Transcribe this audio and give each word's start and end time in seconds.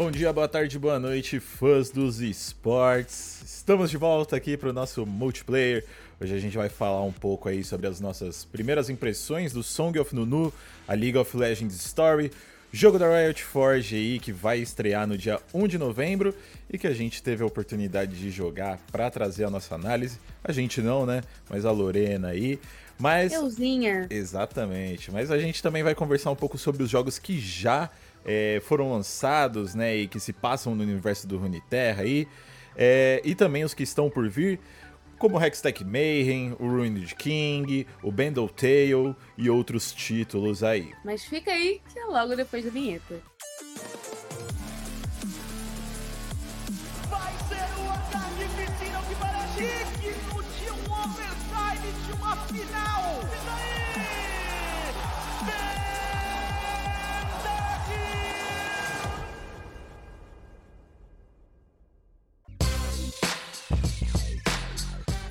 Bom 0.00 0.10
dia, 0.10 0.32
boa 0.32 0.48
tarde, 0.48 0.78
boa 0.78 0.98
noite, 0.98 1.38
fãs 1.38 1.90
dos 1.90 2.22
esportes. 2.22 3.42
Estamos 3.44 3.90
de 3.90 3.98
volta 3.98 4.34
aqui 4.34 4.56
para 4.56 4.70
o 4.70 4.72
nosso 4.72 5.04
multiplayer. 5.04 5.84
Hoje 6.18 6.34
a 6.34 6.38
gente 6.38 6.56
vai 6.56 6.70
falar 6.70 7.04
um 7.04 7.12
pouco 7.12 7.50
aí 7.50 7.62
sobre 7.62 7.86
as 7.86 8.00
nossas 8.00 8.42
primeiras 8.46 8.88
impressões 8.88 9.52
do 9.52 9.62
Song 9.62 9.98
of 9.98 10.14
Nunu, 10.14 10.50
a 10.88 10.94
League 10.94 11.18
of 11.18 11.36
Legends 11.36 11.74
Story, 11.84 12.32
jogo 12.72 12.98
da 12.98 13.14
Riot 13.14 13.44
Forge 13.44 13.94
aí 13.94 14.18
que 14.18 14.32
vai 14.32 14.60
estrear 14.60 15.06
no 15.06 15.18
dia 15.18 15.38
1 15.52 15.68
de 15.68 15.76
novembro 15.76 16.34
e 16.70 16.78
que 16.78 16.86
a 16.86 16.94
gente 16.94 17.22
teve 17.22 17.42
a 17.42 17.46
oportunidade 17.46 18.16
de 18.16 18.30
jogar 18.30 18.78
para 18.90 19.10
trazer 19.10 19.44
a 19.44 19.50
nossa 19.50 19.74
análise. 19.74 20.18
A 20.42 20.50
gente 20.50 20.80
não, 20.80 21.04
né? 21.04 21.20
Mas 21.46 21.66
a 21.66 21.70
Lorena 21.70 22.28
aí. 22.28 22.58
Mas 22.98 23.34
Euzinha. 23.34 24.06
Exatamente. 24.08 25.10
Mas 25.10 25.30
a 25.30 25.38
gente 25.38 25.62
também 25.62 25.82
vai 25.82 25.94
conversar 25.94 26.30
um 26.30 26.36
pouco 26.36 26.56
sobre 26.56 26.82
os 26.82 26.88
jogos 26.88 27.18
que 27.18 27.38
já 27.38 27.90
é, 28.24 28.60
foram 28.64 28.92
lançados, 28.92 29.74
né, 29.74 29.96
e 29.96 30.08
que 30.08 30.20
se 30.20 30.32
passam 30.32 30.74
no 30.74 30.82
universo 30.82 31.26
do 31.26 31.38
Runeterra 31.38 32.02
aí, 32.02 32.26
é, 32.76 33.20
e 33.24 33.34
também 33.34 33.64
os 33.64 33.74
que 33.74 33.82
estão 33.82 34.08
por 34.08 34.28
vir, 34.28 34.60
como 35.18 35.38
Hextech 35.38 35.84
Mayhem, 35.84 36.56
o 36.58 36.66
Ruined 36.66 37.14
King, 37.14 37.86
o 38.02 38.10
Bendel 38.10 38.48
Tale 38.48 39.14
e 39.36 39.50
outros 39.50 39.92
títulos 39.92 40.62
aí. 40.62 40.90
Mas 41.04 41.24
fica 41.24 41.50
aí 41.50 41.80
que 41.92 41.98
é 41.98 42.04
logo 42.06 42.34
depois 42.34 42.64
da 42.64 42.70
vinheta. 42.70 43.20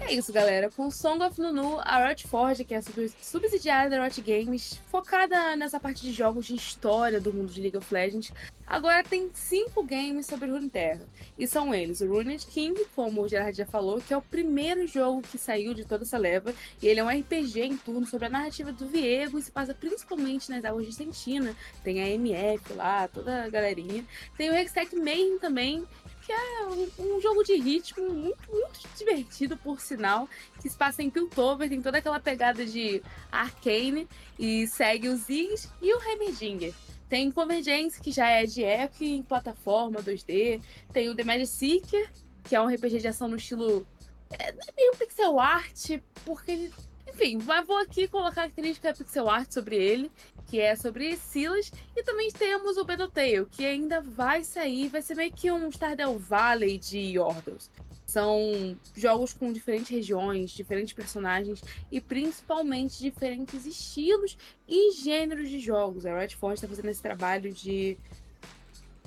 É 0.10 0.14
isso, 0.14 0.34
galera. 0.34 0.72
Com 0.72 0.90
Song 0.90 1.24
of 1.24 1.40
Nunu, 1.40 1.78
a 1.82 2.04
Riot 2.08 2.26
Forge, 2.28 2.64
que 2.66 2.74
é 2.74 2.78
a 2.78 2.82
sub- 2.82 3.12
subsidiária 3.22 3.92
da 3.92 4.02
Riot 4.04 4.20
Games, 4.22 4.82
focada 4.90 5.56
nessa 5.56 5.80
parte 5.80 6.02
de 6.02 6.12
jogos 6.12 6.48
de 6.48 6.56
história 6.56 7.22
do 7.22 7.32
mundo 7.32 7.54
de 7.54 7.62
League 7.62 7.78
of 7.78 7.94
Legends, 7.94 8.32
agora 8.66 9.04
tem 9.04 9.30
cinco 9.36 9.84
games 9.84 10.26
sobre 10.26 10.50
Runeterra. 10.50 11.02
E 11.38 11.46
são 11.48 11.76
eles 11.76 12.02
o 12.02 12.08
Ruined 12.08 12.44
King, 12.48 12.84
como 12.96 13.22
o 13.22 13.28
Gerard 13.30 13.56
já 13.56 13.68
falou, 13.68 14.02
que 14.02 14.12
é 14.12 14.18
o 14.18 14.22
primeiro 14.22 14.88
jogo 14.88 15.22
que 15.22 15.38
saiu 15.38 15.76
de 15.76 15.86
toda 15.86 16.04
essa 16.04 16.18
leva. 16.18 16.56
E 16.82 16.88
ele 16.88 17.00
é 17.00 17.04
um 17.04 17.10
RPG 17.10 17.62
em 17.62 17.78
turno 17.78 18.08
sobre 18.08 18.26
a 18.26 18.30
narrativa 18.30 18.72
do 18.72 18.88
Viego 18.88 19.38
e 19.38 19.44
se 19.44 19.52
passa 19.52 19.76
principalmente 19.76 20.50
nas 20.50 20.66
águas 20.66 20.88
de 20.88 20.94
Sentina. 20.94 21.56
Tem 21.84 22.02
a 22.02 22.10
MF 22.10 22.73
lá, 22.73 23.08
toda 23.08 23.44
a 23.44 23.50
galerinha. 23.50 24.04
Tem 24.36 24.50
o 24.50 24.54
Hextech 24.56 24.96
Mayhem 24.96 25.38
também, 25.38 25.86
que 26.30 26.34
é 26.34 26.68
um, 26.68 27.16
um 27.16 27.20
jogo 27.20 27.44
de 27.44 27.56
ritmo 27.56 28.08
muito, 28.14 28.52
muito 28.52 28.80
divertido, 28.96 29.58
por 29.58 29.82
sinal, 29.82 30.30
que 30.62 30.70
se 30.70 30.78
passa 30.78 31.02
em 31.02 31.10
Piltover, 31.10 31.68
tem 31.68 31.82
toda 31.82 31.98
aquela 31.98 32.20
pegada 32.20 32.64
de 32.64 33.02
arcane 33.32 34.08
e 34.38 34.68
segue 34.68 35.10
os 35.10 35.22
Ziggs 35.22 35.68
e 35.82 35.92
o 35.92 36.00
Heimerdinger. 36.00 36.72
Tem 37.10 37.32
Convergence, 37.32 38.00
que 38.00 38.12
já 38.12 38.30
é 38.30 38.46
de 38.46 38.64
eco 38.64 39.04
em 39.04 39.24
plataforma 39.24 40.04
2D. 40.04 40.62
Tem 40.94 41.10
o 41.10 41.16
The 41.16 41.24
Magic 41.24 41.48
Seeker, 41.48 42.12
que 42.44 42.56
é 42.56 42.62
um 42.62 42.68
RPG 42.68 43.00
de 43.00 43.08
ação 43.08 43.28
no 43.28 43.36
estilo. 43.36 43.88
É, 44.30 44.50
é 44.50 44.72
meio 44.78 44.96
pixel 44.96 45.40
art, 45.40 46.00
porque 46.24 46.52
ele. 46.52 46.74
Enfim, 47.20 47.38
mas 47.45 47.67
vou 47.67 47.78
aqui 47.78 48.08
colocar 48.08 48.44
a 48.44 48.50
crítica 48.50 48.94
pixel 48.94 49.30
art 49.30 49.52
sobre 49.52 49.75
ele, 49.75 50.09
que 50.48 50.58
é 50.58 50.73
sobre 50.73 51.17
Silas. 51.17 51.70
E 51.94 52.02
também 52.02 52.31
temos 52.31 52.78
o 52.78 52.86
Battletail, 52.86 53.45
que 53.45 53.66
ainda 53.66 54.00
vai 54.00 54.42
sair, 54.42 54.88
vai 54.88 55.02
ser 55.02 55.16
meio 55.16 55.30
que 55.30 55.52
um 55.52 55.70
Stardew 55.70 56.17
Valley 56.17 56.78
de 56.78 56.98
Yordles. 56.98 57.70
São 58.06 58.73
jogos 58.95 59.34
com 59.34 59.52
diferentes 59.52 59.89
regiões, 59.89 60.52
diferentes 60.52 60.94
personagens 60.94 61.61
e 61.92 61.99
principalmente 61.99 63.02
diferentes 63.02 63.65
estilos 63.65 64.38
e 64.65 64.94
gêneros 64.94 65.49
de 65.49 65.60
jogos. 65.60 66.05
A 66.05 66.17
Riot 66.17 66.38
Forge 66.38 66.55
está 66.55 66.70
fazendo 66.70 66.88
esse 66.88 67.02
trabalho 67.02 67.52
de 67.52 67.98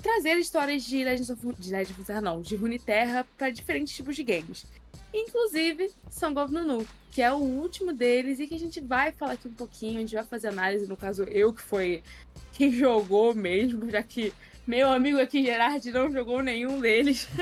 trazer 0.03 0.37
histórias 0.37 0.83
de 0.83 1.03
Legends 1.03 1.31
of, 1.31 1.53
de 1.57 1.71
Legends 1.71 1.97
of 1.97 2.21
não, 2.21 2.41
de 2.41 2.55
Runeterra 2.55 3.25
para 3.39 3.49
diferentes 3.49 3.95
tipos 3.95 4.15
de 4.15 4.23
games. 4.23 4.67
Inclusive 5.13 5.91
Song 6.09 6.39
of 6.39 6.51
Nunu, 6.51 6.85
que 7.11 7.21
é 7.21 7.31
o 7.31 7.37
último 7.37 7.93
deles 7.93 8.39
e 8.39 8.47
que 8.47 8.55
a 8.55 8.59
gente 8.59 8.81
vai 8.81 9.11
falar 9.11 9.33
aqui 9.33 9.47
um 9.47 9.53
pouquinho, 9.53 9.97
a 9.97 10.01
gente 10.01 10.15
vai 10.15 10.23
fazer 10.23 10.47
análise, 10.47 10.87
no 10.87 10.97
caso 10.97 11.23
eu 11.23 11.53
que 11.53 11.61
foi 11.61 12.03
quem 12.51 12.71
jogou 12.71 13.35
mesmo, 13.35 13.89
já 13.89 14.01
que 14.01 14.33
meu 14.65 14.89
amigo 14.89 15.19
aqui 15.19 15.43
Gerard 15.43 15.91
não 15.91 16.11
jogou 16.11 16.41
nenhum 16.41 16.79
deles. 16.79 17.27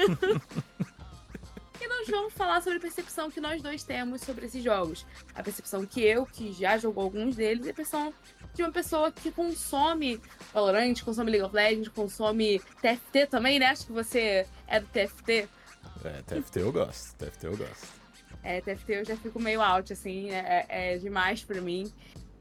E 1.84 1.88
nós 1.88 2.08
vamos 2.08 2.32
falar 2.34 2.62
sobre 2.62 2.78
a 2.78 2.80
percepção 2.80 3.32
que 3.32 3.42
nós 3.42 3.60
dois 3.60 3.82
temos 3.84 4.22
sobre 4.22 4.46
esses 4.46 4.64
jogos. 4.64 5.04
A 5.34 5.42
percepção 5.42 5.84
que 5.84 6.00
eu, 6.00 6.28
que 6.28 6.54
já 6.54 6.78
jogou 6.78 7.04
alguns 7.04 7.36
deles, 7.36 7.66
e 7.66 7.72
a 7.72 7.74
percepção 7.74 8.14
de 8.54 8.62
uma 8.62 8.72
pessoa 8.72 9.12
que 9.12 9.32
consome 9.32 10.22
Valorant, 10.54 11.02
consome 11.04 11.32
League 11.32 11.44
of 11.44 11.56
Legends, 11.56 11.88
consome 11.88 12.62
TFT 12.82 13.26
também, 13.26 13.58
né? 13.58 13.66
Acho 13.68 13.88
que 13.88 13.92
você 13.92 14.46
é 14.68 14.80
do 14.80 14.86
TFT. 14.88 15.50
É, 16.04 16.22
TFT 16.24 16.60
eu 16.62 16.72
gosto, 16.72 17.16
TFT 17.16 17.48
eu 17.48 17.58
gosto. 17.58 17.88
É, 18.44 18.60
TFT 18.62 18.94
eu 18.94 19.06
já 19.06 19.16
fico 19.18 19.40
meio 19.40 19.62
out, 19.62 19.92
assim, 19.94 20.32
é, 20.32 20.66
é 20.68 20.98
demais 20.98 21.44
pra 21.44 21.62
mim. 21.62 21.92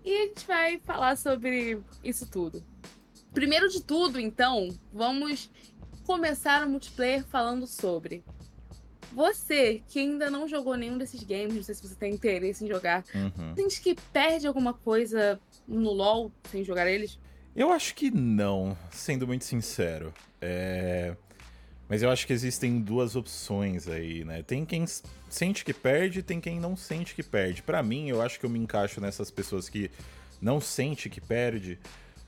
E 0.05 0.17
a 0.17 0.27
gente 0.27 0.47
vai 0.47 0.79
falar 0.79 1.17
sobre 1.17 1.79
isso 2.03 2.31
tudo. 2.31 2.65
Primeiro 3.33 3.69
de 3.69 3.83
tudo, 3.83 4.19
então, 4.19 4.69
vamos 4.93 5.51
começar 6.05 6.67
o 6.67 6.71
multiplayer 6.71 7.23
falando 7.25 7.67
sobre. 7.67 8.25
Você 9.13 9.83
que 9.89 9.99
ainda 9.99 10.31
não 10.31 10.47
jogou 10.49 10.77
nenhum 10.77 10.97
desses 10.97 11.23
games, 11.23 11.55
não 11.55 11.63
sei 11.63 11.75
se 11.75 11.83
você 11.87 11.95
tem 11.95 12.15
interesse 12.15 12.65
em 12.65 12.69
jogar, 12.69 13.05
Uhum. 13.15 13.55
sente 13.57 13.81
que 13.81 13.95
perde 14.13 14.47
alguma 14.47 14.73
coisa 14.73 15.39
no 15.67 15.91
LoL 15.93 16.33
sem 16.51 16.65
jogar 16.65 16.89
eles? 16.89 17.19
Eu 17.55 17.73
acho 17.73 17.95
que 17.97 18.11
não, 18.11 18.77
sendo 18.91 19.27
muito 19.27 19.45
sincero. 19.45 20.15
É... 20.41 21.17
Mas 21.91 22.03
eu 22.03 22.09
acho 22.11 22.25
que 22.25 22.33
existem 22.33 22.81
duas 22.81 23.17
opções 23.17 23.89
aí, 23.89 24.25
né? 24.25 24.43
Tem 24.45 24.65
quem 24.65 24.85
sente 25.29 25.65
que 25.65 25.75
perde, 25.75 26.23
tem 26.23 26.41
quem 26.41 26.61
não 26.61 26.77
sente 26.77 27.15
que 27.17 27.23
perde. 27.23 27.63
Pra 27.63 27.83
mim, 27.83 28.09
eu 28.09 28.23
acho 28.23 28.39
que 28.39 28.47
eu 28.47 28.51
me 28.51 28.61
encaixo 28.61 29.01
nessas 29.01 29.29
pessoas 29.29 29.69
que 29.69 29.91
não 30.41 30.61
sente 30.61 31.11
que 31.11 31.21
perde, 31.21 31.81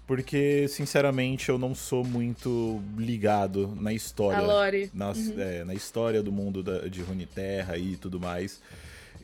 porque, 0.05 0.67
sinceramente, 0.69 1.49
eu 1.49 1.59
não 1.59 1.77
sou 1.77 2.03
muito 2.05 2.83
ligado 2.99 3.73
na 3.81 3.93
história. 3.93 4.39
A 4.41 4.43
Lore. 4.43 4.91
nas- 4.93 5.17
Uhum. 5.29 5.41
é, 5.41 5.65
na 5.65 5.75
história 5.75 6.21
do 6.25 6.33
mundo 6.33 6.61
da- 6.61 6.89
de 6.89 7.01
Runeterra 7.01 7.79
e 7.79 7.97
tudo 7.97 8.19
mais. 8.19 8.61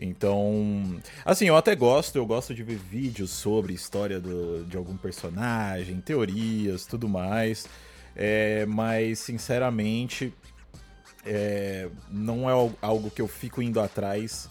Então, 0.00 1.00
assim, 1.24 1.46
eu 1.46 1.56
até 1.56 1.74
gosto, 1.74 2.14
eu 2.14 2.24
gosto 2.24 2.54
de 2.54 2.62
ver 2.62 2.76
vídeos 2.78 3.30
sobre 3.32 3.72
história 3.74 4.20
do- 4.20 4.64
de 4.64 4.76
algum 4.76 4.96
personagem, 4.96 6.00
teorias, 6.00 6.86
tudo 6.86 7.08
mais. 7.08 7.66
É, 8.16 8.66
mas, 8.66 9.18
sinceramente, 9.20 10.32
é, 11.24 11.88
não 12.10 12.48
é 12.48 12.52
al- 12.52 12.72
algo 12.82 13.10
que 13.10 13.20
eu 13.22 13.28
fico 13.28 13.60
indo 13.62 13.80
atrás 13.80 14.48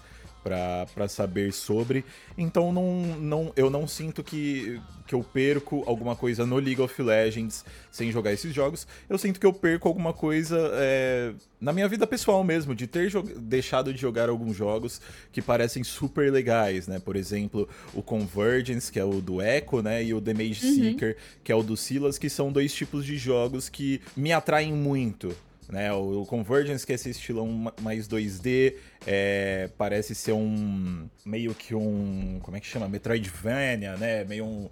pra 0.93 1.07
saber 1.07 1.53
sobre. 1.53 2.03
Então 2.37 2.71
não, 2.71 3.01
não, 3.19 3.53
eu 3.55 3.69
não 3.69 3.87
sinto 3.87 4.23
que, 4.23 4.81
que 5.05 5.15
eu 5.15 5.23
perco 5.23 5.83
alguma 5.85 6.15
coisa 6.15 6.45
no 6.45 6.57
League 6.57 6.81
of 6.81 7.01
Legends 7.01 7.65
sem 7.91 8.11
jogar 8.11 8.33
esses 8.33 8.53
jogos. 8.53 8.87
Eu 9.09 9.17
sinto 9.17 9.39
que 9.39 9.45
eu 9.45 9.53
perco 9.53 9.87
alguma 9.87 10.13
coisa 10.13 10.57
é, 10.73 11.33
na 11.59 11.73
minha 11.73 11.87
vida 11.87 12.05
pessoal 12.05 12.43
mesmo, 12.43 12.75
de 12.75 12.87
ter 12.87 13.11
deixado 13.37 13.93
de 13.93 13.99
jogar 13.99 14.29
alguns 14.29 14.55
jogos 14.55 15.01
que 15.31 15.41
parecem 15.41 15.83
super 15.83 16.31
legais, 16.31 16.87
né? 16.87 16.99
Por 16.99 17.15
exemplo, 17.15 17.67
o 17.93 18.01
Convergence, 18.01 18.91
que 18.91 18.99
é 18.99 19.03
o 19.03 19.21
do 19.21 19.41
Echo, 19.41 19.81
né? 19.81 20.03
E 20.03 20.13
o 20.13 20.21
The 20.21 20.33
Mage 20.33 20.61
Seeker, 20.61 21.17
que 21.43 21.51
é 21.51 21.55
o 21.55 21.63
do 21.63 21.75
Silas, 21.75 22.17
que 22.17 22.29
são 22.29 22.51
dois 22.51 22.73
tipos 22.73 23.05
de 23.05 23.17
jogos 23.17 23.69
que 23.69 24.01
me 24.15 24.31
atraem 24.31 24.73
muito 24.73 25.35
né? 25.69 25.91
O, 25.93 26.21
o 26.21 26.25
Convergence, 26.25 26.85
que 26.85 26.91
é 26.91 26.95
esse 26.95 27.09
estilão 27.09 27.47
ma- 27.47 27.73
mais 27.81 28.07
2D, 28.07 28.75
é, 29.05 29.69
parece 29.77 30.13
ser 30.15 30.31
um. 30.33 31.07
meio 31.25 31.53
que 31.53 31.73
um. 31.75 32.39
como 32.41 32.55
é 32.57 32.59
que 32.59 32.67
chama? 32.67 32.87
Metroidvania, 32.87 33.95
né? 33.97 34.23
Meio 34.23 34.45
um. 34.45 34.69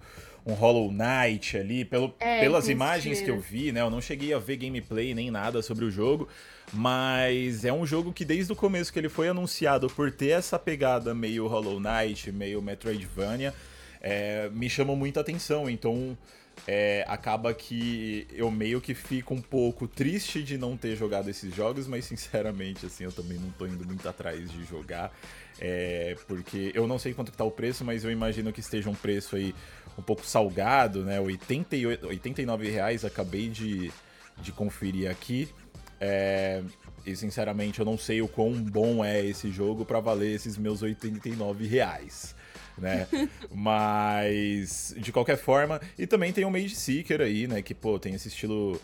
Um 0.48 0.52
Hollow 0.52 0.92
Knight 0.92 1.56
ali, 1.58 1.84
pelo, 1.84 2.14
É, 2.20 2.38
pelas 2.38 2.68
imagens 2.68 3.20
que 3.20 3.28
eu 3.28 3.40
vi, 3.40 3.72
né? 3.72 3.80
Eu 3.80 3.90
não 3.90 4.00
cheguei 4.00 4.32
a 4.32 4.38
ver 4.38 4.56
gameplay 4.56 5.12
nem 5.12 5.28
nada 5.28 5.60
sobre 5.60 5.84
o 5.84 5.90
jogo, 5.90 6.28
mas 6.72 7.64
é 7.64 7.72
um 7.72 7.84
jogo 7.84 8.12
que 8.12 8.24
desde 8.24 8.52
o 8.52 8.54
começo 8.54 8.92
que 8.92 8.98
ele 9.00 9.08
foi 9.08 9.28
anunciado 9.28 9.88
por 9.88 10.12
ter 10.12 10.28
essa 10.28 10.56
pegada 10.56 11.12
meio 11.12 11.48
Hollow 11.48 11.80
Knight, 11.80 12.30
meio 12.30 12.62
Metroidvania, 12.62 13.52
é, 14.00 14.48
me 14.52 14.70
chamou 14.70 14.94
muita 14.94 15.18
atenção. 15.20 15.68
Então 15.68 16.16
é, 16.66 17.04
acaba 17.06 17.52
que 17.54 18.26
eu 18.32 18.50
meio 18.50 18.80
que 18.80 18.94
fico 18.94 19.34
um 19.34 19.40
pouco 19.40 19.86
triste 19.86 20.42
de 20.42 20.56
não 20.58 20.76
ter 20.76 20.96
jogado 20.96 21.28
esses 21.28 21.54
jogos, 21.54 21.86
mas 21.86 22.04
sinceramente, 22.06 22.86
assim, 22.86 23.04
eu 23.04 23.12
também 23.12 23.38
não 23.38 23.50
tô 23.50 23.66
indo 23.66 23.84
muito 23.84 24.08
atrás 24.08 24.50
de 24.50 24.64
jogar. 24.64 25.12
é, 25.60 26.16
porque 26.28 26.70
eu 26.74 26.86
não 26.86 26.98
sei 26.98 27.14
quanto 27.14 27.32
que 27.32 27.38
tá 27.38 27.44
o 27.44 27.50
preço, 27.50 27.84
mas 27.84 28.04
eu 28.04 28.10
imagino 28.10 28.52
que 28.52 28.60
esteja 28.60 28.90
um 28.90 28.94
preço 28.94 29.36
aí 29.36 29.54
um 29.98 30.02
pouco 30.02 30.24
salgado, 30.26 31.02
né? 31.04 31.18
88, 31.18 32.06
89 32.06 32.70
reais, 32.70 33.04
acabei 33.04 33.48
de, 33.48 33.90
de 34.42 34.52
conferir 34.52 35.10
aqui. 35.10 35.48
É, 35.98 36.62
e 37.06 37.16
sinceramente 37.16 37.78
eu 37.78 37.86
não 37.86 37.96
sei 37.96 38.20
o 38.20 38.28
quão 38.28 38.52
bom 38.52 39.02
é 39.02 39.24
esse 39.24 39.50
jogo 39.50 39.84
para 39.84 39.98
valer 40.00 40.34
esses 40.34 40.58
meus 40.58 40.82
89 40.82 41.66
reais. 41.66 42.35
Né? 42.78 43.06
Mas, 43.50 44.94
de 44.98 45.10
qualquer 45.10 45.38
forma, 45.38 45.80
e 45.98 46.06
também 46.06 46.32
tem 46.32 46.44
o 46.44 46.50
Mage 46.50 46.76
Seeker 46.76 47.20
aí, 47.20 47.46
né? 47.46 47.62
Que, 47.62 47.74
pô, 47.74 47.98
tem 47.98 48.14
esse 48.14 48.28
estilo 48.28 48.80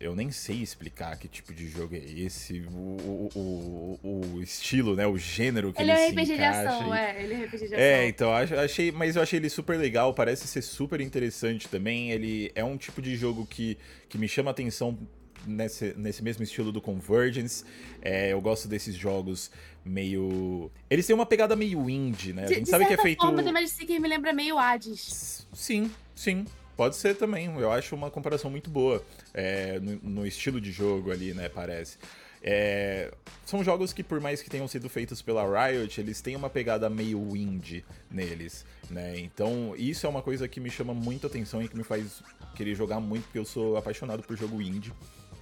eu 0.00 0.14
nem 0.14 0.30
sei 0.30 0.56
explicar 0.56 1.16
que 1.18 1.28
tipo 1.28 1.52
de 1.52 1.68
jogo 1.68 1.94
é 1.94 1.98
esse, 1.98 2.60
o, 2.60 3.30
o, 3.34 4.00
o, 4.02 4.34
o 4.34 4.42
estilo, 4.42 4.96
né, 4.96 5.06
o 5.06 5.18
gênero 5.18 5.72
que 5.72 5.82
ele, 5.82 5.90
ele 5.90 6.00
é 6.00 6.08
RPG 6.08 6.36
de 6.36 6.42
ação, 6.42 6.94
é, 6.94 7.22
ele 7.22 7.34
é 7.34 7.44
RPG 7.44 7.68
de 7.68 7.74
é, 7.74 7.76
ação. 7.76 7.78
É, 7.78 8.08
então 8.08 8.32
achei, 8.32 8.90
mas 8.90 9.16
eu 9.16 9.22
achei 9.22 9.38
ele 9.38 9.50
super 9.50 9.78
legal, 9.78 10.14
parece 10.14 10.46
ser 10.48 10.62
super 10.62 11.00
interessante 11.00 11.68
também. 11.68 12.10
Ele 12.10 12.50
é 12.54 12.64
um 12.64 12.76
tipo 12.76 13.02
de 13.02 13.14
jogo 13.16 13.46
que, 13.46 13.76
que 14.08 14.16
me 14.16 14.26
chama 14.28 14.50
atenção 14.50 14.98
nesse, 15.46 15.94
nesse 15.96 16.22
mesmo 16.22 16.42
estilo 16.42 16.72
do 16.72 16.80
Convergence. 16.80 17.64
É, 18.02 18.32
eu 18.32 18.40
gosto 18.40 18.68
desses 18.68 18.94
jogos 18.94 19.50
meio. 19.84 20.70
Eles 20.88 21.06
têm 21.06 21.14
uma 21.14 21.26
pegada 21.26 21.56
meio 21.56 21.88
indie, 21.88 22.32
né? 22.32 22.44
A 22.44 22.48
gente 22.48 22.64
de 22.64 22.70
sabe 22.70 22.86
que 22.86 22.94
é 22.94 22.98
feito. 22.98 23.20
Forma, 23.20 23.42
The 23.42 23.52
Magic 23.52 23.70
Seeker 23.70 24.00
me 24.00 24.08
lembra 24.08 24.32
meio 24.32 24.58
Hades. 24.58 25.46
Sim, 25.52 25.90
sim. 26.14 26.44
Pode 26.76 26.96
ser 26.96 27.14
também, 27.14 27.44
eu 27.58 27.70
acho 27.70 27.94
uma 27.94 28.10
comparação 28.10 28.50
muito 28.50 28.70
boa 28.70 29.04
é, 29.34 29.78
no, 29.80 29.96
no, 30.02 30.26
estilo 30.26 30.58
de 30.58 30.72
jogo 30.72 31.10
ali, 31.10 31.34
né, 31.34 31.46
parece. 31.46 31.98
É, 32.42 33.12
são 33.44 33.62
jogos 33.62 33.92
que, 33.92 34.02
por 34.02 34.18
mais 34.18 34.40
que 34.40 34.48
tenham 34.48 34.66
sido 34.66 34.88
feitos 34.88 35.20
pela 35.20 35.44
Riot, 35.44 36.00
eles 36.00 36.22
têm 36.22 36.34
uma 36.34 36.48
pegada 36.48 36.88
meio 36.88 37.36
indie 37.36 37.84
neles, 38.10 38.64
né? 38.88 39.18
Então, 39.18 39.74
isso 39.76 40.06
é 40.06 40.08
uma 40.08 40.22
coisa 40.22 40.48
que 40.48 40.58
me 40.58 40.70
chama 40.70 40.94
muito 40.94 41.26
atenção 41.26 41.62
e 41.62 41.68
que 41.68 41.76
me 41.76 41.84
faz 41.84 42.22
querer 42.54 42.74
jogar 42.74 42.98
muito, 42.98 43.24
porque 43.24 43.38
eu 43.38 43.44
sou 43.44 43.76
apaixonado 43.76 44.22
por 44.22 44.34
jogo 44.34 44.62
indie. 44.62 44.90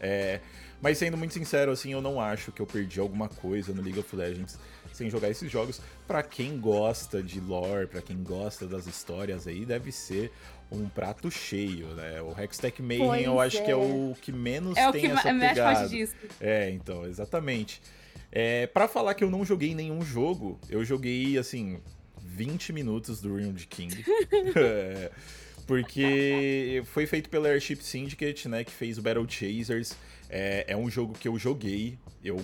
É, 0.01 0.41
mas 0.81 0.99
sendo 0.99 1.17
muito 1.17 1.35
sincero, 1.35 1.73
assim, 1.73 1.93
eu 1.93 2.01
não 2.01 2.21
acho 2.21 2.53
que 2.53 2.61
eu 2.61 2.67
perdi 2.67 3.01
alguma 3.01 3.29
coisa 3.29 3.73
no 3.73 3.83
League 3.83 3.99
of 3.99 4.15
Legends 4.15 4.59
sem 4.93 5.11
jogar 5.11 5.29
esses 5.29 5.51
jogos. 5.51 5.81
Para 6.07 6.23
quem 6.23 6.59
gosta 6.59 7.23
de 7.23 7.41
lore, 7.41 7.87
para 7.87 8.01
quem 8.01 8.23
gosta 8.23 8.67
das 8.67 8.87
histórias 8.87 9.47
aí, 9.47 9.65
deve 9.65 9.93
ser 9.93 10.33
um 10.71 10.89
prato 10.89 11.31
cheio, 11.31 11.89
né? 11.95 12.21
O 12.21 12.39
Hextech 12.39 12.83
Mayhem 12.83 13.07
pois 13.07 13.25
eu 13.25 13.41
acho 13.41 13.59
é. 13.59 13.63
que 13.63 13.71
é 13.71 13.77
o 13.77 14.15
que 14.21 14.31
menos 14.31 14.77
é 14.77 14.91
tem 14.93 15.01
o 15.01 15.05
que 15.05 15.19
essa 15.19 15.33
mais 15.33 15.53
pegada. 15.53 15.89
disso. 15.89 16.15
É, 16.41 16.71
então, 16.71 17.07
exatamente. 17.07 17.81
É, 18.31 18.67
para 18.67 18.87
falar 18.87 19.15
que 19.15 19.25
eu 19.25 19.31
não 19.31 19.45
joguei 19.45 19.75
nenhum 19.75 20.03
jogo, 20.03 20.61
eu 20.69 20.85
joguei, 20.85 21.39
assim, 21.39 21.81
20 22.19 22.73
minutos 22.73 23.21
do 23.21 23.35
Realm 23.35 23.55
King. 23.55 24.05
é, 24.55 25.11
porque 25.69 26.83
foi 26.87 27.07
feito 27.07 27.29
pela 27.29 27.47
Airship 27.47 27.83
Syndicate, 27.83 28.49
né, 28.49 28.65
que 28.65 28.73
fez 28.73 28.97
o 28.97 29.03
Battle 29.03 29.29
Chasers. 29.29 29.95
É, 30.31 30.65
é 30.67 30.77
um 30.77 30.91
jogo 30.91 31.13
que 31.13 31.29
eu 31.29 31.39
joguei, 31.39 31.99
eu 32.25 32.41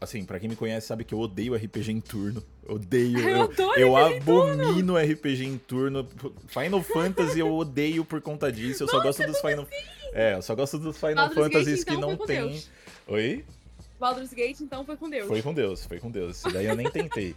assim, 0.00 0.24
para 0.24 0.40
quem 0.40 0.48
me 0.48 0.56
conhece 0.56 0.86
sabe 0.86 1.04
que 1.04 1.14
eu 1.14 1.18
odeio 1.18 1.54
RPG 1.54 1.92
em 1.92 2.00
turno. 2.00 2.42
Odeio. 2.66 3.18
Eu, 3.28 3.52
eu, 3.56 3.74
eu 3.76 3.96
abomino 3.96 4.96
RPG 4.96 5.44
em 5.44 5.58
turno. 5.58 6.08
Final 6.48 6.82
Fantasy 6.82 7.38
eu 7.38 7.54
odeio 7.54 8.04
por 8.04 8.20
conta 8.20 8.50
disso. 8.50 8.82
Eu 8.82 8.86
Nossa, 8.86 8.98
só 8.98 9.02
gosto 9.04 9.26
dos 9.26 9.40
Final. 9.40 9.62
Assim? 9.64 10.10
É, 10.12 10.34
eu 10.34 10.42
só 10.42 10.54
gosto 10.54 10.78
dos 10.78 10.96
Final 10.96 11.14
Baldur's 11.14 11.46
Fantasies 11.46 11.84
Gate, 11.84 11.96
então, 11.96 12.10
que 12.10 12.18
não 12.18 12.26
tem. 12.26 12.62
Oi? 13.06 13.44
Baldur's 14.00 14.32
Gate, 14.32 14.60
então 14.60 14.84
foi 14.84 14.96
com 14.96 15.08
Deus. 15.08 15.28
Foi 15.28 15.42
com 15.42 15.54
Deus, 15.54 15.86
foi 15.86 16.00
com 16.00 16.10
Deus. 16.10 16.42
Daí 16.52 16.66
eu 16.66 16.74
nem 16.74 16.90
tentei. 16.90 17.36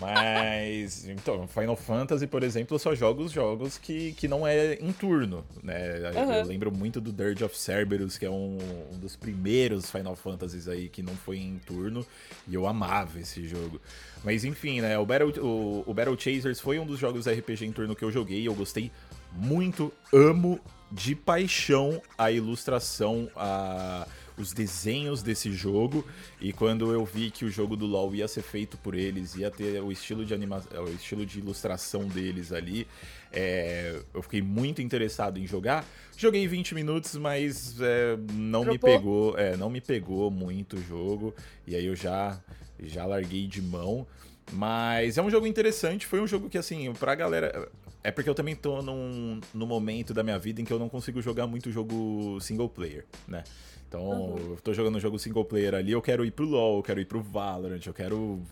Mas, 0.00 1.08
então, 1.08 1.48
Final 1.48 1.74
Fantasy, 1.74 2.26
por 2.26 2.44
exemplo, 2.44 2.76
eu 2.76 2.78
só 2.78 2.94
jogo 2.94 3.22
os 3.24 3.32
jogos 3.32 3.78
que, 3.78 4.12
que 4.12 4.28
não 4.28 4.46
é 4.46 4.74
em 4.74 4.92
turno, 4.92 5.44
né? 5.62 6.12
Uhum. 6.14 6.32
Eu 6.34 6.44
lembro 6.44 6.70
muito 6.70 7.00
do 7.00 7.12
Dirge 7.12 7.42
of 7.42 7.56
Cerberus, 7.58 8.16
que 8.16 8.24
é 8.24 8.30
um, 8.30 8.58
um, 8.92 8.98
dos 8.98 9.16
primeiros 9.16 9.90
Final 9.90 10.14
Fantasies 10.14 10.68
aí 10.68 10.88
que 10.88 11.02
não 11.02 11.14
foi 11.14 11.38
em 11.38 11.58
turno, 11.58 12.06
e 12.46 12.54
eu 12.54 12.66
amava 12.66 13.18
esse 13.18 13.48
jogo. 13.48 13.80
Mas 14.22 14.44
enfim, 14.44 14.80
né? 14.80 14.96
O 14.98 15.04
Battle, 15.04 15.32
o, 15.44 15.82
o 15.84 15.92
Battle 15.92 16.18
Chasers 16.18 16.60
foi 16.60 16.78
um 16.78 16.86
dos 16.86 16.98
jogos 16.98 17.26
RPG 17.26 17.66
em 17.66 17.72
turno 17.72 17.96
que 17.96 18.04
eu 18.04 18.12
joguei, 18.12 18.46
eu 18.46 18.54
gostei 18.54 18.92
muito, 19.32 19.92
amo 20.12 20.60
de 20.92 21.14
paixão 21.14 22.00
a 22.16 22.30
ilustração, 22.30 23.28
a 23.36 24.06
os 24.38 24.52
desenhos 24.52 25.22
desse 25.22 25.52
jogo. 25.52 26.06
E 26.40 26.52
quando 26.52 26.92
eu 26.92 27.04
vi 27.04 27.30
que 27.30 27.44
o 27.44 27.50
jogo 27.50 27.76
do 27.76 27.86
LoL 27.86 28.14
ia 28.14 28.28
ser 28.28 28.42
feito 28.42 28.76
por 28.78 28.94
eles, 28.94 29.34
ia 29.34 29.50
ter 29.50 29.82
o 29.82 29.90
estilo 29.90 30.24
de 30.24 30.32
animação, 30.32 30.84
o 30.84 30.90
estilo 30.90 31.26
de 31.26 31.38
ilustração 31.38 32.06
deles 32.06 32.52
ali, 32.52 32.86
é, 33.32 34.00
eu 34.14 34.22
fiquei 34.22 34.40
muito 34.42 34.80
interessado 34.80 35.38
em 35.38 35.46
jogar. 35.46 35.84
Joguei 36.16 36.46
20 36.46 36.74
minutos, 36.74 37.14
mas 37.16 37.80
é, 37.80 38.16
não 38.32 38.64
me 38.64 38.78
pegou, 38.78 39.38
é, 39.38 39.56
não 39.56 39.68
me 39.68 39.80
pegou 39.80 40.30
muito 40.30 40.76
o 40.76 40.82
jogo. 40.82 41.34
E 41.66 41.74
aí 41.74 41.86
eu 41.86 41.96
já 41.96 42.40
já 42.80 43.04
larguei 43.04 43.46
de 43.46 43.60
mão. 43.60 44.06
Mas 44.52 45.18
é 45.18 45.22
um 45.22 45.30
jogo 45.30 45.46
interessante, 45.46 46.06
foi 46.06 46.20
um 46.20 46.26
jogo 46.26 46.48
que, 46.48 46.56
assim, 46.56 46.92
pra 46.94 47.14
galera. 47.14 47.68
É 48.08 48.10
porque 48.10 48.28
eu 48.28 48.34
também 48.34 48.56
tô 48.56 48.80
num, 48.80 49.38
num 49.52 49.66
momento 49.66 50.14
da 50.14 50.22
minha 50.22 50.38
vida 50.38 50.62
em 50.62 50.64
que 50.64 50.72
eu 50.72 50.78
não 50.78 50.88
consigo 50.88 51.20
jogar 51.20 51.46
muito 51.46 51.70
jogo 51.70 52.40
single 52.40 52.68
player, 52.68 53.04
né? 53.26 53.44
Então, 53.86 54.02
uhum. 54.02 54.52
eu 54.52 54.58
tô 54.62 54.72
jogando 54.72 54.96
um 54.96 55.00
jogo 55.00 55.18
single 55.18 55.44
player 55.44 55.74
ali, 55.74 55.92
eu 55.92 56.00
quero 56.00 56.24
ir 56.24 56.30
pro 56.30 56.46
LoL, 56.46 56.78
eu 56.78 56.82
quero 56.82 57.00
ir 57.00 57.04
pro 57.04 57.20
Valorant, 57.22 57.86
eu 57.86 57.92
quero 57.92 58.42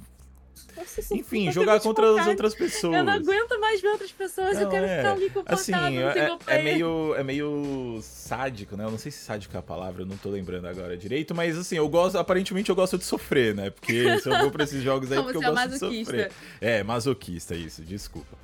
nossa, 0.76 1.14
Enfim, 1.14 1.50
jogar 1.50 1.80
contra 1.80 2.20
as 2.20 2.26
outras 2.26 2.54
pessoas. 2.54 2.96
Eu 2.96 3.04
não 3.04 3.14
aguento 3.14 3.58
mais 3.58 3.80
ver 3.80 3.88
outras 3.88 4.12
pessoas, 4.12 4.56
não, 4.56 4.62
eu 4.62 4.68
quero 4.68 4.84
é, 4.84 4.96
ficar 4.98 5.12
ali 5.12 5.30
confortável 5.30 6.08
assim, 6.08 6.18
é, 6.50 6.58
é, 6.58 6.62
meio, 6.62 7.14
é 7.14 7.24
meio 7.24 7.98
sádico, 8.02 8.76
né? 8.76 8.84
Eu 8.84 8.90
não 8.90 8.98
sei 8.98 9.10
se 9.10 9.24
sádico 9.24 9.56
é 9.56 9.58
a 9.58 9.62
palavra, 9.62 10.02
eu 10.02 10.06
não 10.06 10.18
tô 10.18 10.28
lembrando 10.28 10.66
agora 10.66 10.98
direito, 10.98 11.34
mas 11.34 11.56
assim, 11.56 11.76
eu 11.76 11.88
gosto, 11.88 12.18
aparentemente 12.18 12.68
eu 12.68 12.76
gosto 12.76 12.98
de 12.98 13.04
sofrer, 13.04 13.54
né? 13.54 13.70
Porque 13.70 14.20
se 14.20 14.28
eu 14.28 14.38
vou 14.38 14.50
pra 14.50 14.64
esses 14.64 14.82
jogos 14.82 15.10
aí, 15.10 15.22
porque 15.22 15.38
eu 15.38 15.42
é 15.42 15.46
gosto 15.46 15.54
masoquista. 15.54 15.90
de 15.90 16.04
sofrer. 16.04 16.32
É, 16.60 16.82
masoquista, 16.82 17.54
isso, 17.54 17.82
desculpa. 17.82 18.36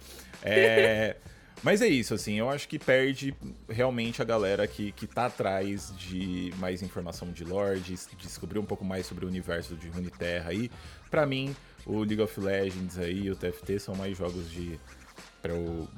É... 0.42 1.16
Mas 1.62 1.80
é 1.80 1.86
isso, 1.86 2.12
assim, 2.12 2.38
eu 2.40 2.50
acho 2.50 2.66
que 2.66 2.76
perde 2.76 3.32
realmente 3.68 4.20
a 4.20 4.24
galera 4.24 4.66
que, 4.66 4.90
que 4.90 5.06
tá 5.06 5.26
atrás 5.26 5.94
de 5.96 6.52
mais 6.58 6.82
informação 6.82 7.30
de 7.30 7.44
lore, 7.44 7.78
de 7.78 7.94
descobrir 8.16 8.58
um 8.58 8.64
pouco 8.64 8.84
mais 8.84 9.06
sobre 9.06 9.24
o 9.24 9.28
universo 9.28 9.76
de 9.76 9.88
Runeterra 9.88 10.50
aí. 10.50 10.68
Pra 11.08 11.24
mim, 11.24 11.54
o 11.86 12.00
League 12.00 12.20
of 12.20 12.40
Legends 12.40 12.98
aí, 12.98 13.30
o 13.30 13.36
TFT 13.36 13.78
são 13.78 13.94
mais 13.94 14.18
jogos 14.18 14.50
de. 14.50 14.78
pra 15.40 15.52
eu 15.52 15.88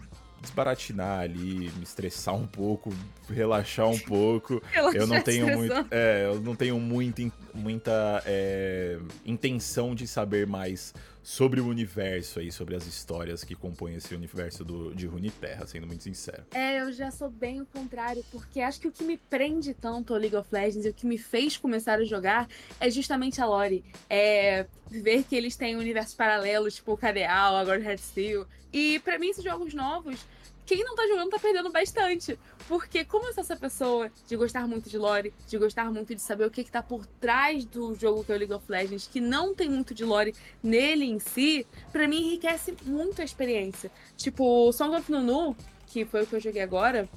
desbaratinar 0.43 1.21
ali, 1.21 1.71
me 1.77 1.83
estressar 1.83 2.35
um 2.35 2.47
pouco, 2.47 2.93
relaxar 3.31 3.89
um 3.89 3.99
pouco. 3.99 4.63
Eu 4.93 5.07
não 5.07 5.23
tenho 5.23 5.47
muito, 5.57 5.87
é, 5.91 6.27
eu 6.27 6.41
não 6.41 6.55
tenho 6.55 6.79
muito, 6.79 7.33
muita 7.55 8.23
é, 8.27 8.99
intenção 9.25 9.95
de 9.95 10.07
saber 10.07 10.47
mais 10.47 10.93
sobre 11.25 11.59
o 11.59 11.67
universo 11.67 12.39
aí, 12.39 12.53
sobre 12.53 12.77
as 12.77 12.87
histórias 12.87 13.43
que 13.43 13.55
compõem 13.55 13.95
esse 13.95 14.15
universo 14.15 14.63
do, 14.63 14.95
de 14.95 15.07
Runeterra, 15.07 15.67
sendo 15.67 15.87
muito 15.87 16.03
sincero. 16.03 16.45
É, 16.53 16.83
eu 16.83 16.93
já 16.93 17.11
sou 17.11 17.31
bem 17.31 17.63
o 17.63 17.67
contrário, 17.67 18.23
porque 18.31 18.61
acho 18.61 18.79
que 18.79 18.89
o 18.89 18.93
que 18.93 19.03
me 19.03 19.17
prende 19.17 19.73
tanto 19.73 20.13
ao 20.13 20.21
League 20.21 20.37
of 20.37 20.49
Legends 20.53 20.85
e 20.85 20.91
o 20.91 20.95
que 20.95 21.07
me 21.07 21.17
fez 21.17 21.57
começar 21.57 21.99
a 21.99 22.05
jogar 22.05 22.47
é 22.79 22.91
justamente 22.91 23.41
a 23.41 23.47
lore. 23.47 23.83
É 24.11 24.67
ver 24.91 25.25
que 25.25 25.35
eles 25.35 25.57
têm 25.57 25.77
universos 25.77 26.15
paralelos, 26.15 26.75
tipo 26.75 26.93
o 26.93 26.97
KDA, 26.97 27.31
agora 27.31 27.81
Red 27.81 27.99
Steel. 27.99 28.47
E 28.71 28.99
para 28.99 29.19
mim, 29.19 29.31
esses 29.31 29.43
jogos 29.43 29.73
novos, 29.73 30.27
quem 30.67 30.83
não 30.83 30.95
tá 30.95 31.07
jogando 31.07 31.31
tá 31.31 31.39
perdendo 31.39 31.71
bastante. 31.71 32.39
Porque 32.67 33.05
como 33.05 33.27
eu 33.27 33.35
sou 33.35 33.43
essa 33.43 33.57
pessoa 33.57 34.11
de 34.27 34.37
gostar 34.37 34.67
muito 34.67 34.89
de 34.89 34.97
lore, 34.97 35.33
de 35.47 35.59
gostar 35.59 35.91
muito 35.91 36.15
de 36.15 36.21
saber 36.21 36.47
o 36.47 36.51
que, 36.51 36.65
que 36.65 36.71
tá 36.71 36.83
por 36.83 37.05
trás 37.07 37.65
do 37.65 37.95
jogo 37.95 38.25
que 38.25 38.33
é 38.33 38.35
o 38.35 38.39
League 38.39 38.53
of 38.53 38.65
Legends, 38.69 39.07
que 39.07 39.21
não 39.21 39.55
tem 39.55 39.69
muito 39.69 39.95
de 39.95 40.05
lore 40.05 40.35
nele 40.63 41.05
em 41.05 41.19
si, 41.19 41.67
para 41.93 42.09
mim 42.09 42.19
enriquece 42.19 42.75
muito 42.85 43.21
a 43.21 43.25
experiência. 43.25 43.91
Tipo, 44.17 44.73
Song 44.73 44.97
of 44.97 45.11
Nunu, 45.11 45.57
que 45.87 46.05
foi 46.05 46.23
o 46.23 46.27
que 46.27 46.35
eu 46.35 46.41
joguei 46.41 46.63
agora, 46.63 47.09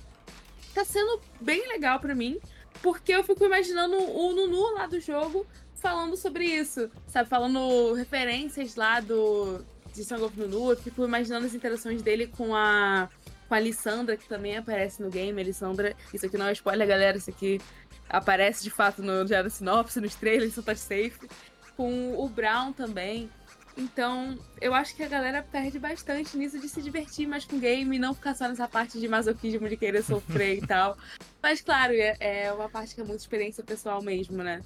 tá 0.73 0.83
sendo 0.83 1.21
bem 1.39 1.67
legal 1.67 1.99
para 1.99 2.13
mim, 2.13 2.39
porque 2.81 3.13
eu 3.13 3.23
fico 3.23 3.45
imaginando 3.45 3.97
o 3.97 4.33
Nunu 4.33 4.73
lá 4.73 4.85
do 4.85 4.99
jogo 4.99 5.47
falando 5.75 6.17
sobre 6.17 6.45
isso, 6.45 6.89
sabe? 7.07 7.29
Falando 7.29 7.93
referências 7.93 8.75
lá 8.75 8.99
do 8.99 9.63
de 9.93 10.03
Song 10.03 10.21
of 10.23 10.39
Nunu, 10.39 10.71
eu 10.71 10.77
fico 10.77 11.03
imaginando 11.03 11.47
as 11.47 11.55
interações 11.55 12.03
dele 12.03 12.27
com 12.27 12.55
a 12.55 13.09
com 13.47 13.55
a 13.55 13.59
Lissandra, 13.59 14.17
que 14.17 14.27
também 14.27 14.57
aparece 14.57 15.01
no 15.01 15.09
game. 15.09 15.39
A 15.39 15.43
Lissandra, 15.43 15.95
isso 16.13 16.25
aqui 16.25 16.37
não 16.37 16.47
é 16.47 16.51
spoiler, 16.53 16.87
galera, 16.87 17.17
isso 17.17 17.29
aqui 17.29 17.61
aparece 18.09 18.63
de 18.63 18.69
fato 18.69 19.01
no 19.01 19.25
Diário 19.25 19.49
Sinopse, 19.49 19.99
nos 19.99 20.15
trailers, 20.15 20.51
então 20.51 20.63
tá 20.63 20.75
safe. 20.75 21.27
Com 21.75 22.15
o 22.17 22.27
Brown 22.27 22.73
também. 22.73 23.29
Então, 23.77 24.37
eu 24.59 24.73
acho 24.73 24.95
que 24.95 25.03
a 25.03 25.07
galera 25.07 25.43
perde 25.43 25.77
bastante 25.77 26.35
nisso 26.35 26.59
de 26.59 26.67
se 26.67 26.81
divertir 26.81 27.27
mais 27.27 27.45
com 27.45 27.57
o 27.57 27.59
game 27.59 27.95
e 27.95 27.99
não 27.99 28.13
ficar 28.15 28.35
só 28.35 28.47
nessa 28.47 28.67
parte 28.67 28.99
de 28.99 29.07
masoquismo 29.07 29.69
de 29.69 29.77
querer 29.77 30.03
sofrer 30.03 30.57
e 30.57 30.61
tal. 30.65 30.97
Mas, 31.41 31.61
claro, 31.61 31.93
é, 31.93 32.17
é 32.19 32.51
uma 32.51 32.67
parte 32.67 32.95
que 32.95 33.01
é 33.01 33.03
muito 33.03 33.19
experiência 33.19 33.63
pessoal 33.63 34.01
mesmo, 34.01 34.37
né? 34.43 34.63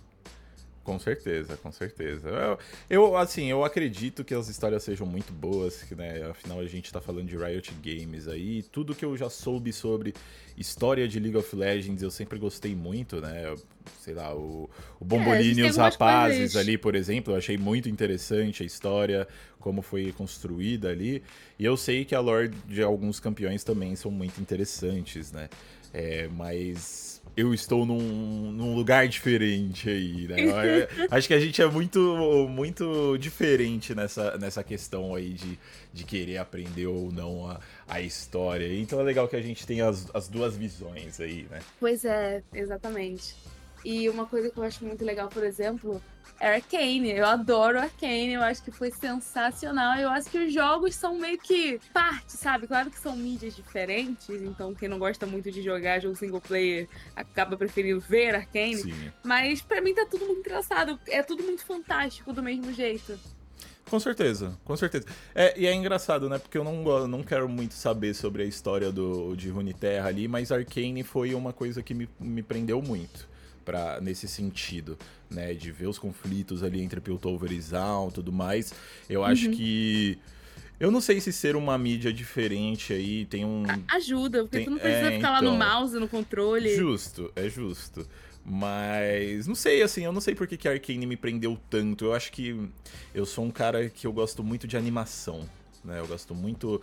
Com 0.83 0.97
certeza, 0.97 1.55
com 1.57 1.71
certeza. 1.71 2.27
Eu, 2.27 2.57
eu, 2.89 3.15
assim, 3.17 3.45
eu 3.45 3.63
acredito 3.63 4.23
que 4.23 4.33
as 4.33 4.49
histórias 4.49 4.81
sejam 4.81 5.05
muito 5.05 5.31
boas, 5.31 5.85
né? 5.91 6.23
Afinal, 6.23 6.59
a 6.59 6.65
gente 6.65 6.91
tá 6.91 6.99
falando 6.99 7.27
de 7.27 7.37
Riot 7.37 7.71
Games 7.83 8.27
aí. 8.27 8.63
Tudo 8.63 8.95
que 8.95 9.05
eu 9.05 9.15
já 9.15 9.29
soube 9.29 9.71
sobre 9.71 10.11
história 10.57 11.07
de 11.07 11.19
League 11.19 11.37
of 11.37 11.55
Legends, 11.55 12.01
eu 12.01 12.09
sempre 12.09 12.39
gostei 12.39 12.75
muito, 12.75 13.21
né? 13.21 13.55
Sei 13.99 14.15
lá, 14.15 14.33
o, 14.35 14.67
o 14.99 15.05
Bombolini 15.05 15.61
É, 15.61 15.65
e 15.65 15.69
os 15.69 15.77
rapazes 15.77 16.37
coisas- 16.39 16.55
ali, 16.55 16.79
por 16.79 16.95
exemplo, 16.95 17.31
eu 17.33 17.37
achei 17.37 17.57
muito 17.59 17.87
interessante 17.87 18.63
a 18.63 18.65
história, 18.65 19.27
como 19.59 19.83
foi 19.83 20.11
construída 20.11 20.89
ali. 20.89 21.21
E 21.59 21.65
eu 21.65 21.77
sei 21.77 22.03
que 22.05 22.15
a 22.15 22.19
lore 22.19 22.49
de 22.65 22.81
alguns 22.81 23.19
campeões 23.19 23.63
também 23.63 23.95
são 23.95 24.09
muito 24.09 24.41
interessantes, 24.41 25.31
né? 25.31 25.47
É, 25.93 26.27
mas 26.29 27.10
eu 27.35 27.53
estou 27.53 27.85
num, 27.85 28.51
num 28.51 28.75
lugar 28.75 29.07
diferente 29.07 29.89
aí, 29.89 30.27
né? 30.27 30.35
Eu 30.39 30.87
acho 31.11 31.27
que 31.27 31.33
a 31.33 31.39
gente 31.39 31.61
é 31.61 31.65
muito, 31.65 32.47
muito 32.49 33.17
diferente 33.17 33.95
nessa, 33.95 34.37
nessa 34.37 34.63
questão 34.63 35.15
aí 35.15 35.29
de, 35.33 35.57
de 35.93 36.03
querer 36.03 36.37
aprender 36.37 36.87
ou 36.87 37.11
não 37.11 37.49
a, 37.49 37.59
a 37.87 38.01
história. 38.01 38.73
Então 38.77 38.99
é 38.99 39.03
legal 39.03 39.27
que 39.27 39.35
a 39.35 39.41
gente 39.41 39.65
tenha 39.65 39.87
as, 39.87 40.07
as 40.13 40.27
duas 40.27 40.55
visões 40.55 41.19
aí, 41.19 41.47
né? 41.49 41.61
Pois 41.79 42.03
é, 42.03 42.43
exatamente. 42.53 43.35
E 43.83 44.09
uma 44.09 44.25
coisa 44.25 44.49
que 44.49 44.57
eu 44.57 44.63
acho 44.63 44.85
muito 44.85 45.03
legal, 45.03 45.27
por 45.27 45.43
exemplo, 45.43 46.01
é 46.39 46.55
Arcane. 46.55 47.11
Eu 47.11 47.25
adoro 47.25 47.79
Arcane, 47.79 48.33
eu 48.33 48.41
acho 48.41 48.63
que 48.63 48.71
foi 48.71 48.91
sensacional. 48.91 49.97
Eu 49.99 50.09
acho 50.09 50.29
que 50.29 50.39
os 50.39 50.51
jogos 50.53 50.95
são 50.95 51.17
meio 51.17 51.37
que 51.37 51.79
parte, 51.93 52.31
sabe? 52.31 52.67
Claro 52.67 52.89
que 52.89 52.99
são 52.99 53.15
mídias 53.15 53.55
diferentes, 53.55 54.29
então 54.41 54.73
quem 54.73 54.89
não 54.89 54.97
gosta 54.97 55.25
muito 55.25 55.51
de 55.51 55.61
jogar 55.61 55.99
jogo 55.99 56.15
single 56.15 56.41
player 56.41 56.87
acaba 57.15 57.55
preferindo 57.55 57.99
ver 57.99 58.35
Arcane. 58.35 58.77
Sim. 58.77 59.11
Mas 59.23 59.61
pra 59.61 59.81
mim 59.81 59.93
tá 59.93 60.05
tudo 60.05 60.25
muito 60.25 60.39
engraçado. 60.39 60.99
É 61.07 61.21
tudo 61.21 61.43
muito 61.43 61.63
fantástico 61.63 62.33
do 62.33 62.41
mesmo 62.41 62.73
jeito. 62.73 63.19
Com 63.87 63.99
certeza, 63.99 64.57
com 64.63 64.75
certeza. 64.77 65.05
É, 65.35 65.53
e 65.59 65.67
é 65.67 65.73
engraçado, 65.73 66.29
né? 66.29 66.39
Porque 66.39 66.57
eu 66.57 66.63
não, 66.63 67.07
não 67.07 67.23
quero 67.23 67.49
muito 67.49 67.73
saber 67.73 68.13
sobre 68.13 68.41
a 68.41 68.45
história 68.45 68.91
do, 68.91 69.35
de 69.35 69.49
Runeterra 69.49 70.07
ali, 70.07 70.27
mas 70.27 70.51
Arcane 70.51 71.03
foi 71.03 71.35
uma 71.35 71.51
coisa 71.51 71.83
que 71.83 71.93
me, 71.93 72.09
me 72.19 72.41
prendeu 72.41 72.81
muito. 72.81 73.29
Pra, 73.63 73.99
nesse 74.01 74.27
sentido, 74.27 74.97
né? 75.29 75.53
De 75.53 75.71
ver 75.71 75.87
os 75.87 75.99
conflitos 75.99 76.63
ali 76.63 76.81
entre 76.81 76.99
Piltover 76.99 77.51
e 77.51 77.61
Zaun 77.61 78.09
tudo 78.09 78.31
mais. 78.31 78.73
Eu 79.09 79.23
acho 79.23 79.47
Uhum. 79.47 79.51
que. 79.53 80.17
Eu 80.79 80.89
não 80.89 80.99
sei 80.99 81.21
se 81.21 81.31
ser 81.31 81.55
uma 81.55 81.77
mídia 81.77 82.11
diferente 82.11 82.91
aí 82.91 83.25
tem 83.25 83.45
um. 83.45 83.63
Ajuda, 83.87 84.39
porque 84.43 84.57
Tem- 84.57 84.65
tu 84.65 84.71
não 84.71 84.79
precisa 84.79 85.11
é, 85.11 85.15
ficar 85.15 85.29
lá 85.29 85.41
no 85.41 85.53
então. 85.53 85.57
mouse, 85.59 85.99
no 85.99 86.07
controle. 86.07 86.75
Justo, 86.75 87.31
é 87.35 87.47
justo. 87.47 88.07
Mas 88.43 89.45
não 89.45 89.53
sei, 89.53 89.83
assim, 89.83 90.03
eu 90.03 90.11
não 90.11 90.19
sei 90.19 90.33
por 90.33 90.47
que, 90.47 90.57
que 90.57 90.67
a 90.67 90.71
Arcane 90.71 91.05
me 91.05 91.15
prendeu 91.15 91.55
tanto. 91.69 92.05
Eu 92.05 92.13
acho 92.13 92.31
que 92.31 92.67
eu 93.13 93.25
sou 93.27 93.45
um 93.45 93.51
cara 93.51 93.89
que 93.89 94.07
eu 94.07 94.11
gosto 94.11 94.43
muito 94.43 94.67
de 94.67 94.75
animação. 94.75 95.47
Né? 95.83 95.99
Eu 95.99 96.07
gosto 96.07 96.35
muito. 96.35 96.79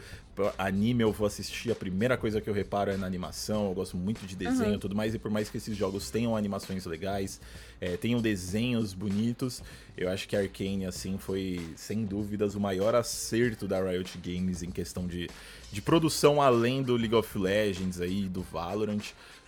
Anime 0.56 1.02
eu 1.02 1.12
vou 1.12 1.26
assistir, 1.26 1.70
a 1.70 1.74
primeira 1.74 2.16
coisa 2.16 2.40
que 2.40 2.48
eu 2.48 2.54
reparo 2.54 2.90
é 2.90 2.96
na 2.96 3.06
animação. 3.06 3.66
Eu 3.68 3.74
gosto 3.74 3.96
muito 3.96 4.24
de 4.26 4.34
desenho 4.36 4.70
e 4.70 4.72
Uhum. 4.74 4.78
tudo 4.78 4.94
mais. 4.94 5.14
E 5.14 5.18
por 5.18 5.30
mais 5.30 5.48
que 5.50 5.56
esses 5.56 5.76
jogos 5.76 6.10
tenham 6.10 6.36
animações 6.36 6.84
legais, 6.84 7.40
é, 7.80 7.96
tenham 7.96 8.20
desenhos 8.20 8.92
bonitos, 8.94 9.62
eu 9.96 10.08
acho 10.08 10.28
que 10.28 10.36
a 10.36 10.40
Arcane, 10.40 10.86
assim, 10.86 11.16
foi 11.18 11.60
sem 11.76 12.04
dúvidas 12.04 12.54
o 12.54 12.60
maior 12.60 12.94
acerto 12.94 13.66
da 13.68 13.80
Riot 13.80 14.18
Games 14.18 14.62
em 14.62 14.70
questão 14.70 15.06
de, 15.06 15.28
de 15.72 15.82
produção 15.82 16.40
além 16.40 16.82
do 16.82 16.96
League 16.96 17.14
of 17.14 17.36
Legends 17.38 18.00
aí, 18.00 18.28
do 18.28 18.42
Valorant, 18.42 19.02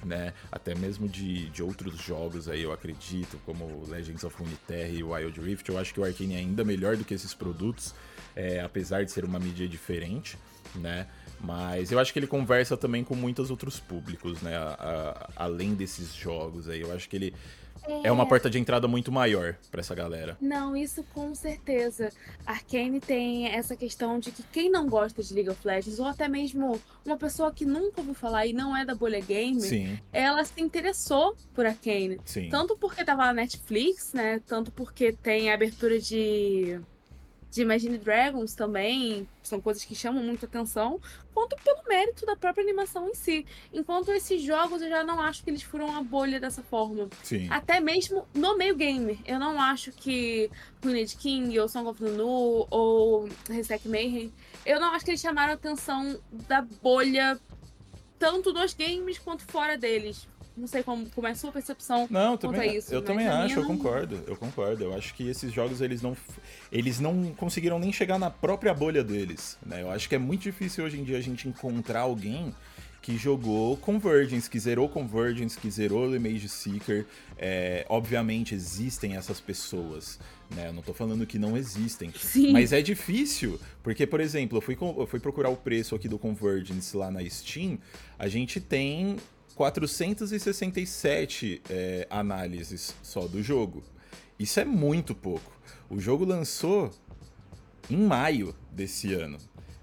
né? 0.05 0.33
Até 0.51 0.75
mesmo 0.75 1.09
de, 1.09 1.51
de 1.51 1.63
outros 1.63 1.99
jogos 2.01 2.49
aí, 2.49 2.63
eu 2.63 2.73
acredito, 2.73 3.39
como 3.47 3.85
Legends 3.89 4.25
of 4.25 4.37
Runeterra 4.37 4.89
e 4.91 5.03
Wild 5.03 5.41
Rift. 5.41 5.69
Eu 5.69 5.79
acho 5.79 5.93
que 5.95 6.01
o 6.01 6.05
Arcane 6.05 6.35
é 6.35 6.39
ainda 6.39 6.65
melhor 6.65 6.97
do 6.97 7.05
que 7.05 7.15
esses 7.15 7.35
produtos, 7.35 7.95
é, 8.37 8.61
apesar 8.61 9.05
de 9.05 9.11
ser 9.11 9.25
uma 9.25 9.39
mídia 9.39 9.69
diferente, 9.69 10.39
né? 10.75 11.07
Mas 11.41 11.91
eu 11.91 11.99
acho 11.99 12.13
que 12.13 12.19
ele 12.19 12.27
conversa 12.27 12.77
também 12.77 13.03
com 13.03 13.15
muitos 13.15 13.51
outros 13.51 13.81
públicos, 13.81 14.43
né? 14.43 14.57
A- 14.57 14.77
a- 15.37 15.45
além 15.45 15.75
desses 15.75 16.13
jogos 16.15 16.69
aí. 16.69 16.81
Eu 16.83 16.93
acho 16.93 17.09
que 17.09 17.17
ele 17.17 17.35
é 18.05 18.13
uma 18.13 18.27
porta 18.29 18.51
de 18.51 18.59
entrada 18.59 18.87
muito 18.87 19.11
maior 19.11 19.57
pra 19.71 19.81
essa 19.81 19.95
galera. 19.95 20.37
Não, 20.39 20.77
isso 20.77 21.03
com 21.15 21.35
certeza. 21.35 22.13
Arcane 22.45 23.01
tem 23.01 23.49
essa 23.49 23.75
questão 23.75 24.19
de 24.19 24.31
que 24.31 24.43
quem 24.53 24.71
não 24.71 24.87
gosta 24.87 25.23
de 25.23 25.33
League 25.33 25.49
of 25.49 25.67
Legends, 25.67 25.99
ou 25.99 26.05
até 26.07 26.29
mesmo 26.29 26.79
uma 27.07 27.17
pessoa 27.17 27.51
que 27.51 27.65
nunca 27.65 28.01
ouviu 28.03 28.15
falar 28.15 28.47
e 28.47 28.53
não 28.53 28.77
é 28.77 28.85
da 28.85 28.95
bolha 28.95 29.19
gamer, 29.21 29.63
Sim, 29.63 29.99
ela 30.13 30.45
se 30.45 30.61
interessou 30.61 31.35
por 31.55 31.65
Arcane. 31.65 32.21
sim. 32.27 32.51
Tanto 32.51 32.77
porque 32.77 33.03
tava 33.03 33.25
na 33.25 33.33
Netflix, 33.33 34.13
né? 34.13 34.43
Tanto 34.47 34.71
porque 34.71 35.11
tem 35.13 35.51
a 35.51 35.55
abertura 35.55 35.99
de, 35.99 36.79
de 37.51 37.63
Imagine 37.63 37.99
Dragons 37.99 38.55
também. 38.55 39.29
São 39.43 39.61
coisas 39.61 39.85
que 39.85 39.95
chamam 39.95 40.23
muito 40.23 40.45
atenção. 40.45 41.01
Quanto 41.35 41.57
pelo 41.63 41.83
mérito 41.89 42.25
da 42.25 42.37
própria 42.37 42.63
animação 42.63 43.09
em 43.09 43.15
si. 43.15 43.45
Enquanto 43.73 44.11
esses 44.13 44.41
jogos 44.43 44.81
eu 44.83 44.89
já 44.89 45.03
não 45.03 45.21
acho 45.21 45.43
que 45.43 45.51
eles 45.51 45.63
furam 45.63 45.97
a 45.97 46.03
bolha 46.03 46.39
dessa 46.39 46.63
forma. 46.63 47.09
Sim. 47.23 47.49
Até 47.51 47.81
mesmo 47.81 48.27
no 48.33 48.57
meio 48.57 48.77
gamer. 48.77 49.19
Eu 49.27 49.39
não 49.39 49.61
acho 49.61 49.91
que 49.93 50.51
Ruined 50.83 51.17
King, 51.17 51.59
ou 51.59 51.69
Song 51.69 51.89
of 51.89 52.03
Nunu, 52.03 52.67
ou 52.71 53.29
Reset 53.49 53.89
Mayhem, 53.89 54.33
eu 54.65 54.79
não 54.79 54.93
acho 54.95 55.05
que 55.05 55.11
eles 55.11 55.21
chamaram 55.21 55.53
a 55.53 55.57
atenção 55.57 56.19
da 56.49 56.63
bolha 56.63 57.39
tanto 58.19 58.53
dos 58.53 58.75
games 58.75 59.19
quanto 59.19 59.43
fora 59.45 59.77
deles. 59.79 60.29
Não 60.61 60.69
sei 60.69 60.83
como, 60.83 61.07
como 61.11 61.27
é 61.27 61.31
a 61.31 61.35
sua 61.35 61.51
percepção. 61.51 62.07
Não, 62.11 62.37
também, 62.37 62.61
a 62.61 62.75
isso, 62.75 62.93
eu 62.93 63.01
também 63.01 63.27
acho, 63.27 63.55
eu 63.59 63.63
não- 63.63 63.69
concordo, 63.77 64.23
eu 64.27 64.37
concordo. 64.37 64.85
Eu 64.85 64.95
acho 64.95 65.15
que 65.15 65.27
esses 65.27 65.51
jogos 65.53 65.81
eles 65.81 66.03
não, 66.03 66.15
eles 66.71 67.01
não 67.01 67.33
conseguiram 67.35 67.79
nem 67.79 67.93
chegar 67.93 68.19
na 68.19 68.31
própria 68.31 68.75
bolha 68.75 69.03
deles, 69.03 69.57
né? 69.65 69.81
Eu 69.83 69.91
acho 69.91 70.09
que 70.09 70.15
é 70.15 70.19
muito 70.19 70.43
difícil 70.43 70.85
hoje 70.85 71.01
em 71.01 71.05
dia 71.05 71.17
a 71.17 71.21
gente 71.23 71.49
encontrar 71.49 72.01
alguém 72.01 72.55
que 73.03 73.17
jogou 73.17 73.79
Convergence, 73.79 74.49
que 74.51 74.61
zerou 74.61 74.87
Convergence, 74.87 75.59
que 75.59 75.71
zerou 75.71 76.15
Image 76.15 76.49
Seeker. 76.51 77.07
É, 77.39 77.87
obviamente 77.89 78.55
existem 78.55 79.17
essas 79.17 79.41
pessoas, 79.41 80.21
né? 80.55 80.69
Eu 80.69 80.75
não 80.75 80.83
tô 80.83 80.93
falando 80.93 81.27
que 81.27 81.39
não 81.39 81.57
existem. 81.57 82.13
Sim. 82.15 82.53
Mas 82.53 82.75
é 82.75 82.83
difícil, 82.83 83.59
porque, 83.83 84.07
por 84.07 84.21
exemplo, 84.21 84.59
eu 84.59 84.61
fui, 84.61 84.77
eu 84.79 85.07
fui 85.07 85.19
procurar 85.19 85.49
o 85.49 85.57
preço 85.57 85.95
aqui 85.95 86.07
do 86.09 86.19
Convergence 86.19 86.95
lá 86.95 87.11
na 87.11 87.25
Steam, 87.31 87.79
a 88.19 88.29
gente 88.29 88.61
tem 88.61 89.17
467 89.61 91.61
é, 91.69 92.07
análises 92.09 92.95
só 93.03 93.29
do 93.29 93.43
jogo. 93.43 93.83
Isso 94.39 94.59
é 94.59 94.65
muito 94.65 95.15
pouco. 95.15 95.53
O 95.91 96.01
jogo 96.01 96.25
lançou 96.25 96.91
em 97.91 97.99
maio 97.99 98.57
desse 98.73 99.13
ano. 99.13 99.37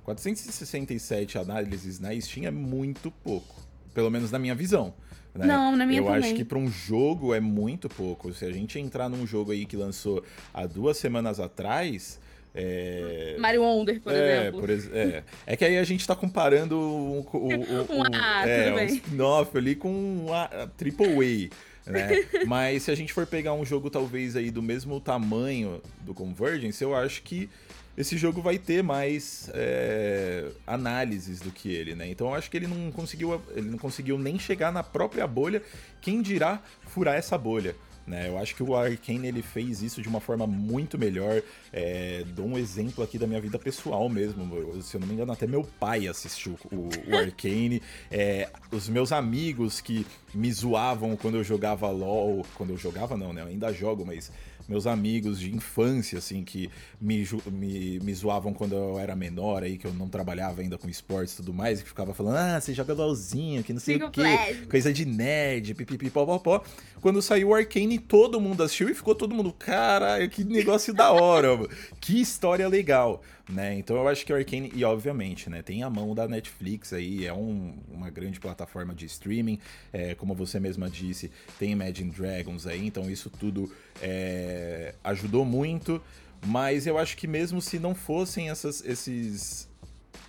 467 0.04 1.38
análises 1.38 2.00
na 2.00 2.20
Steam 2.20 2.48
é 2.48 2.52
muito 2.52 3.12
pouco. 3.12 3.56
Pelo 3.94 4.10
menos 4.10 4.32
na 4.32 4.40
minha 4.40 4.56
visão. 4.56 4.96
né? 5.36 5.46
Não, 5.46 5.76
na 5.76 5.86
minha 5.86 6.00
Eu 6.00 6.10
acho 6.10 6.22
também. 6.22 6.38
que 6.38 6.44
para 6.44 6.58
um 6.58 6.72
jogo 6.72 7.36
é 7.36 7.40
muito 7.40 7.88
pouco. 7.88 8.34
Se 8.34 8.46
a 8.46 8.52
gente 8.52 8.80
entrar 8.80 9.08
num 9.08 9.28
jogo 9.28 9.52
aí 9.52 9.64
que 9.64 9.78
lançou 9.78 10.24
há 10.52 10.66
duas 10.66 10.98
semanas 10.98 11.40
atrás. 11.40 12.20
É... 12.54 13.36
Mario 13.40 13.62
Wonder, 13.62 14.02
por 14.02 14.14
é, 14.14 14.42
exemplo. 14.42 14.60
por 14.60 14.70
ex- 14.70 14.90
é. 14.92 15.24
É 15.46 15.56
que 15.56 15.64
aí 15.64 15.78
a 15.78 15.84
gente 15.84 16.08
tá 16.08 16.16
comparando 16.16 16.78
o, 16.78 17.20
o, 17.20 17.38
o, 17.38 17.98
Um 17.98 18.04
A, 18.14 18.48
é, 18.48 18.72
tudo 18.72 18.82
um 18.82 18.86
spin-off 18.86 19.58
ali 19.58 19.76
com 19.76 19.92
um 19.92 20.34
A, 20.34 20.44
a 20.46 20.68
Triple 20.68 21.52
A, 21.86 21.92
né? 21.92 22.26
Mas 22.48 22.84
se 22.84 22.92
a 22.92 22.96
gente 22.96 23.14
for 23.14 23.28
pegar 23.28 23.54
um 23.54 23.66
jogo 23.66 23.90
talvez 23.90 24.36
aí 24.36 24.50
do 24.52 24.62
mesmo 24.62 25.00
tamanho 25.00 25.82
do 26.02 26.14
Convergence, 26.14 26.84
eu 26.84 26.96
acho 26.96 27.22
que 27.22 27.50
esse 27.98 28.16
jogo 28.16 28.42
vai 28.42 28.60
ter 28.60 28.84
mais 28.84 29.50
é, 29.56 30.46
análises 30.68 31.40
do 31.40 31.52
que 31.52 31.74
ele, 31.74 31.96
né? 31.96 32.08
Então 32.08 32.28
eu 32.28 32.36
acho 32.36 32.50
que 32.50 32.56
ele 32.56 32.68
não 32.68 32.92
conseguiu, 32.92 33.42
ele 33.56 33.72
não 33.72 33.78
conseguiu 33.78 34.20
nem 34.20 34.38
chegar 34.38 34.72
na 34.72 34.84
própria 34.84 35.26
bolha, 35.26 35.64
quem 36.00 36.22
dirá 36.22 36.62
furar 36.82 37.16
essa 37.16 37.36
bolha. 37.38 37.76
Né, 38.08 38.30
eu 38.30 38.38
acho 38.38 38.56
que 38.56 38.64
o 38.64 38.74
Arkane 38.74 39.28
ele 39.28 39.42
fez 39.42 39.82
isso 39.82 40.02
de 40.02 40.08
uma 40.08 40.22
forma 40.22 40.48
muito 40.48 40.98
melhor. 40.98 41.42
É, 41.74 42.24
dou 42.30 42.46
um 42.46 42.58
exemplo 42.58 43.04
aqui 43.04 43.20
da 43.20 43.28
minha 43.28 43.42
vida 43.42 43.60
pessoal 43.60 44.08
mesmo. 44.08 44.82
Se 44.82 44.96
eu 44.96 45.02
não 45.02 45.08
me 45.08 45.14
engano, 45.14 45.34
até 45.34 45.46
meu 45.46 45.68
pai 45.78 46.08
assistiu 46.08 46.58
o, 46.72 46.88
o 47.12 47.18
Arkane. 47.18 47.82
É, 48.10 48.50
os 48.72 48.88
meus 48.88 49.12
amigos 49.12 49.82
que 49.82 50.08
me 50.34 50.50
zoavam 50.54 51.18
quando 51.18 51.36
eu 51.36 51.44
jogava 51.44 51.90
LOL. 51.90 52.46
Quando 52.56 52.70
eu 52.70 52.78
jogava, 52.78 53.18
não, 53.18 53.34
né? 53.34 53.42
Eu 53.42 53.48
ainda 53.48 53.74
jogo, 53.74 54.06
mas 54.06 54.32
meus 54.68 54.86
amigos 54.86 55.40
de 55.40 55.54
infância, 55.54 56.18
assim, 56.18 56.44
que 56.44 56.70
me, 57.00 57.28
me, 57.52 58.00
me 58.00 58.14
zoavam 58.14 58.54
quando 58.54 58.76
eu 58.76 59.00
era 59.00 59.16
menor, 59.16 59.64
aí, 59.64 59.78
que 59.78 59.86
eu 59.86 59.94
não 59.94 60.10
trabalhava 60.10 60.62
ainda 60.62 60.78
com 60.78 60.90
esportes 60.90 61.34
e 61.34 61.38
tudo 61.38 61.54
mais, 61.54 61.80
e 61.80 61.84
que 61.84 61.90
ficava 61.90 62.14
falando, 62.14 62.38
ah, 62.38 62.60
você 62.60 62.74
joga 62.74 62.94
LOLzinho, 62.94 63.64
que 63.64 63.74
não 63.74 63.80
sei 63.80 63.96
o 63.98 64.10
quê, 64.10 64.66
coisa 64.70 64.92
de 64.92 65.06
nerd, 65.06 65.74
pipipi, 65.74 66.10
pó, 66.10 66.26
pó, 66.26 66.40
pó. 66.40 66.64
Quando 67.00 67.22
saiu 67.22 67.50
o 67.50 67.56
Arcane, 67.56 68.00
todo 68.00 68.42
mundo 68.42 68.64
assistiu 68.64 68.90
e 68.90 68.94
ficou 68.94 69.16
todo 69.16 69.34
mundo, 69.34 69.54
caralho, 69.54 70.30
que 70.30 70.44
negócio 70.44 70.94
da 70.94 71.12
hora, 71.12 71.56
mano. 71.58 71.70
que 72.02 72.20
história 72.20 72.68
legal. 72.68 73.22
Né? 73.50 73.76
Então 73.78 73.96
eu 73.96 74.08
acho 74.08 74.26
que 74.26 74.34
o 74.34 74.36
Arcane, 74.36 74.72
e 74.76 74.84
obviamente, 74.84 75.50
né, 75.50 75.62
tem 75.62 75.84
a 75.84 75.90
mão 75.90 76.14
da 76.14 76.28
Netflix 76.28 76.92
aí, 76.92 77.26
é 77.26 77.34
um, 77.34 77.76
uma 77.90 78.10
grande 78.10 78.40
plataforma 78.40 78.94
de 78.94 79.06
streaming, 79.06 79.60
é, 79.94 80.16
como 80.16 80.36
você 80.36 80.60
mesma 80.60 80.90
disse, 80.90 81.32
tem 81.58 81.72
Imagine 81.72 82.12
Dragons 82.12 82.68
aí, 82.68 82.86
então 82.86 83.10
isso 83.10 83.30
tudo 83.30 83.72
é, 84.02 84.96
ajudou 85.04 85.46
muito, 85.46 86.02
mas 86.46 86.86
eu 86.86 86.98
acho 86.98 87.16
que 87.16 87.28
mesmo 87.28 87.62
se 87.62 87.80
não 87.80 87.96
fossem 87.96 88.50
essas, 88.50 88.84
esses, 88.84 89.70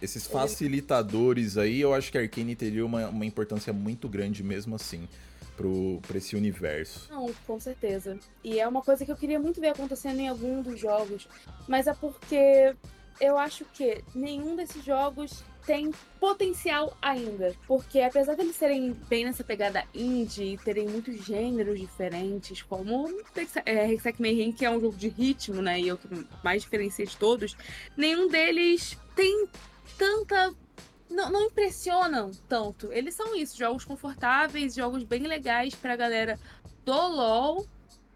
esses 0.01 0.27
facilitadores 0.27 1.59
aí, 1.59 1.81
eu 1.81 1.93
acho 1.93 2.13
que 2.13 2.19
a 2.19 2.21
Arcane 2.21 2.55
teria 2.55 2.87
uma, 2.87 3.09
uma 3.09 3.27
importância 3.27 3.73
muito 3.73 4.09
grande 4.09 4.43
mesmo 4.43 4.77
assim. 4.77 5.09
Pro, 5.57 6.01
pra 6.07 6.19
esse 6.19 6.37
universo. 6.37 7.09
Não, 7.11 7.35
com 7.45 7.59
certeza. 7.59 8.17
E 8.45 8.61
é 8.61 8.69
uma 8.69 8.81
coisa 8.81 9.05
que 9.05 9.11
eu 9.11 9.17
queria 9.17 9.41
muito 9.41 9.61
ver 9.61 9.71
acontecendo 9.71 10.21
em 10.21 10.29
algum 10.29 10.63
dos 10.63 10.79
jogos. 10.79 11.27
Mas 11.67 11.89
é 11.89 11.95
porque 11.95 12.77
eu 13.21 13.39
acho 13.39 13.65
que 13.67 14.03
nenhum 14.15 14.57
desses 14.57 14.85
jogos 14.85 15.43
tem 15.69 15.93
potencial 16.19 16.97
ainda. 17.03 17.55
Porque 17.67 18.01
apesar 18.01 18.35
de 18.35 18.41
eles 18.41 18.57
serem 18.57 18.95
bem 19.09 19.27
nessa 19.27 19.45
pegada 19.45 19.85
indie 19.95 20.55
e 20.55 20.59
terem 20.59 20.89
muitos 20.89 21.23
gêneros 21.27 21.79
diferentes, 21.79 22.63
como 22.63 23.07
é, 23.67 23.93
Hexac 23.93 24.21
Mayhem, 24.21 24.51
que 24.51 24.65
é 24.65 24.71
um 24.71 24.81
jogo 24.81 24.97
de 24.97 25.09
ritmo, 25.09 25.61
né? 25.61 25.79
E 25.79 25.91
é 25.91 25.93
o 25.93 25.99
que 25.99 26.09
mais 26.43 26.63
diferencia 26.63 27.05
de 27.05 27.17
todos, 27.19 27.55
nenhum 27.95 28.29
deles 28.29 28.97
tem 29.15 29.47
tanta. 29.99 30.55
Não, 31.11 31.31
não 31.31 31.47
impressionam 31.47 32.31
tanto. 32.49 32.91
Eles 32.93 33.15
são 33.15 33.35
isso, 33.35 33.57
jogos 33.57 33.85
confortáveis, 33.85 34.75
jogos 34.75 35.05
bem 35.05 35.27
legais 35.27 35.75
pra 35.75 35.97
galera 35.97 36.39
do 36.85 36.93
LoL, 36.93 37.67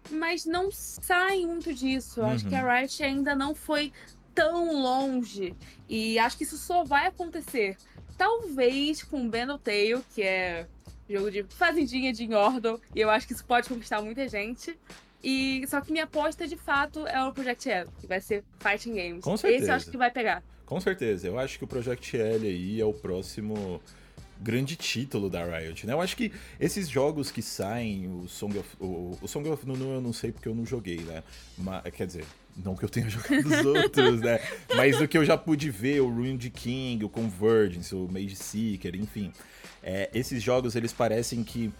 mas 0.09 0.45
não 0.45 0.71
saem 0.71 1.45
muito 1.45 1.71
disso. 1.73 2.19
Eu 2.19 2.25
uhum. 2.25 2.31
Acho 2.31 2.47
que 2.47 2.55
a 2.55 2.79
Riot 2.79 3.03
ainda 3.03 3.35
não 3.35 3.53
foi 3.53 3.91
tão 4.33 4.81
longe. 4.81 5.55
E 5.87 6.17
acho 6.19 6.37
que 6.37 6.43
isso 6.43 6.57
só 6.57 6.83
vai 6.83 7.07
acontecer. 7.07 7.77
Talvez 8.17 9.03
com 9.03 9.29
Tale, 9.29 10.03
que 10.13 10.21
é 10.21 10.67
jogo 11.09 11.29
de 11.29 11.43
fazendinha 11.43 12.13
de 12.13 12.23
Yordle, 12.25 12.79
e 12.95 13.01
eu 13.01 13.09
acho 13.09 13.27
que 13.27 13.33
isso 13.33 13.45
pode 13.45 13.67
conquistar 13.67 14.01
muita 14.01 14.27
gente. 14.27 14.77
E 15.23 15.65
só 15.67 15.79
que 15.79 15.91
minha 15.91 16.03
aposta 16.03 16.47
de 16.47 16.57
fato 16.57 17.07
é 17.07 17.23
o 17.23 17.31
Project 17.31 17.69
L, 17.69 17.89
que 17.99 18.07
vai 18.07 18.19
ser 18.19 18.43
Fighting 18.59 18.93
Games. 18.93 19.23
Com 19.23 19.37
certeza. 19.37 19.63
Esse 19.63 19.71
eu 19.71 19.75
acho 19.75 19.91
que 19.91 19.97
vai 19.97 20.11
pegar. 20.11 20.43
Com 20.65 20.79
certeza. 20.81 21.27
Eu 21.27 21.39
acho 21.39 21.57
que 21.57 21.63
o 21.63 21.67
Project 21.67 22.17
L 22.17 22.47
aí 22.47 22.81
é 22.81 22.85
o 22.85 22.93
próximo 22.93 23.81
grande 24.43 24.75
título 24.75 25.29
da 25.29 25.43
Riot, 25.43 25.87
né? 25.87 25.93
Eu 25.93 26.01
acho 26.01 26.15
que 26.15 26.31
esses 26.59 26.89
jogos 26.89 27.31
que 27.31 27.41
saem, 27.41 28.07
o 28.07 28.27
Song 28.27 28.57
of, 28.57 28.69
o, 28.79 29.17
o 29.21 29.27
Song 29.27 29.47
of 29.49 29.65
Nunu 29.65 29.93
eu 29.93 30.01
não 30.01 30.13
sei 30.13 30.31
porque 30.31 30.47
eu 30.47 30.53
não 30.53 30.65
joguei, 30.65 30.97
né? 30.97 31.23
Mas, 31.57 31.83
quer 31.93 32.05
dizer, 32.05 32.25
não 32.55 32.75
que 32.75 32.83
eu 32.83 32.89
tenha 32.89 33.07
jogado 33.09 33.45
os 33.45 33.65
outros, 33.65 34.21
né? 34.21 34.39
Mas 34.75 34.99
o 34.99 35.07
que 35.07 35.17
eu 35.17 35.25
já 35.25 35.37
pude 35.37 35.69
ver, 35.69 36.01
o 36.01 36.09
Ruined 36.09 36.49
King, 36.49 37.03
o 37.05 37.09
Convergence, 37.09 37.95
o 37.95 38.07
Mage 38.11 38.35
Seeker, 38.35 38.95
enfim. 38.95 39.31
É, 39.81 40.09
esses 40.13 40.41
jogos, 40.43 40.75
eles 40.75 40.93
parecem 40.93 41.43
que 41.43 41.71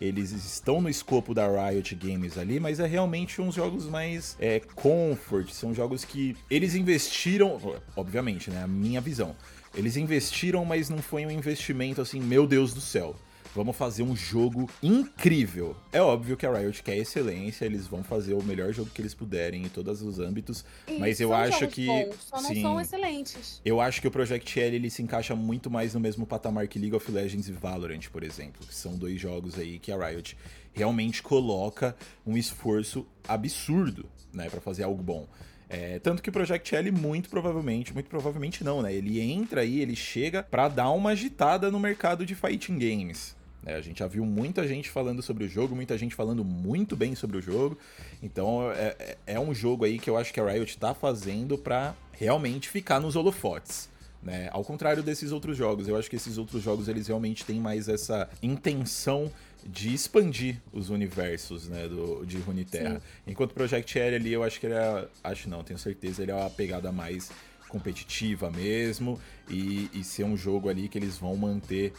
eles 0.00 0.30
estão 0.30 0.80
no 0.80 0.88
escopo 0.88 1.32
da 1.32 1.46
Riot 1.46 1.94
Games 1.94 2.36
ali, 2.36 2.60
mas 2.60 2.80
é 2.80 2.86
realmente 2.86 3.40
uns 3.40 3.54
jogos 3.54 3.86
mais 3.86 4.36
é, 4.38 4.60
comfort, 4.74 5.50
são 5.50 5.74
jogos 5.74 6.04
que 6.04 6.36
eles 6.50 6.74
investiram, 6.74 7.58
obviamente, 7.94 8.50
né? 8.50 8.62
A 8.62 8.66
minha 8.66 9.00
visão. 9.00 9.34
Eles 9.76 9.96
investiram, 9.96 10.64
mas 10.64 10.88
não 10.88 10.98
foi 10.98 11.26
um 11.26 11.30
investimento 11.30 12.00
assim, 12.00 12.18
meu 12.18 12.46
Deus 12.46 12.72
do 12.72 12.80
céu. 12.80 13.14
Vamos 13.54 13.74
fazer 13.74 14.02
um 14.02 14.14
jogo 14.14 14.68
incrível. 14.82 15.74
É 15.90 16.00
óbvio 16.00 16.36
que 16.36 16.44
a 16.44 16.52
Riot 16.52 16.82
quer 16.82 16.96
excelência, 16.96 17.64
eles 17.64 17.86
vão 17.86 18.04
fazer 18.04 18.34
o 18.34 18.42
melhor 18.42 18.70
jogo 18.72 18.90
que 18.90 19.00
eles 19.00 19.14
puderem 19.14 19.64
em 19.64 19.68
todos 19.68 20.02
os 20.02 20.18
âmbitos, 20.18 20.62
e 20.86 20.98
mas 20.98 21.20
eu 21.20 21.32
acho 21.32 21.66
que 21.68 21.86
bons, 21.86 22.16
só 22.20 22.36
não 22.42 22.50
sim, 22.50 22.60
são 22.60 22.78
excelentes. 22.78 23.62
Eu 23.64 23.80
acho 23.80 24.02
que 24.02 24.08
o 24.08 24.10
Project 24.10 24.60
L 24.60 24.76
ele 24.76 24.90
se 24.90 25.02
encaixa 25.02 25.34
muito 25.34 25.70
mais 25.70 25.94
no 25.94 26.00
mesmo 26.00 26.26
patamar 26.26 26.68
que 26.68 26.78
League 26.78 26.94
of 26.94 27.10
Legends 27.10 27.48
e 27.48 27.52
Valorant, 27.52 28.08
por 28.12 28.22
exemplo, 28.22 28.66
que 28.66 28.74
são 28.74 28.94
dois 28.94 29.18
jogos 29.18 29.58
aí 29.58 29.78
que 29.78 29.90
a 29.90 30.06
Riot 30.06 30.36
realmente 30.74 31.22
coloca 31.22 31.96
um 32.26 32.36
esforço 32.36 33.06
absurdo, 33.26 34.06
né, 34.34 34.50
para 34.50 34.60
fazer 34.60 34.82
algo 34.82 35.02
bom. 35.02 35.26
É, 35.68 35.98
tanto 35.98 36.22
que 36.22 36.28
o 36.28 36.32
Project 36.32 36.74
L, 36.74 36.92
muito 36.92 37.28
provavelmente, 37.28 37.92
muito 37.92 38.08
provavelmente 38.08 38.62
não, 38.62 38.82
né? 38.82 38.94
Ele 38.94 39.20
entra 39.20 39.62
aí, 39.62 39.80
ele 39.80 39.96
chega 39.96 40.42
para 40.42 40.68
dar 40.68 40.90
uma 40.90 41.10
agitada 41.10 41.70
no 41.70 41.80
mercado 41.80 42.24
de 42.24 42.34
fighting 42.34 42.78
games. 42.78 43.34
É, 43.64 43.74
a 43.74 43.80
gente 43.80 43.98
já 43.98 44.06
viu 44.06 44.24
muita 44.24 44.66
gente 44.66 44.88
falando 44.88 45.20
sobre 45.20 45.44
o 45.44 45.48
jogo, 45.48 45.74
muita 45.74 45.98
gente 45.98 46.14
falando 46.14 46.44
muito 46.44 46.94
bem 46.94 47.16
sobre 47.16 47.36
o 47.36 47.42
jogo. 47.42 47.76
Então 48.22 48.70
é, 48.70 48.94
é, 48.98 49.16
é 49.26 49.40
um 49.40 49.52
jogo 49.52 49.84
aí 49.84 49.98
que 49.98 50.08
eu 50.08 50.16
acho 50.16 50.32
que 50.32 50.38
a 50.38 50.48
Riot 50.48 50.70
está 50.70 50.94
fazendo 50.94 51.58
para 51.58 51.92
realmente 52.12 52.68
ficar 52.68 53.00
nos 53.00 53.16
holofotes. 53.16 53.88
Né? 54.26 54.48
Ao 54.50 54.64
contrário 54.64 55.04
desses 55.04 55.30
outros 55.30 55.56
jogos, 55.56 55.86
eu 55.86 55.96
acho 55.96 56.10
que 56.10 56.16
esses 56.16 56.36
outros 56.36 56.60
jogos 56.60 56.88
eles 56.88 57.06
realmente 57.06 57.44
têm 57.44 57.60
mais 57.60 57.88
essa 57.88 58.28
intenção 58.42 59.30
de 59.64 59.94
expandir 59.94 60.60
os 60.72 60.90
universos 60.90 61.68
né, 61.68 61.86
do, 61.86 62.26
de 62.26 62.36
Runeterra. 62.38 62.96
Sim. 62.96 63.00
Enquanto 63.28 63.52
o 63.52 63.54
Project 63.54 63.96
L 63.96 64.16
ali, 64.16 64.32
eu 64.32 64.42
acho 64.42 64.58
que 64.58 64.66
ele 64.66 64.74
é. 64.74 65.06
Acho 65.22 65.48
não, 65.48 65.62
tenho 65.62 65.78
certeza, 65.78 66.24
ele 66.24 66.32
é 66.32 66.34
uma 66.34 66.50
pegada 66.50 66.90
mais 66.90 67.30
competitiva 67.68 68.50
mesmo 68.50 69.20
e, 69.48 69.90
e, 69.92 70.02
ser 70.02 70.24
um 70.24 70.36
jogo 70.36 70.68
ali 70.68 70.88
que 70.88 70.98
eles 70.98 71.18
vão 71.18 71.36
manter 71.36 71.92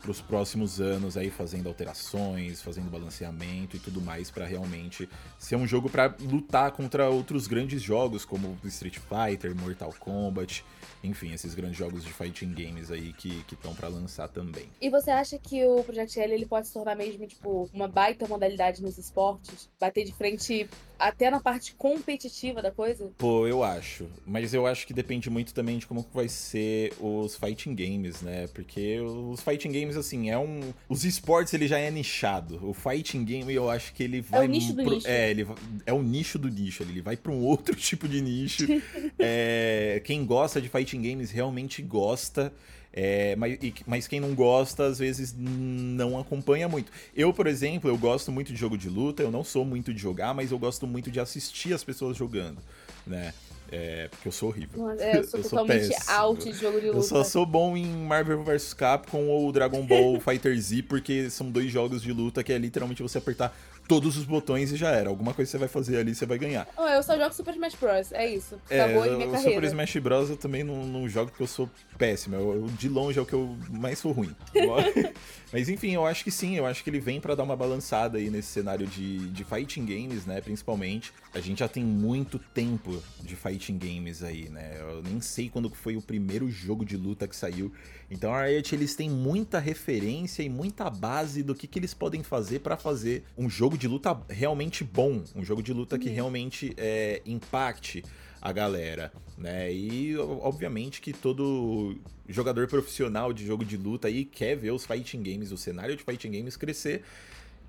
para 0.00 0.10
os 0.10 0.20
próximos 0.20 0.80
anos 0.80 1.16
aí 1.16 1.30
fazendo 1.30 1.68
alterações, 1.68 2.62
fazendo 2.62 2.90
balanceamento 2.90 3.76
e 3.76 3.80
tudo 3.80 4.00
mais 4.00 4.30
para 4.30 4.46
realmente 4.46 5.08
ser 5.38 5.56
um 5.56 5.66
jogo 5.66 5.88
para 5.88 6.14
lutar 6.20 6.72
contra 6.72 7.08
outros 7.08 7.46
grandes 7.46 7.82
jogos 7.82 8.24
como 8.24 8.58
Street 8.64 8.98
Fighter, 8.98 9.54
Mortal 9.54 9.94
Kombat 9.98 10.64
enfim, 11.02 11.32
esses 11.32 11.54
grandes 11.54 11.78
jogos 11.78 12.04
de 12.04 12.12
fighting 12.12 12.52
games 12.52 12.90
aí 12.90 13.12
que 13.14 13.42
estão 13.50 13.74
para 13.74 13.88
lançar 13.88 14.28
também. 14.28 14.68
E 14.80 14.90
você 14.90 15.10
acha 15.10 15.38
que 15.38 15.64
o 15.64 15.82
Project 15.82 16.20
L 16.20 16.34
ele 16.34 16.46
pode 16.46 16.66
se 16.66 16.74
tornar 16.74 16.94
mesmo, 16.94 17.26
tipo, 17.26 17.68
uma 17.72 17.88
baita 17.88 18.26
modalidade 18.28 18.82
nos 18.82 18.98
esportes? 18.98 19.70
Bater 19.80 20.04
de 20.04 20.12
frente 20.12 20.68
até 21.00 21.30
na 21.30 21.40
parte 21.40 21.74
competitiva 21.74 22.62
da 22.62 22.70
coisa? 22.70 23.10
Pô, 23.16 23.46
eu 23.46 23.64
acho. 23.64 24.06
Mas 24.26 24.52
eu 24.54 24.66
acho 24.66 24.86
que 24.86 24.92
depende 24.92 25.30
muito 25.30 25.54
também 25.54 25.78
de 25.78 25.86
como 25.86 26.06
vai 26.12 26.28
ser 26.28 26.92
os 27.00 27.34
fighting 27.36 27.74
games, 27.74 28.20
né? 28.20 28.46
Porque 28.48 29.00
os 29.00 29.40
fighting 29.40 29.72
games, 29.72 29.96
assim, 29.96 30.30
é 30.30 30.38
um. 30.38 30.60
Os 30.88 31.04
esportes 31.04 31.54
ele 31.54 31.66
já 31.66 31.78
é 31.78 31.90
nichado. 31.90 32.60
O 32.62 32.74
fighting 32.74 33.24
game 33.24 33.52
eu 33.52 33.70
acho 33.70 33.92
que 33.94 34.02
ele 34.02 34.20
vai. 34.20 34.42
É 34.42 34.44
o 34.44 34.48
nicho 34.48 34.72
do 34.74 34.82
pro... 34.82 34.94
nicho. 34.94 35.08
É, 35.08 35.30
ele 35.30 35.46
é 35.86 35.92
o 35.92 36.02
nicho 36.02 36.38
do 36.38 36.48
nicho. 36.48 36.82
Ele 36.82 37.00
vai 37.00 37.16
para 37.16 37.32
um 37.32 37.40
outro 37.44 37.74
tipo 37.74 38.06
de 38.06 38.20
nicho. 38.20 38.66
é... 39.18 40.00
Quem 40.04 40.24
gosta 40.24 40.60
de 40.60 40.68
fighting 40.68 41.02
games 41.02 41.30
realmente 41.30 41.82
gosta. 41.82 42.52
É, 42.92 43.36
mas, 43.36 43.58
mas 43.86 44.08
quem 44.08 44.18
não 44.18 44.34
gosta, 44.34 44.86
às 44.86 44.98
vezes 44.98 45.34
não 45.36 46.18
acompanha 46.18 46.68
muito. 46.68 46.90
Eu, 47.14 47.32
por 47.32 47.46
exemplo, 47.46 47.88
eu 47.88 47.96
gosto 47.96 48.32
muito 48.32 48.52
de 48.52 48.58
jogo 48.58 48.76
de 48.76 48.88
luta, 48.88 49.22
eu 49.22 49.30
não 49.30 49.44
sou 49.44 49.64
muito 49.64 49.94
de 49.94 50.00
jogar, 50.00 50.34
mas 50.34 50.50
eu 50.50 50.58
gosto 50.58 50.86
muito 50.86 51.10
de 51.10 51.20
assistir 51.20 51.72
as 51.72 51.84
pessoas 51.84 52.16
jogando, 52.16 52.58
né? 53.06 53.32
É, 53.72 54.08
porque 54.08 54.26
eu 54.26 54.32
sou 54.32 54.48
horrível. 54.48 54.90
É, 54.98 55.18
eu 55.18 55.22
sou 55.28 55.38
eu 55.38 55.44
totalmente 55.44 55.94
sou 56.02 56.14
out 56.14 56.44
de 56.44 56.58
jogo 56.58 56.80
de 56.80 56.86
luta. 56.86 56.98
Eu 56.98 57.02
só 57.02 57.22
sou 57.22 57.46
bom 57.46 57.76
em 57.76 57.86
Marvel 57.86 58.42
vs 58.42 58.74
Capcom 58.74 59.28
ou 59.28 59.52
Dragon 59.52 59.86
Ball 59.86 60.18
Fighter 60.20 60.58
Z, 60.60 60.82
porque 60.82 61.30
são 61.30 61.50
dois 61.50 61.70
jogos 61.70 62.02
de 62.02 62.12
luta 62.12 62.42
que 62.42 62.52
é 62.52 62.58
literalmente 62.58 63.02
você 63.02 63.18
apertar 63.18 63.56
todos 63.90 64.16
os 64.16 64.24
botões 64.24 64.70
e 64.70 64.76
já 64.76 64.90
era. 64.90 65.08
Alguma 65.08 65.34
coisa 65.34 65.50
você 65.50 65.58
vai 65.58 65.66
fazer 65.66 65.96
ali, 65.96 66.14
você 66.14 66.24
vai 66.24 66.38
ganhar. 66.38 66.64
Oh, 66.76 66.86
eu 66.86 67.02
só 67.02 67.18
jogo 67.18 67.34
Super 67.34 67.54
Smash 67.54 67.74
Bros. 67.74 68.12
É 68.12 68.24
isso. 68.24 68.54
Acabou 68.66 69.04
é, 69.04 69.10
minha 69.10 69.26
o 69.26 69.32
carreira. 69.32 69.54
Super 69.54 69.64
Smash 69.64 69.96
Bros. 69.96 70.30
eu 70.30 70.36
também 70.36 70.62
não, 70.62 70.86
não 70.86 71.08
jogo 71.08 71.32
porque 71.32 71.42
eu 71.42 71.48
sou 71.48 71.68
péssimo. 71.98 72.36
Eu, 72.36 72.54
eu, 72.54 72.66
de 72.68 72.88
longe 72.88 73.18
é 73.18 73.22
o 73.22 73.26
que 73.26 73.32
eu 73.32 73.56
mais 73.68 73.98
sou 73.98 74.12
ruim. 74.12 74.32
Mas 75.52 75.68
enfim, 75.68 75.92
eu 75.92 76.06
acho 76.06 76.22
que 76.22 76.30
sim, 76.30 76.56
eu 76.56 76.64
acho 76.64 76.84
que 76.84 76.90
ele 76.90 77.00
vem 77.00 77.20
para 77.20 77.34
dar 77.34 77.42
uma 77.42 77.56
balançada 77.56 78.18
aí 78.18 78.30
nesse 78.30 78.46
cenário 78.46 78.86
de, 78.86 79.28
de 79.30 79.42
fighting 79.42 79.84
games, 79.84 80.24
né? 80.24 80.40
Principalmente. 80.40 81.12
A 81.34 81.40
gente 81.40 81.58
já 81.58 81.66
tem 81.66 81.82
muito 81.82 82.38
tempo 82.38 83.02
de 83.20 83.34
fighting 83.34 83.76
games 83.76 84.22
aí, 84.22 84.48
né? 84.48 84.76
Eu 84.78 85.02
nem 85.02 85.20
sei 85.20 85.50
quando 85.50 85.68
foi 85.68 85.96
o 85.96 86.02
primeiro 86.02 86.48
jogo 86.48 86.84
de 86.84 86.96
luta 86.96 87.26
que 87.26 87.34
saiu. 87.34 87.72
Então 88.10 88.34
a 88.34 88.44
Riot 88.44 88.74
eles 88.74 88.96
têm 88.96 89.08
muita 89.08 89.60
referência 89.60 90.42
e 90.42 90.48
muita 90.48 90.90
base 90.90 91.42
do 91.42 91.54
que, 91.54 91.66
que 91.66 91.78
eles 91.78 91.94
podem 91.94 92.22
fazer 92.22 92.58
para 92.58 92.76
fazer 92.76 93.24
um 93.38 93.48
jogo 93.48 93.78
de 93.78 93.86
luta 93.86 94.20
realmente 94.28 94.82
bom, 94.82 95.22
um 95.36 95.44
jogo 95.44 95.62
de 95.62 95.72
luta 95.72 95.98
que 95.98 96.08
uhum. 96.08 96.14
realmente 96.14 96.74
é, 96.76 97.22
impacte 97.24 98.04
a 98.42 98.52
galera, 98.52 99.12
né? 99.36 99.72
E 99.72 100.16
obviamente 100.18 101.00
que 101.00 101.12
todo 101.12 101.96
jogador 102.28 102.66
profissional 102.66 103.32
de 103.32 103.46
jogo 103.46 103.64
de 103.64 103.76
luta 103.76 104.08
aí 104.08 104.24
quer 104.24 104.56
ver 104.56 104.70
os 104.72 104.84
fighting 104.84 105.22
games, 105.22 105.52
o 105.52 105.56
cenário 105.56 105.94
de 105.94 106.02
fighting 106.02 106.32
games 106.32 106.56
crescer. 106.56 107.02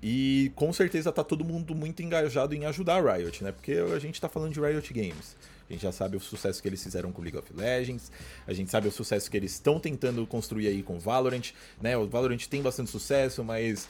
E 0.02 0.50
com 0.56 0.72
certeza 0.72 1.12
tá 1.12 1.22
todo 1.22 1.44
mundo 1.44 1.74
muito 1.76 2.02
engajado 2.02 2.54
em 2.54 2.64
ajudar 2.64 2.96
a 2.96 3.14
Riot, 3.14 3.44
né? 3.44 3.52
Porque 3.52 3.72
a 3.72 3.98
gente 4.00 4.20
tá 4.20 4.28
falando 4.28 4.52
de 4.52 4.60
Riot 4.60 4.92
Games. 4.92 5.36
A 5.68 5.72
gente 5.72 5.82
já 5.82 5.92
sabe 5.92 6.16
o 6.16 6.20
sucesso 6.20 6.60
que 6.60 6.68
eles 6.68 6.82
fizeram 6.82 7.12
com 7.12 7.22
League 7.22 7.36
of 7.36 7.52
Legends, 7.54 8.10
a 8.46 8.52
gente 8.52 8.70
sabe 8.70 8.88
o 8.88 8.92
sucesso 8.92 9.30
que 9.30 9.36
eles 9.36 9.52
estão 9.52 9.78
tentando 9.78 10.26
construir 10.26 10.68
aí 10.68 10.82
com 10.82 10.98
Valorant, 10.98 11.52
né? 11.80 11.96
O 11.96 12.06
Valorant 12.08 12.44
tem 12.46 12.62
bastante 12.62 12.90
sucesso, 12.90 13.42
mas 13.44 13.88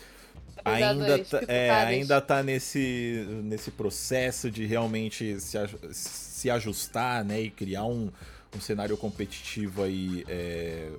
ainda 0.64 1.18
tá, 1.24 1.40
é, 1.48 1.70
ainda 1.70 2.20
tá 2.20 2.42
nesse, 2.42 3.26
nesse 3.44 3.70
processo 3.70 4.50
de 4.50 4.66
realmente 4.66 5.40
se, 5.40 5.58
se 5.92 6.50
ajustar, 6.50 7.24
né, 7.24 7.40
e 7.40 7.50
criar 7.50 7.84
um, 7.84 8.10
um 8.56 8.60
cenário 8.60 8.96
competitivo 8.96 9.82
aí 9.82 10.24
é, 10.28 10.90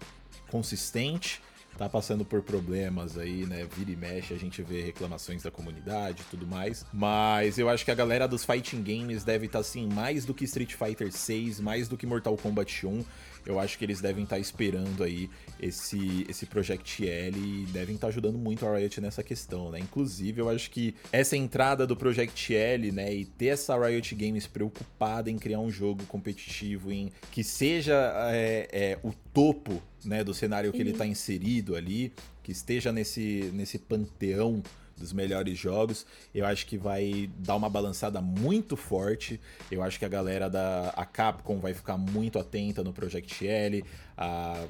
consistente, 0.50 1.42
tá 1.78 1.90
passando 1.90 2.24
por 2.24 2.42
problemas 2.42 3.18
aí, 3.18 3.46
né? 3.46 3.68
Vira 3.76 3.92
e 3.92 3.96
mexe, 3.96 4.34
a 4.34 4.38
gente 4.38 4.62
vê 4.62 4.82
reclamações 4.82 5.44
da 5.44 5.52
comunidade 5.52 6.22
e 6.22 6.26
tudo 6.26 6.46
mais. 6.46 6.86
Mas 6.94 7.58
eu 7.58 7.70
acho 7.70 7.84
que 7.84 7.92
a 7.92 7.96
galera 7.96 8.28
dos 8.28 8.46
fighting 8.46 8.84
games 8.84 9.24
deve 9.24 9.48
estar, 9.48 9.60
tá, 9.60 9.62
assim, 9.62 9.88
mais 9.88 10.26
do 10.26 10.34
que 10.34 10.46
Street 10.46 10.74
Fighter 10.74 11.12
6, 11.12 11.60
mais 11.60 11.88
do 11.88 11.98
que 11.98 12.06
Mortal 12.06 12.38
Kombat 12.38 12.86
1. 12.86 13.04
Eu 13.46 13.60
acho 13.60 13.78
que 13.78 13.86
eles 13.86 14.02
devem 14.02 14.24
estar 14.24 14.38
tá 14.38 14.40
esperando 14.40 15.04
aí 15.04 15.30
esse, 15.60 16.26
esse 16.30 16.46
Project 16.46 17.08
L 17.08 17.38
e 17.38 17.66
devem 17.72 17.96
estar 17.96 18.08
tá 18.08 18.12
ajudando 18.12 18.38
muito 18.38 18.66
a 18.66 18.76
Riot 18.76 19.02
nessa 19.02 19.24
questão, 19.24 19.72
né? 19.72 19.80
Inclusive, 19.80 20.42
eu 20.42 20.50
acho 20.50 20.70
que 20.72 20.96
essa 21.12 21.36
entrada 21.36 21.86
do 21.86 21.96
Project 21.96 22.56
L, 22.56 22.92
né, 22.92 23.14
e 23.14 23.26
ter 23.26 23.48
essa 23.48 23.78
Riot 23.78 24.16
Games 24.16 24.48
preocupada 24.48 25.30
em 25.30 25.38
criar 25.38 25.60
um 25.60 25.70
jogo 25.70 26.04
competitivo, 26.06 26.92
em 26.92 27.12
que 27.32 27.44
seja 27.44 27.94
é, 28.32 28.68
é, 28.72 29.00
o 29.04 29.14
topo 29.34 29.82
né, 30.04 30.24
do 30.24 30.34
cenário 30.34 30.72
que 30.72 30.78
uhum. 30.78 30.84
ele 30.84 30.92
está 30.92 31.06
inserido 31.06 31.76
ali, 31.76 32.14
que 32.42 32.52
esteja 32.52 32.92
nesse, 32.92 33.50
nesse 33.54 33.80
panteão 33.80 34.62
dos 34.98 35.14
melhores 35.14 35.58
jogos. 35.58 36.06
Eu 36.34 36.46
acho 36.46 36.66
que 36.66 36.78
vai 36.78 37.30
dar 37.40 37.56
uma 37.56 37.70
balançada 37.70 38.22
muito 38.22 38.76
forte. 38.76 39.40
Eu 39.72 39.82
acho 39.82 40.00
que 40.00 40.06
a 40.06 40.10
galera 40.10 40.50
da 40.50 40.90
a 40.96 41.06
Capcom 41.06 41.60
vai 41.60 41.74
ficar 41.74 41.98
muito 41.98 42.40
atenta 42.40 42.84
no 42.84 42.94
Project 42.94 43.48
L. 43.48 43.84
A 44.18 44.66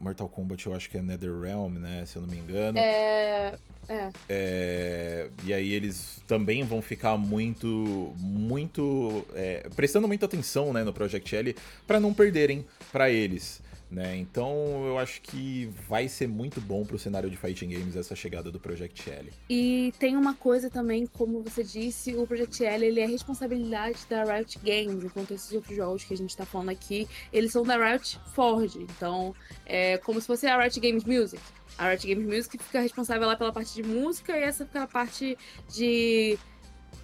Mortal 0.00 0.28
Kombat 0.28 0.64
eu 0.66 0.74
acho 0.74 0.88
que 0.88 0.96
é 0.96 1.02
NetherRealm, 1.02 1.74
né? 1.78 2.04
Se 2.06 2.16
eu 2.16 2.22
não 2.22 2.28
me 2.28 2.38
engano. 2.38 2.78
É. 2.78 3.54
É. 3.88 4.10
é 4.28 5.30
e 5.44 5.52
aí 5.52 5.72
eles 5.72 6.22
também 6.26 6.62
vão 6.62 6.82
ficar 6.82 7.16
muito, 7.16 8.14
muito, 8.18 9.26
é, 9.34 9.68
prestando 9.74 10.06
muita 10.06 10.26
atenção, 10.26 10.72
né, 10.72 10.84
no 10.84 10.92
Project 10.92 11.34
L, 11.34 11.56
para 11.86 11.98
não 11.98 12.12
perderem 12.12 12.66
para 12.92 13.10
eles. 13.10 13.62
Né? 13.90 14.18
Então 14.18 14.84
eu 14.86 14.98
acho 14.98 15.22
que 15.22 15.70
vai 15.88 16.08
ser 16.08 16.28
muito 16.28 16.60
bom 16.60 16.84
pro 16.84 16.98
cenário 16.98 17.30
de 17.30 17.38
fighting 17.38 17.70
games 17.70 17.96
essa 17.96 18.14
chegada 18.14 18.50
do 18.52 18.60
Project 18.60 19.08
L. 19.08 19.32
E 19.48 19.94
tem 19.98 20.14
uma 20.14 20.34
coisa 20.34 20.68
também, 20.68 21.06
como 21.06 21.42
você 21.42 21.64
disse, 21.64 22.14
o 22.14 22.26
Project 22.26 22.62
L 22.62 22.84
ele 22.84 23.00
é 23.00 23.06
responsabilidade 23.06 23.98
da 24.08 24.24
Riot 24.24 24.58
Games, 24.58 25.04
enquanto 25.04 25.32
esses 25.32 25.50
outros 25.52 25.74
jogos 25.74 26.04
que 26.04 26.12
a 26.12 26.16
gente 26.16 26.36
tá 26.36 26.44
falando 26.44 26.68
aqui, 26.68 27.08
eles 27.32 27.50
são 27.50 27.62
da 27.62 27.76
Riot 27.78 28.20
Forge. 28.34 28.80
Então 28.80 29.34
é 29.64 29.96
como 29.98 30.20
se 30.20 30.26
fosse 30.26 30.46
a 30.46 30.60
Riot 30.60 30.78
Games 30.80 31.04
Music. 31.04 31.42
A 31.78 31.88
Riot 31.88 32.06
Games 32.06 32.26
Music 32.26 32.58
fica 32.62 32.80
responsável 32.80 33.26
lá 33.26 33.36
pela 33.36 33.52
parte 33.52 33.72
de 33.74 33.82
música 33.82 34.36
e 34.36 34.42
essa 34.42 34.66
fica 34.66 34.82
a 34.82 34.86
parte 34.86 35.38
de 35.72 36.38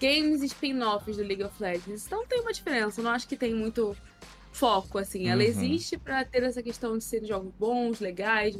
games 0.01 0.43
spin-offs 0.43 1.17
do 1.17 1.23
League 1.23 1.43
of 1.43 1.55
Legends. 1.63 2.07
Então 2.07 2.27
tem 2.27 2.41
uma 2.41 2.53
diferença, 2.53 3.01
eu 3.01 3.05
não 3.05 3.13
acho 3.13 3.27
que 3.27 3.37
tem 3.37 3.55
muito 3.55 3.97
foco, 4.55 4.99
assim. 4.99 5.29
Ela 5.29 5.43
uhum. 5.43 5.49
existe 5.49 5.99
para 5.99 6.25
ter 6.25 6.43
essa 6.45 6.63
questão 6.63 6.97
de 6.97 7.05
serem 7.05 7.29
jogos 7.29 7.53
bons, 7.59 8.01
legais, 8.01 8.57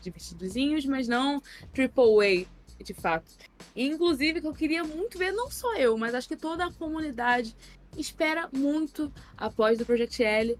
divertidozinhos, 0.00 0.86
mas 0.86 1.08
não 1.08 1.42
triple 1.72 2.46
A, 2.80 2.82
de 2.82 2.94
fato. 2.94 3.30
E, 3.74 3.86
inclusive, 3.86 4.40
que 4.40 4.46
eu 4.46 4.54
queria 4.54 4.84
muito 4.84 5.18
ver, 5.18 5.32
não 5.32 5.50
só 5.50 5.76
eu, 5.76 5.98
mas 5.98 6.14
acho 6.14 6.28
que 6.28 6.36
toda 6.36 6.64
a 6.64 6.72
comunidade 6.72 7.54
espera 7.96 8.48
muito, 8.52 9.12
após 9.36 9.80
o 9.80 9.84
Project 9.84 10.22
L, 10.22 10.58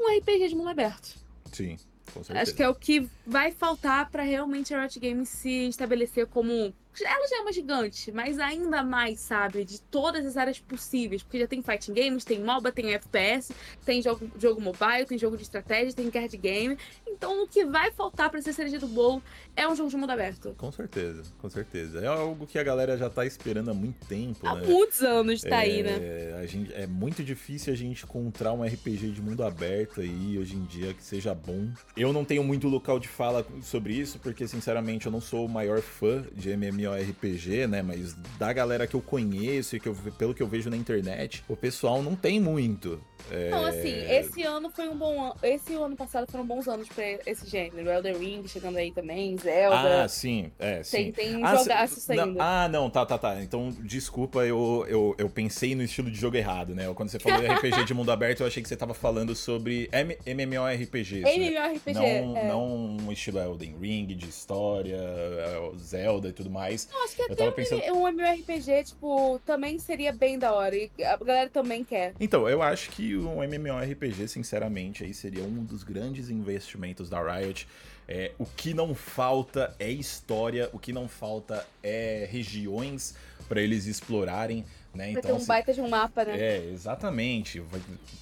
um 0.00 0.18
RPG 0.18 0.48
de 0.48 0.56
mundo 0.56 0.70
aberto. 0.70 1.16
Sim, 1.52 1.76
com 2.12 2.24
certeza. 2.24 2.42
Acho 2.42 2.54
que 2.54 2.62
é 2.62 2.68
o 2.68 2.74
que 2.74 3.08
vai 3.26 3.52
faltar 3.52 4.10
para 4.10 4.22
realmente 4.22 4.74
a 4.74 4.80
Riot 4.80 4.98
Games 4.98 5.28
se 5.28 5.68
estabelecer 5.68 6.26
como 6.26 6.74
ela 7.02 7.26
já 7.28 7.38
é 7.38 7.40
uma 7.40 7.52
gigante, 7.52 8.12
mas 8.12 8.38
ainda 8.38 8.82
mais, 8.82 9.20
sabe? 9.20 9.64
De 9.64 9.80
todas 9.80 10.24
as 10.24 10.36
áreas 10.36 10.60
possíveis. 10.60 11.22
Porque 11.22 11.38
já 11.38 11.46
tem 11.46 11.62
fighting 11.62 11.94
games, 11.94 12.24
tem 12.24 12.40
MOBA, 12.40 12.70
tem 12.70 12.92
FPS, 12.94 13.52
tem 13.84 14.02
jogo, 14.02 14.30
jogo 14.38 14.60
mobile, 14.60 15.06
tem 15.06 15.18
jogo 15.18 15.36
de 15.36 15.42
estratégia, 15.42 15.92
tem 15.92 16.10
card 16.10 16.36
game. 16.36 16.78
Então 17.06 17.42
o 17.42 17.48
que 17.48 17.64
vai 17.64 17.90
faltar 17.90 18.30
para 18.30 18.40
ser 18.42 18.52
cereja 18.52 18.78
do 18.78 18.86
bolo 18.86 19.22
é 19.56 19.66
um 19.66 19.74
jogo 19.74 19.90
de 19.90 19.96
mundo 19.96 20.10
aberto. 20.10 20.54
Com 20.56 20.70
certeza, 20.70 21.22
com 21.38 21.48
certeza. 21.48 22.00
É 22.00 22.06
algo 22.06 22.46
que 22.46 22.58
a 22.58 22.62
galera 22.62 22.96
já 22.96 23.08
tá 23.08 23.24
esperando 23.24 23.70
há 23.70 23.74
muito 23.74 24.06
tempo, 24.06 24.46
há 24.46 24.54
né? 24.54 24.62
Há 24.62 24.66
muitos 24.66 25.00
anos 25.02 25.40
tá 25.40 25.48
é, 25.48 25.54
aí, 25.54 25.82
né? 25.82 26.38
A 26.40 26.46
gente, 26.46 26.72
é 26.74 26.86
muito 26.86 27.22
difícil 27.24 27.72
a 27.72 27.76
gente 27.76 28.04
encontrar 28.04 28.52
um 28.52 28.62
RPG 28.62 29.10
de 29.10 29.22
mundo 29.22 29.42
aberto 29.42 30.00
aí 30.00 30.38
hoje 30.38 30.56
em 30.56 30.64
dia 30.64 30.92
que 30.92 31.02
seja 31.02 31.34
bom. 31.34 31.68
Eu 31.96 32.12
não 32.12 32.24
tenho 32.24 32.44
muito 32.44 32.68
local 32.68 32.98
de 32.98 33.08
fala 33.08 33.46
sobre 33.62 33.94
isso, 33.94 34.18
porque 34.18 34.46
sinceramente 34.46 35.06
eu 35.06 35.12
não 35.12 35.20
sou 35.20 35.46
o 35.46 35.48
maior 35.48 35.80
fã 35.80 36.24
de 36.34 36.54
MMO 36.56 36.83
MMORPG, 36.84 37.66
né? 37.66 37.82
Mas 37.82 38.14
da 38.38 38.52
galera 38.52 38.86
que 38.86 38.94
eu 38.94 39.00
conheço 39.00 39.76
e 39.76 39.80
que 39.80 39.88
eu, 39.88 39.94
pelo 40.18 40.34
que 40.34 40.42
eu 40.42 40.46
vejo 40.46 40.70
na 40.70 40.76
internet, 40.76 41.44
o 41.48 41.56
pessoal 41.56 42.02
não 42.02 42.14
tem 42.14 42.40
muito. 42.40 43.00
É... 43.30 43.48
Não, 43.50 43.64
assim, 43.64 43.94
esse 44.10 44.42
ano 44.42 44.70
foi 44.70 44.88
um 44.88 44.96
bom 44.96 45.22
ano. 45.22 45.36
Esse 45.42 45.74
ano 45.74 45.96
passado 45.96 46.30
foram 46.30 46.46
bons 46.46 46.68
anos 46.68 46.88
pra 46.88 47.04
esse 47.26 47.46
gênero. 47.48 47.88
Elder 47.88 48.18
Ring 48.18 48.46
chegando 48.46 48.76
aí 48.76 48.92
também, 48.92 49.36
Zelda. 49.38 50.04
Ah, 50.04 50.08
sim, 50.08 50.52
é, 50.58 50.82
sim. 50.82 51.10
Tem, 51.10 51.12
tem 51.12 51.44
ah, 51.44 51.56
jogaço 51.56 52.00
saindo. 52.00 52.40
Ah, 52.40 52.68
não, 52.68 52.90
tá, 52.90 53.06
tá, 53.06 53.16
tá. 53.16 53.42
Então, 53.42 53.70
desculpa, 53.80 54.44
eu, 54.44 54.84
eu, 54.88 55.14
eu 55.18 55.30
pensei 55.30 55.74
no 55.74 55.82
estilo 55.82 56.10
de 56.10 56.18
jogo 56.18 56.36
errado, 56.36 56.74
né? 56.74 56.92
Quando 56.94 57.08
você 57.08 57.18
falou 57.18 57.40
de 57.42 57.46
RPG 57.46 57.84
de 57.84 57.94
mundo 57.94 58.12
aberto, 58.12 58.40
eu 58.40 58.46
achei 58.46 58.62
que 58.62 58.68
você 58.68 58.76
tava 58.76 58.94
falando 58.94 59.34
sobre 59.34 59.88
M 59.92 60.16
MMORPG. 60.26 61.22
MMORPG. 61.22 61.94
Né? 61.94 62.20
Não, 62.20 62.36
é. 62.36 62.48
não 62.48 62.96
um 63.06 63.12
estilo 63.12 63.38
Elden 63.38 63.76
Ring, 63.80 64.06
de 64.06 64.28
história, 64.28 64.96
é, 64.96 65.70
Zelda 65.78 66.28
e 66.28 66.32
tudo 66.32 66.50
mais. 66.50 66.73
Eu 66.92 67.04
acho 67.04 67.16
que 67.16 67.22
até 67.22 67.50
pensando... 67.50 67.82
um 67.92 68.06
MMORPG, 68.08 68.84
tipo, 68.84 69.40
também 69.44 69.78
seria 69.78 70.12
bem 70.12 70.38
da 70.38 70.52
hora. 70.52 70.76
E 70.76 70.90
a 71.02 71.16
galera 71.16 71.50
também 71.50 71.84
quer. 71.84 72.14
Então, 72.18 72.48
eu 72.48 72.62
acho 72.62 72.90
que 72.90 73.16
um 73.16 73.42
MMORPG, 73.42 74.28
sinceramente, 74.28 75.04
aí 75.04 75.14
seria 75.14 75.42
um 75.42 75.64
dos 75.64 75.82
grandes 75.82 76.30
investimentos 76.30 77.08
da 77.08 77.20
Riot. 77.20 77.66
É, 78.06 78.32
o 78.38 78.44
que 78.44 78.74
não 78.74 78.94
falta 78.94 79.74
é 79.78 79.90
história, 79.90 80.68
o 80.72 80.78
que 80.78 80.92
não 80.92 81.08
falta 81.08 81.66
é 81.82 82.28
regiões 82.30 83.14
para 83.48 83.60
eles 83.60 83.86
explorarem. 83.86 84.64
Né? 84.94 85.10
Então, 85.10 85.22
ter 85.22 85.32
um 85.32 85.36
assim, 85.36 85.46
baita 85.46 85.72
de 85.72 85.80
um 85.80 85.88
mapa, 85.88 86.24
né? 86.24 86.38
É, 86.38 86.70
exatamente. 86.72 87.62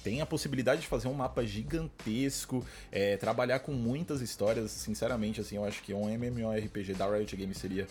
Tem 0.03 0.21
a 0.21 0.25
possibilidade 0.25 0.81
de 0.81 0.87
fazer 0.87 1.07
um 1.07 1.13
mapa 1.13 1.45
gigantesco, 1.45 2.65
é, 2.91 3.15
trabalhar 3.17 3.59
com 3.59 3.71
muitas 3.73 4.21
histórias. 4.21 4.71
Sinceramente, 4.71 5.39
assim, 5.39 5.57
eu 5.57 5.65
acho 5.65 5.83
que 5.83 5.93
um 5.93 6.09
MMORPG 6.09 6.93
da 6.95 7.07
Riot 7.07 7.35
Games 7.35 7.57
seria 7.57 7.87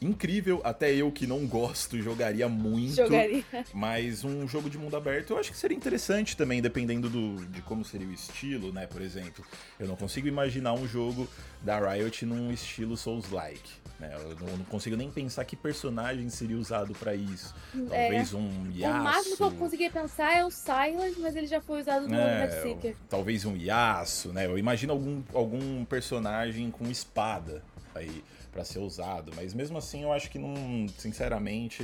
incrível. 0.00 0.60
Até 0.64 0.92
eu 0.94 1.10
que 1.10 1.26
não 1.26 1.46
gosto 1.46 2.00
jogaria 2.00 2.48
muito. 2.48 2.96
Jogaria. 2.96 3.44
Mas 3.72 4.24
um 4.24 4.46
jogo 4.46 4.70
de 4.70 4.78
mundo 4.78 4.96
aberto 4.96 5.30
eu 5.30 5.38
acho 5.38 5.50
que 5.50 5.56
seria 5.56 5.76
interessante 5.76 6.36
também, 6.36 6.60
dependendo 6.62 7.08
do, 7.08 7.36
de 7.46 7.62
como 7.62 7.84
seria 7.84 8.06
o 8.06 8.12
estilo, 8.12 8.72
né? 8.72 8.86
Por 8.86 9.02
exemplo, 9.02 9.44
eu 9.78 9.86
não 9.86 9.96
consigo 9.96 10.28
imaginar 10.28 10.72
um 10.74 10.86
jogo 10.86 11.28
da 11.62 11.78
Riot 11.78 12.24
num 12.24 12.52
estilo 12.52 12.96
Souls-like. 12.96 13.88
Né? 13.98 14.14
Eu 14.14 14.36
não, 14.36 14.56
não, 14.58 14.64
consigo 14.66 14.94
nem 14.96 15.10
pensar 15.10 15.44
que 15.44 15.56
personagem 15.56 16.28
seria 16.30 16.56
usado 16.56 16.94
para 16.94 17.14
isso. 17.14 17.52
É. 17.90 18.08
Talvez 18.08 18.32
um 18.32 18.70
Yasuo. 18.70 19.00
O 19.00 19.04
máximo 19.04 19.36
que 19.36 19.42
eu 19.42 19.50
conseguia 19.52 19.90
pensar 19.90 20.36
é 20.36 20.44
o 20.44 20.50
Silence, 20.50 21.18
mas 21.18 21.34
ele 21.34 21.48
já 21.48 21.60
foi 21.60 21.80
usado 21.80 22.08
no 22.08 22.14
é, 22.14 22.62
Seeker. 22.62 22.94
Talvez 23.08 23.44
um 23.44 23.56
Yasuo, 23.56 24.32
né? 24.32 24.46
Eu 24.46 24.56
imagino 24.56 24.92
algum, 24.92 25.22
algum 25.34 25.84
personagem 25.84 26.70
com 26.70 26.88
espada 26.88 27.62
aí 27.98 28.22
para 28.50 28.64
ser 28.64 28.78
usado, 28.78 29.32
mas 29.36 29.52
mesmo 29.52 29.76
assim 29.78 30.02
eu 30.02 30.12
acho 30.12 30.30
que 30.30 30.38
não, 30.38 30.86
sinceramente, 30.96 31.82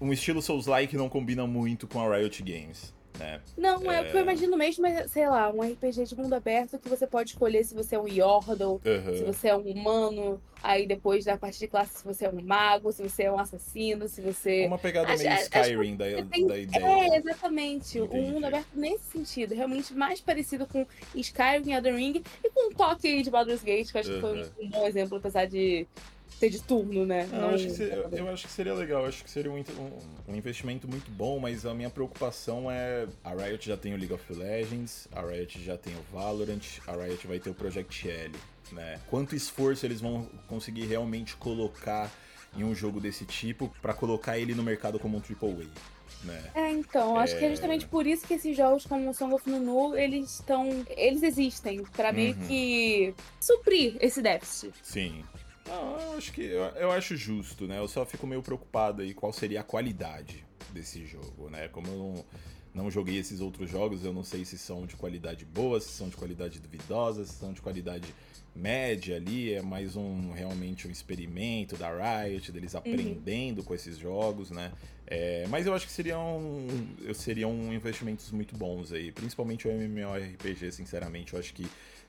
um 0.00 0.12
estilo 0.12 0.42
Souls-like 0.42 0.96
não 0.96 1.08
combina 1.08 1.46
muito 1.46 1.86
com 1.86 2.00
a 2.00 2.16
Riot 2.16 2.42
Games. 2.42 2.92
Né? 3.18 3.40
Não, 3.56 3.90
é... 3.90 3.98
é 3.98 4.02
o 4.02 4.10
que 4.10 4.16
eu 4.16 4.22
imagino 4.22 4.56
mesmo, 4.56 4.82
mas 4.82 5.10
sei 5.10 5.28
lá, 5.28 5.50
um 5.50 5.60
RPG 5.60 6.04
de 6.04 6.16
mundo 6.16 6.34
aberto 6.34 6.78
que 6.78 6.88
você 6.88 7.06
pode 7.06 7.30
escolher 7.30 7.64
se 7.64 7.74
você 7.74 7.96
é 7.96 8.00
um 8.00 8.08
Yordle, 8.08 8.80
uhum. 8.84 9.16
se 9.16 9.24
você 9.24 9.48
é 9.48 9.56
um 9.56 9.60
humano, 9.60 10.40
aí 10.62 10.86
depois 10.86 11.24
da 11.24 11.36
parte 11.36 11.58
de 11.58 11.66
classe 11.66 11.98
se 11.98 12.04
você 12.04 12.26
é 12.26 12.30
um 12.30 12.40
mago, 12.40 12.92
se 12.92 13.02
você 13.02 13.24
é 13.24 13.32
um 13.32 13.38
assassino, 13.38 14.08
se 14.08 14.20
você. 14.20 14.66
Uma 14.66 14.78
pegada 14.78 15.12
acho, 15.12 15.22
meio 15.22 15.40
Skyrim 15.40 15.96
da, 15.96 16.04
tem... 16.24 16.46
da 16.46 16.58
ideia. 16.58 16.84
É, 16.84 17.16
exatamente. 17.16 17.98
Entendi. 17.98 18.20
Um 18.20 18.30
mundo 18.32 18.46
aberto 18.46 18.68
nesse 18.74 19.04
sentido, 19.04 19.54
realmente 19.54 19.92
mais 19.94 20.20
parecido 20.20 20.66
com 20.66 20.86
Skyrim 21.14 21.70
e 21.70 21.72
Elden 21.72 21.96
Ring 21.96 22.22
e 22.44 22.50
com 22.50 22.70
um 22.70 22.74
toque 22.74 23.22
de 23.22 23.30
Baldur's 23.30 23.62
Gate, 23.62 23.90
que 23.90 23.96
eu 23.96 24.00
acho 24.00 24.10
uhum. 24.10 24.14
que 24.16 24.20
foi 24.20 24.66
um 24.66 24.70
bom 24.70 24.86
exemplo, 24.86 25.18
apesar 25.18 25.46
de 25.46 25.86
ser 26.42 26.50
de 26.50 26.60
turno, 26.60 27.06
né? 27.06 27.28
Não, 27.30 27.50
eu, 27.50 27.54
acho 27.54 27.70
seria, 27.70 27.94
eu, 27.94 28.10
eu, 28.10 28.28
acho 28.28 28.46
que 28.46 28.52
seria 28.52 28.74
legal, 28.74 29.02
eu 29.02 29.08
acho 29.08 29.22
que 29.22 29.30
seria 29.30 29.50
um, 29.50 29.56
um, 29.56 30.32
um, 30.32 30.34
investimento 30.34 30.88
muito 30.88 31.08
bom, 31.12 31.38
mas 31.38 31.64
a 31.64 31.72
minha 31.72 31.88
preocupação 31.88 32.68
é 32.68 33.06
a 33.22 33.30
Riot 33.30 33.64
já 33.64 33.76
tem 33.76 33.94
o 33.94 33.96
League 33.96 34.12
of 34.12 34.32
Legends, 34.32 35.06
a 35.12 35.20
Riot 35.20 35.62
já 35.62 35.76
tem 35.76 35.94
o 35.94 36.02
Valorant, 36.12 36.80
a 36.86 36.92
Riot 36.92 37.26
vai 37.28 37.38
ter 37.38 37.50
o 37.50 37.54
Project 37.54 38.10
L, 38.10 38.32
né? 38.72 39.00
Quanto 39.08 39.36
esforço 39.36 39.86
eles 39.86 40.00
vão 40.00 40.28
conseguir 40.48 40.86
realmente 40.86 41.36
colocar 41.36 42.10
em 42.56 42.64
um 42.64 42.74
jogo 42.74 43.00
desse 43.00 43.24
tipo 43.24 43.72
para 43.80 43.94
colocar 43.94 44.36
ele 44.36 44.54
no 44.54 44.64
mercado 44.64 44.98
como 44.98 45.16
um 45.16 45.20
AAA? 45.20 45.66
Né? 46.24 46.42
É, 46.54 46.70
então, 46.70 47.16
acho 47.16 47.34
é... 47.36 47.38
que 47.38 47.44
é 47.44 47.50
justamente 47.50 47.86
por 47.86 48.06
isso 48.06 48.26
que 48.26 48.34
esses 48.34 48.56
jogos 48.56 48.84
como 48.84 49.10
o 49.10 49.14
Song 49.14 49.32
of 49.34 49.48
Nunu, 49.48 49.96
eles 49.96 50.34
estão. 50.34 50.68
Eles 50.90 51.22
existem, 51.22 51.82
para 51.84 52.12
meio 52.12 52.36
uhum. 52.36 52.46
que 52.46 53.14
suprir 53.40 53.96
esse 54.00 54.20
déficit. 54.20 54.72
Sim. 54.82 55.24
Não, 55.66 56.00
eu 56.00 56.18
acho 56.18 56.32
que 56.32 56.42
eu, 56.42 56.62
eu, 56.62 56.90
acho 56.90 57.16
justo, 57.16 57.66
né? 57.66 57.78
Eu 57.78 57.88
só 57.88 58.04
fico 58.04 58.26
meio 58.26 58.42
preocupado 58.42 59.02
aí 59.02 59.14
qual 59.14 59.32
seria 59.32 59.60
a 59.60 59.64
qualidade 59.64 60.44
desse 60.72 61.06
jogo, 61.06 61.48
né? 61.48 61.68
Como 61.68 61.86
eu 61.86 61.96
não, 62.74 62.84
não 62.84 62.90
joguei 62.90 63.18
esses 63.18 63.40
outros 63.40 63.70
jogos, 63.70 64.04
eu 64.04 64.12
não 64.12 64.24
sei 64.24 64.44
se 64.44 64.58
são 64.58 64.86
de 64.86 64.96
qualidade 64.96 65.44
boa, 65.44 65.80
se 65.80 65.88
são 65.88 66.08
de 66.08 66.16
qualidade 66.16 66.58
duvidosa, 66.58 67.24
se 67.24 67.34
são 67.34 67.52
de 67.52 67.60
qualidade 67.60 68.12
média 68.54 69.16
ali, 69.16 69.54
é 69.54 69.62
mais 69.62 69.96
um 69.96 70.32
realmente 70.32 70.86
um 70.86 70.90
experimento 70.90 71.76
da 71.76 71.90
Riot, 71.90 72.52
deles 72.52 72.74
aprendendo 72.74 73.58
uhum. 73.58 73.64
com 73.64 73.74
esses 73.74 73.96
jogos, 73.96 74.50
né? 74.50 74.72
É, 75.06 75.46
mas 75.48 75.66
eu 75.66 75.74
acho 75.74 75.86
que 75.86 75.92
seriam, 75.92 76.66
seriam 77.14 77.52
investimentos 77.72 78.30
muito 78.30 78.56
bons 78.56 78.92
aí, 78.92 79.12
principalmente 79.12 79.68
o 79.68 79.70
MMORPG, 79.70 80.72
sinceramente, 80.72 81.34
eu 81.34 81.38
acho 81.38 81.52
que 81.52 81.66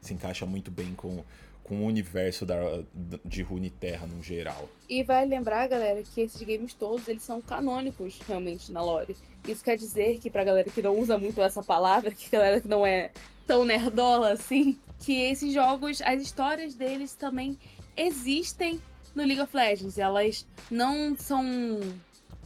se 0.07 0.13
encaixa 0.13 0.45
muito 0.45 0.69
bem 0.71 0.93
com, 0.93 1.23
com 1.63 1.81
o 1.81 1.85
universo 1.85 2.45
da, 2.45 2.83
de 3.23 3.41
Runeterra 3.41 4.05
no 4.05 4.21
geral. 4.21 4.69
E 4.89 5.03
vai 5.03 5.25
lembrar, 5.25 5.67
galera, 5.67 6.03
que 6.03 6.21
esses 6.21 6.41
games 6.41 6.73
todos, 6.73 7.07
eles 7.07 7.23
são 7.23 7.41
canônicos 7.41 8.19
realmente 8.27 8.71
na 8.71 8.81
lore. 8.81 9.15
Isso 9.47 9.63
quer 9.63 9.77
dizer 9.77 10.19
que 10.19 10.29
pra 10.29 10.43
galera 10.43 10.69
que 10.69 10.81
não 10.81 10.97
usa 10.97 11.17
muito 11.17 11.41
essa 11.41 11.63
palavra, 11.63 12.11
que 12.11 12.29
galera 12.29 12.61
que 12.61 12.67
não 12.67 12.85
é 12.85 13.11
tão 13.45 13.65
nerdola 13.65 14.31
assim, 14.31 14.77
que 14.99 15.21
esses 15.21 15.53
jogos, 15.53 16.01
as 16.01 16.21
histórias 16.21 16.75
deles 16.75 17.13
também 17.13 17.57
existem 17.95 18.79
no 19.13 19.23
League 19.23 19.41
of 19.41 19.55
Legends. 19.55 19.97
Elas 19.97 20.45
não 20.71 21.15
são 21.17 21.45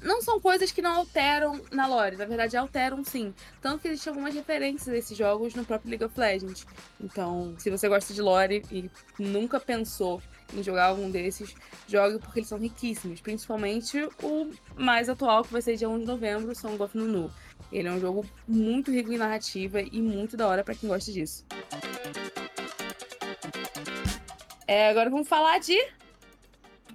não 0.01 0.21
são 0.21 0.39
coisas 0.39 0.71
que 0.71 0.81
não 0.81 0.95
alteram 0.95 1.62
na 1.71 1.88
lore, 1.88 2.15
na 2.15 2.25
verdade 2.25 2.55
alteram 2.55 3.03
sim. 3.03 3.33
Tanto 3.62 3.81
que 3.81 3.88
existem 3.88 4.12
algumas 4.12 4.33
referências 4.33 4.88
a 4.88 4.97
esses 4.97 5.17
jogos 5.17 5.55
no 5.55 5.65
próprio 5.65 5.89
League 5.89 6.03
of 6.03 6.19
Legends. 6.19 6.65
Então, 6.99 7.55
se 7.57 7.69
você 7.69 7.88
gosta 7.88 8.13
de 8.13 8.21
lore 8.21 8.63
e 8.71 8.89
nunca 9.17 9.60
pensou 9.60 10.21
em 10.53 10.63
jogar 10.63 10.86
algum 10.86 11.10
desses, 11.10 11.53
jogue 11.88 12.19
porque 12.19 12.39
eles 12.39 12.49
são 12.49 12.57
riquíssimos. 12.57 13.19
Principalmente 13.21 14.07
o 14.21 14.51
mais 14.75 15.10
atual, 15.10 15.43
que 15.43 15.51
vai 15.51 15.62
ser 15.62 15.75
dia 15.75 15.89
1 15.89 15.99
de 15.99 16.05
novembro, 16.05 16.55
Song 16.55 16.81
of 16.81 16.97
Nunu. 16.97 17.31
Ele 17.71 17.88
é 17.88 17.91
um 17.91 17.99
jogo 17.99 18.25
muito 18.47 18.91
rico 18.91 19.12
em 19.12 19.17
narrativa 19.17 19.81
e 19.81 20.01
muito 20.01 20.38
da 20.38 20.47
hora 20.47 20.63
para 20.63 20.75
quem 20.75 20.88
gosta 20.88 21.12
disso. 21.12 21.45
É, 24.65 24.89
agora 24.89 25.10
vamos 25.10 25.27
falar 25.27 25.60
de. 25.60 25.77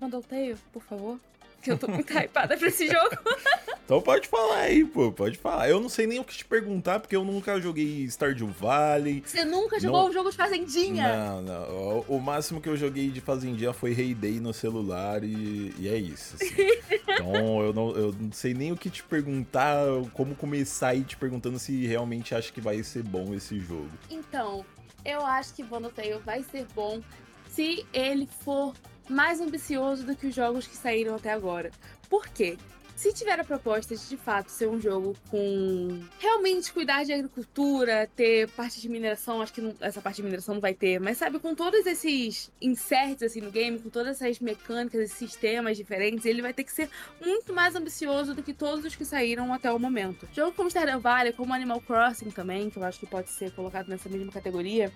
Mandalteio, 0.01 0.59
por 0.73 0.83
favor 0.83 1.19
que 1.63 1.71
eu 1.71 1.79
tô 1.79 1.87
muito 1.89 2.13
hypada 2.13 2.57
pra 2.57 2.69
esse 2.69 2.87
jogo. 2.87 3.17
então 3.85 4.03
pode 4.03 4.29
falar 4.29 4.59
aí, 4.59 4.85
pô, 4.85 5.13
pode 5.13 5.39
falar. 5.39 5.71
Eu 5.71 5.81
não 5.81 5.89
sei 5.89 6.07
nem 6.07 6.19
o 6.19 6.25
que 6.25 6.37
te 6.37 6.45
perguntar, 6.45 7.01
porque 7.01 7.15
eu 7.15 7.25
nunca 7.25 7.61
joguei 7.61 8.05
Stardew 8.07 8.49
Valley. 8.49 9.23
Você 9.25 9.45
nunca 9.45 9.79
jogou 9.79 10.03
não... 10.03 10.11
um 10.11 10.13
jogo 10.13 10.31
de 10.31 10.37
Fazendinha? 10.37 11.17
Não, 11.17 11.43
não. 11.43 12.05
O, 12.09 12.21
máximo 12.21 12.61
que 12.61 12.69
eu 12.69 12.77
joguei 12.77 13.11
de 13.11 13.21
Fazendinha 13.21 13.73
foi 13.73 13.93
Heyday 13.93 14.41
no 14.41 14.53
celular 14.53 15.23
e, 15.23 15.73
e 15.79 15.89
é 15.89 15.97
isso. 15.97 16.37
Assim. 16.37 16.55
então 17.09 17.63
eu 17.63 17.73
não, 17.73 17.91
eu 17.93 18.15
não 18.19 18.33
sei 18.33 18.53
nem 18.53 18.73
o 18.73 18.77
que 18.77 18.91
te 18.91 19.03
perguntar, 19.03 19.77
como 20.13 20.35
começar 20.35 20.89
aí 20.89 21.05
te 21.05 21.17
perguntando 21.17 21.59
se 21.59 21.87
realmente 21.87 22.35
acha 22.35 22.53
que 22.53 22.61
vai 22.61 22.83
ser 22.83 23.03
bom 23.03 23.33
esse 23.35 23.61
jogo. 23.61 23.91
Então, 24.11 24.65
eu 25.05 25.25
acho 25.25 25.55
que 25.55 25.63
Bonotale 25.63 26.19
vai 26.25 26.43
ser 26.43 26.67
bom 26.75 27.01
se 27.49 27.87
ele 27.93 28.27
for 28.27 28.75
mais 29.09 29.41
ambicioso 29.41 30.05
do 30.05 30.17
que 30.17 30.27
os 30.27 30.35
jogos 30.35 30.67
que 30.67 30.77
saíram 30.77 31.15
até 31.15 31.31
agora. 31.33 31.71
Por 32.09 32.27
quê? 32.29 32.57
Se 33.03 33.13
tiver 33.13 33.41
a 33.41 33.43
proposta 33.43 33.97
de 33.97 34.09
de 34.09 34.17
fato 34.17 34.49
ser 34.49 34.69
um 34.69 34.81
jogo 34.81 35.17
com 35.29 36.01
realmente 36.21 36.73
cuidar 36.73 37.05
de 37.05 37.13
agricultura, 37.13 38.09
ter 38.15 38.49
parte 38.51 38.81
de 38.81 38.89
mineração, 38.89 39.43
acho 39.43 39.53
que 39.53 39.61
não, 39.61 39.75
essa 39.81 40.01
parte 40.01 40.17
de 40.17 40.23
mineração 40.23 40.55
não 40.55 40.61
vai 40.61 40.73
ter, 40.73 41.01
mas 41.01 41.19
sabe, 41.19 41.41
com 41.41 41.53
todos 41.53 41.85
esses 41.85 42.53
inserts 42.61 43.25
assim 43.25 43.41
no 43.41 43.51
game, 43.51 43.79
com 43.81 43.89
todas 43.89 44.21
essas 44.21 44.39
mecânicas, 44.39 45.01
esses 45.01 45.17
sistemas 45.17 45.77
diferentes, 45.77 46.25
ele 46.25 46.43
vai 46.43 46.53
ter 46.53 46.63
que 46.63 46.73
ser 46.73 46.89
muito 47.21 47.53
mais 47.53 47.75
ambicioso 47.75 48.35
do 48.35 48.43
que 48.43 48.53
todos 48.53 48.85
os 48.85 48.95
que 48.95 49.05
saíram 49.05 49.53
até 49.53 49.73
o 49.73 49.79
momento. 49.81 50.29
Jogo 50.33 50.53
como 50.53 50.71
Stardew 50.71 51.01
Valley, 51.01 51.33
como 51.33 51.53
Animal 51.53 51.81
Crossing 51.81 52.31
também, 52.31 52.71
que 52.71 52.77
eu 52.77 52.85
acho 52.85 53.01
que 53.01 53.07
pode 53.07 53.31
ser 53.31 53.51
colocado 53.53 53.89
nessa 53.89 54.09
mesma 54.09 54.31
categoria, 54.31 54.93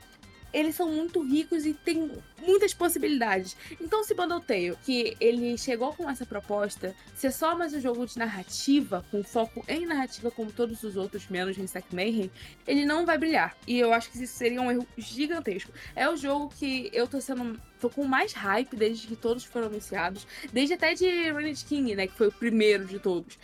eles 0.53 0.75
são 0.75 0.91
muito 0.91 1.21
ricos 1.21 1.67
e 1.67 1.75
tem 1.75 2.11
muitas 2.47 2.73
possibilidades. 2.73 3.57
Então, 3.81 4.03
se 4.05 4.15
Tale, 4.15 4.77
que 4.85 5.17
ele 5.21 5.57
chegou 5.59 5.93
com 5.93 6.09
essa 6.09 6.25
proposta, 6.25 6.95
ser 7.15 7.33
só 7.33 7.57
mais 7.57 7.75
um 7.75 7.81
jogo 7.81 8.07
de 8.07 8.19
narrativa, 8.19 9.05
com 9.11 9.23
foco 9.23 9.65
em 9.69 9.87
narrativa 9.87 10.31
como 10.31 10.53
todos 10.53 10.83
os 10.83 10.97
outros, 10.97 11.29
menos 11.29 11.59
Insect 11.59 11.95
Mayhem, 11.95 12.31
ele 12.67 12.85
não 12.85 13.05
vai 13.05 13.19
brilhar. 13.19 13.57
E 13.67 13.79
eu 13.79 13.93
acho 13.93 14.11
que 14.11 14.23
isso 14.23 14.35
seria 14.35 14.61
um 14.63 14.71
erro 14.71 14.87
gigantesco. 14.97 15.73
É 15.95 16.09
o 16.09 16.17
jogo 16.17 16.49
que 16.49 16.91
eu 16.93 17.07
tô 17.07 17.21
sendo 17.21 17.61
tô 17.81 17.91
com 17.91 18.05
mais 18.05 18.33
hype 18.33 18.75
desde 18.75 19.07
que 19.07 19.17
todos 19.17 19.45
foram 19.45 19.67
anunciados, 19.67 20.27
desde 20.53 20.75
até 20.75 20.95
de 20.95 21.05
Renegade 21.05 21.65
King, 21.65 21.95
né, 21.95 22.07
que 22.07 22.15
foi 22.15 22.29
o 22.29 22.33
primeiro 22.33 22.87
de 22.87 22.99
todos. 22.99 23.39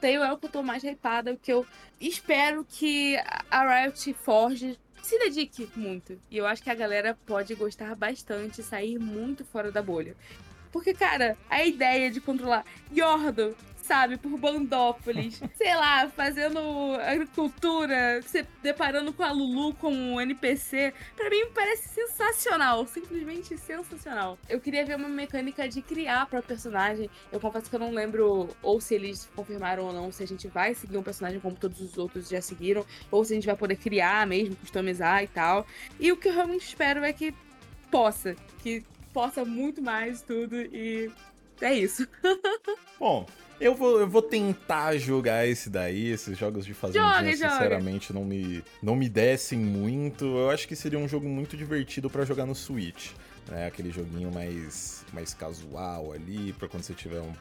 Tale 0.00 0.14
é 0.14 0.32
o 0.32 0.38
que 0.38 0.46
eu 0.46 0.50
tô 0.50 0.62
mais 0.62 0.82
hypada, 0.82 1.34
o 1.34 1.36
que 1.36 1.52
eu 1.52 1.66
espero 2.00 2.64
que 2.64 3.16
a 3.50 3.82
Riot 3.84 4.14
Forge 4.14 4.78
se 5.06 5.16
dedique 5.20 5.70
muito. 5.76 6.18
E 6.28 6.36
eu 6.36 6.44
acho 6.46 6.60
que 6.60 6.68
a 6.68 6.74
galera 6.74 7.16
pode 7.24 7.54
gostar 7.54 7.94
bastante 7.94 8.60
sair 8.60 8.98
muito 8.98 9.44
fora 9.44 9.70
da 9.70 9.80
bolha. 9.80 10.16
Porque, 10.72 10.92
cara, 10.92 11.38
a 11.48 11.64
ideia 11.64 12.10
de 12.10 12.20
controlar 12.20 12.64
Yordo 12.92 13.56
sabe, 13.86 14.16
por 14.16 14.36
Bandópolis, 14.36 15.40
sei 15.54 15.74
lá, 15.74 16.08
fazendo 16.08 16.58
agricultura, 17.00 18.20
se 18.22 18.44
deparando 18.62 19.12
com 19.12 19.22
a 19.22 19.30
Lulu 19.30 19.74
como 19.74 19.96
um 19.96 20.20
NPC, 20.20 20.92
para 21.16 21.30
mim 21.30 21.46
parece 21.54 21.88
sensacional, 21.88 22.86
simplesmente 22.86 23.56
sensacional. 23.56 24.38
Eu 24.48 24.60
queria 24.60 24.84
ver 24.84 24.96
uma 24.96 25.08
mecânica 25.08 25.68
de 25.68 25.80
criar 25.80 26.26
para 26.26 26.42
personagem. 26.42 27.08
Eu 27.30 27.38
confesso 27.40 27.70
que 27.70 27.76
eu 27.76 27.80
não 27.80 27.92
lembro 27.92 28.48
ou 28.62 28.80
se 28.80 28.94
eles 28.94 29.28
confirmaram 29.36 29.84
ou 29.84 29.92
não 29.92 30.10
se 30.10 30.22
a 30.22 30.26
gente 30.26 30.48
vai 30.48 30.74
seguir 30.74 30.98
um 30.98 31.02
personagem 31.02 31.38
como 31.38 31.54
todos 31.54 31.80
os 31.80 31.96
outros 31.96 32.28
já 32.28 32.40
seguiram, 32.40 32.84
ou 33.10 33.24
se 33.24 33.32
a 33.32 33.36
gente 33.36 33.46
vai 33.46 33.56
poder 33.56 33.76
criar 33.76 34.26
mesmo, 34.26 34.56
customizar 34.56 35.22
e 35.22 35.28
tal. 35.28 35.66
E 36.00 36.10
o 36.10 36.16
que 36.16 36.28
eu 36.28 36.34
realmente 36.34 36.66
espero 36.66 37.04
é 37.04 37.12
que 37.12 37.32
possa, 37.90 38.34
que 38.58 38.84
possa 39.12 39.44
muito 39.44 39.80
mais 39.80 40.22
tudo 40.22 40.56
e 40.56 41.10
é 41.60 41.74
isso. 41.74 42.06
Bom, 42.98 43.26
eu 43.60 43.74
vou, 43.74 44.00
eu 44.00 44.08
vou 44.08 44.22
tentar 44.22 44.96
jogar 44.96 45.46
esse 45.46 45.70
daí, 45.70 46.10
esses 46.10 46.36
jogos 46.36 46.64
de 46.64 46.74
sinceramente, 46.74 48.08
joga. 48.08 48.20
não 48.20 48.26
me, 48.26 48.64
não 48.82 48.96
me 48.96 49.08
descem 49.08 49.58
muito. 49.58 50.24
Eu 50.24 50.50
acho 50.50 50.68
que 50.68 50.76
seria 50.76 50.98
um 50.98 51.08
jogo 51.08 51.28
muito 51.28 51.56
divertido 51.56 52.10
para 52.10 52.24
jogar 52.24 52.46
no 52.46 52.54
Switch. 52.54 53.12
Né? 53.48 53.66
Aquele 53.66 53.90
joguinho 53.90 54.32
mais, 54.32 55.04
mais 55.12 55.32
casual 55.32 56.12
ali, 56.12 56.52
pra 56.52 56.68
quando 56.68 56.82
você 56.82 56.94
tiver 56.94 57.20
um, 57.20 57.32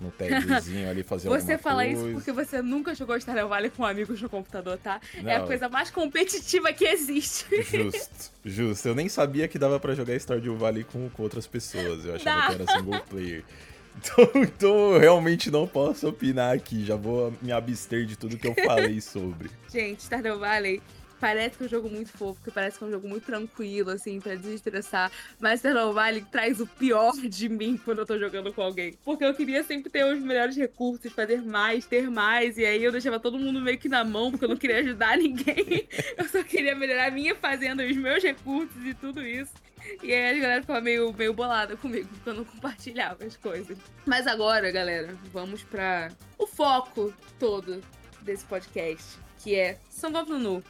um 0.00 0.10
tagzinho 0.10 0.88
ali 0.88 1.02
fazer 1.04 1.28
Você 1.28 1.58
fala 1.58 1.84
coisa. 1.84 2.00
isso 2.00 2.12
porque 2.12 2.32
você 2.32 2.62
nunca 2.62 2.94
jogou 2.94 3.16
Stardew 3.16 3.48
Valley 3.48 3.70
com 3.70 3.84
amigos 3.84 4.22
no 4.22 4.28
computador, 4.28 4.78
tá? 4.78 5.00
Não. 5.20 5.28
É 5.28 5.36
a 5.36 5.40
coisa 5.40 5.68
mais 5.68 5.90
competitiva 5.90 6.72
que 6.72 6.84
existe. 6.84 7.44
Justo, 7.62 8.32
justo. 8.44 8.88
Eu 8.88 8.94
nem 8.94 9.08
sabia 9.08 9.48
que 9.48 9.58
dava 9.58 9.80
para 9.80 9.94
jogar 9.94 10.14
Stardew 10.18 10.56
Valley 10.56 10.84
com, 10.84 11.10
com 11.10 11.22
outras 11.24 11.46
pessoas. 11.46 12.04
Eu 12.04 12.14
achava 12.14 12.40
Dá. 12.40 12.46
que 12.46 12.62
era 12.62 12.78
single 12.78 13.00
player. 13.00 13.44
Então, 13.98 14.42
então 14.42 14.92
eu 14.92 14.98
realmente 14.98 15.50
não 15.50 15.66
posso 15.66 16.08
opinar 16.08 16.54
aqui. 16.54 16.84
Já 16.84 16.96
vou 16.96 17.32
me 17.42 17.52
abster 17.52 18.04
de 18.06 18.16
tudo 18.16 18.38
que 18.38 18.46
eu 18.46 18.54
falei 18.54 19.00
sobre. 19.02 19.50
Gente, 19.70 20.02
Stardew 20.02 20.38
Valley 20.38 20.80
parece 21.20 21.56
que 21.56 21.64
é 21.64 21.66
um 21.66 21.68
jogo 21.68 21.90
muito 21.90 22.10
fofo, 22.12 22.40
que 22.44 22.50
parece 22.50 22.78
que 22.78 22.84
é 22.84 22.86
um 22.86 22.90
jogo 22.92 23.08
muito 23.08 23.24
tranquilo, 23.24 23.90
assim, 23.90 24.20
pra 24.20 24.36
desestressar. 24.36 25.10
Mas 25.40 25.58
Stardew 25.60 25.92
Valley 25.92 26.24
traz 26.30 26.60
o 26.60 26.66
pior 26.66 27.12
de 27.16 27.48
mim 27.48 27.76
quando 27.84 27.98
eu 27.98 28.06
tô 28.06 28.16
jogando 28.18 28.52
com 28.52 28.62
alguém. 28.62 28.94
Porque 29.04 29.24
eu 29.24 29.34
queria 29.34 29.64
sempre 29.64 29.90
ter 29.90 30.04
os 30.04 30.20
melhores 30.20 30.56
recursos, 30.56 31.12
fazer 31.12 31.42
mais, 31.42 31.86
ter 31.86 32.08
mais. 32.08 32.56
E 32.56 32.64
aí 32.64 32.82
eu 32.82 32.92
deixava 32.92 33.18
todo 33.18 33.38
mundo 33.38 33.60
meio 33.60 33.78
que 33.78 33.88
na 33.88 34.04
mão, 34.04 34.30
porque 34.30 34.44
eu 34.44 34.48
não 34.48 34.56
queria 34.56 34.78
ajudar 34.78 35.16
ninguém. 35.18 35.88
Eu 36.16 36.28
só 36.28 36.42
queria 36.44 36.74
melhorar 36.74 37.08
a 37.08 37.10
minha 37.10 37.34
fazenda, 37.34 37.84
os 37.84 37.96
meus 37.96 38.22
recursos 38.22 38.84
e 38.84 38.94
tudo 38.94 39.26
isso. 39.26 39.52
E 40.02 40.12
aí 40.12 40.38
a 40.38 40.42
galera 40.42 40.60
ficava 40.60 40.80
meio, 40.80 41.12
meio 41.12 41.32
bolada 41.32 41.76
comigo, 41.76 42.08
porque 42.08 42.30
eu 42.30 42.34
não 42.34 42.44
compartilhava 42.44 43.24
as 43.24 43.36
coisas. 43.36 43.78
Mas 44.06 44.26
agora, 44.26 44.70
galera, 44.70 45.16
vamos 45.32 45.62
para 45.62 46.10
o 46.38 46.46
foco 46.46 47.12
todo 47.38 47.82
desse 48.22 48.44
podcast, 48.44 49.18
que 49.38 49.54
é 49.54 49.78
São 49.90 50.12
of 50.14 50.30
Nunu. 50.30 50.62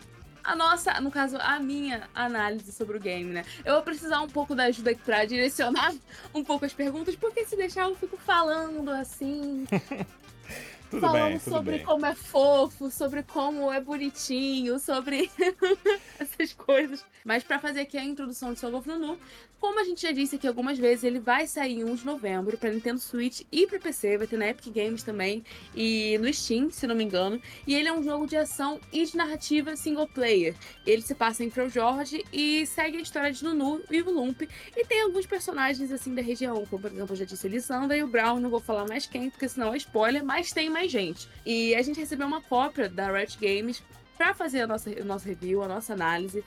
A 0.43 0.57
nossa, 0.57 0.99
no 1.01 1.11
caso, 1.11 1.37
a 1.41 1.61
minha 1.61 2.09
análise 2.15 2.73
sobre 2.73 2.97
o 2.97 3.01
game, 3.01 3.33
né? 3.33 3.45
Eu 3.65 3.75
vou 3.75 3.83
precisar 3.83 4.23
um 4.23 4.29
pouco 4.29 4.55
da 4.55 4.65
ajuda 4.65 4.93
aqui 4.93 5.03
pra 5.03 5.25
direcionar 5.25 5.93
um 6.35 6.43
pouco 6.43 6.65
as 6.65 6.73
perguntas, 6.73 7.15
porque 7.17 7.45
se 7.45 7.57
deixar 7.57 7.89
eu 7.89 7.95
fico 7.97 8.17
falando 8.17 8.91
assim. 8.91 9.67
Tudo 10.91 11.01
falando 11.01 11.31
bem, 11.31 11.39
sobre 11.39 11.77
bem. 11.77 11.85
como 11.85 12.07
é 12.07 12.15
fofo, 12.15 12.91
sobre 12.91 13.23
como 13.23 13.71
é 13.73 13.81
bonitinho, 13.81 14.79
sobre 14.79 15.31
essas 16.19 16.53
coisas. 16.53 17.05
Mas 17.25 17.45
para 17.45 17.59
fazer 17.59 17.81
aqui 17.81 17.99
a 17.99 18.05
introdução 18.05 18.53
de 18.53 18.61
Song 18.61 18.75
of 18.75 18.89
Nunu, 18.89 19.19
como 19.61 19.81
a 19.81 19.85
gente 19.85 20.03
já 20.03 20.13
disse 20.13 20.37
aqui 20.37 20.47
algumas 20.47 20.79
vezes, 20.79 21.03
ele 21.03 21.19
vai 21.19 21.47
sair 21.47 21.81
em 21.81 21.85
1 21.85 21.97
de 21.97 22.07
novembro 22.07 22.57
para 22.57 22.71
Nintendo 22.71 23.01
Switch 23.01 23.43
e 23.51 23.67
para 23.67 23.81
PC, 23.81 24.17
vai 24.17 24.27
ter 24.27 24.37
na 24.37 24.49
Epic 24.49 24.73
Games 24.73 25.03
também 25.03 25.45
e 25.75 26.17
no 26.19 26.33
Steam, 26.33 26.71
se 26.71 26.87
não 26.87 26.95
me 26.95 27.03
engano. 27.03 27.43
E 27.67 27.75
ele 27.75 27.89
é 27.89 27.93
um 27.93 28.03
jogo 28.03 28.27
de 28.27 28.37
ação 28.37 28.81
e 28.93 29.05
de 29.05 29.17
narrativa 29.17 29.75
single 29.75 30.07
player. 30.07 30.55
Ele 30.87 31.03
se 31.03 31.15
passa 31.15 31.45
em 31.45 31.51
Jorge 31.69 32.25
e 32.33 32.65
segue 32.67 32.99
a 32.99 33.01
história 33.01 33.33
de 33.33 33.43
Nunu 33.43 33.83
e 33.91 34.01
o 34.01 34.11
Lump 34.11 34.43
e 34.43 34.85
tem 34.85 35.03
alguns 35.03 35.27
personagens 35.27 35.91
assim 35.91 36.15
da 36.15 36.23
região, 36.23 36.65
como 36.67 36.83
por 36.83 36.93
exemplo, 36.93 37.13
eu 37.13 37.17
já 37.17 37.25
disse, 37.25 37.49
Lisandra 37.49 37.97
e 37.97 38.03
o 38.05 38.07
Brown, 38.07 38.39
não 38.39 38.51
vou 38.51 38.61
falar 38.61 38.87
mais 38.87 39.07
quem, 39.07 39.29
porque 39.29 39.49
senão 39.49 39.75
é 39.75 39.77
spoiler, 39.77 40.25
mas 40.25 40.53
tem 40.53 40.71
mais 40.79 40.93
gente. 40.93 41.29
E 41.45 41.75
a 41.75 41.83
gente 41.83 41.99
recebeu 41.99 42.27
uma 42.27 42.41
cópia 42.41 42.89
da 42.89 43.11
Riot 43.11 43.37
Games 43.41 43.83
para 44.17 44.33
fazer 44.33 44.63
a 44.63 44.67
nossa, 44.67 44.91
a 44.91 45.05
nossa 45.05 45.29
review, 45.29 45.63
a 45.63 45.69
nossa 45.69 45.93
análise. 45.93 46.45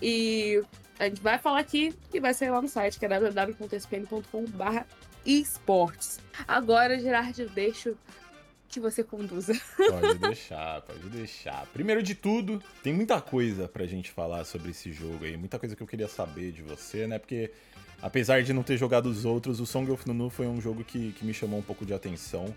E 0.00 0.62
a 0.98 1.08
gente 1.08 1.20
vai 1.20 1.38
falar 1.38 1.58
aqui 1.58 1.92
e 2.14 2.20
vai 2.20 2.32
sair 2.32 2.50
lá 2.50 2.62
no 2.62 2.68
site, 2.68 2.98
que 2.98 3.04
é 3.04 3.08
www.spn.com.br 3.08 4.80
esportes. 5.26 6.20
Agora, 6.46 6.98
Gerard, 6.98 7.40
eu 7.40 7.48
deixo 7.48 7.96
que 8.68 8.78
você 8.80 9.02
conduza. 9.02 9.52
Pode 9.76 10.18
deixar, 10.18 10.80
pode 10.82 11.08
deixar. 11.10 11.66
Primeiro 11.72 12.02
de 12.02 12.14
tudo, 12.14 12.62
tem 12.82 12.92
muita 12.92 13.20
coisa 13.20 13.68
pra 13.68 13.84
gente 13.84 14.10
falar 14.10 14.44
sobre 14.44 14.70
esse 14.70 14.92
jogo 14.92 15.24
aí, 15.24 15.36
muita 15.36 15.58
coisa 15.58 15.76
que 15.76 15.82
eu 15.82 15.86
queria 15.86 16.08
saber 16.08 16.52
de 16.52 16.62
você, 16.62 17.06
né? 17.06 17.18
Porque 17.18 17.52
apesar 18.00 18.42
de 18.42 18.52
não 18.52 18.62
ter 18.62 18.76
jogado 18.76 19.06
os 19.06 19.24
outros, 19.24 19.60
o 19.60 19.66
Song 19.66 19.90
of 19.90 20.06
Nunu 20.06 20.30
foi 20.30 20.46
um 20.46 20.60
jogo 20.60 20.82
que, 20.84 21.12
que 21.12 21.24
me 21.24 21.34
chamou 21.34 21.58
um 21.58 21.62
pouco 21.62 21.84
de 21.84 21.92
atenção. 21.92 22.54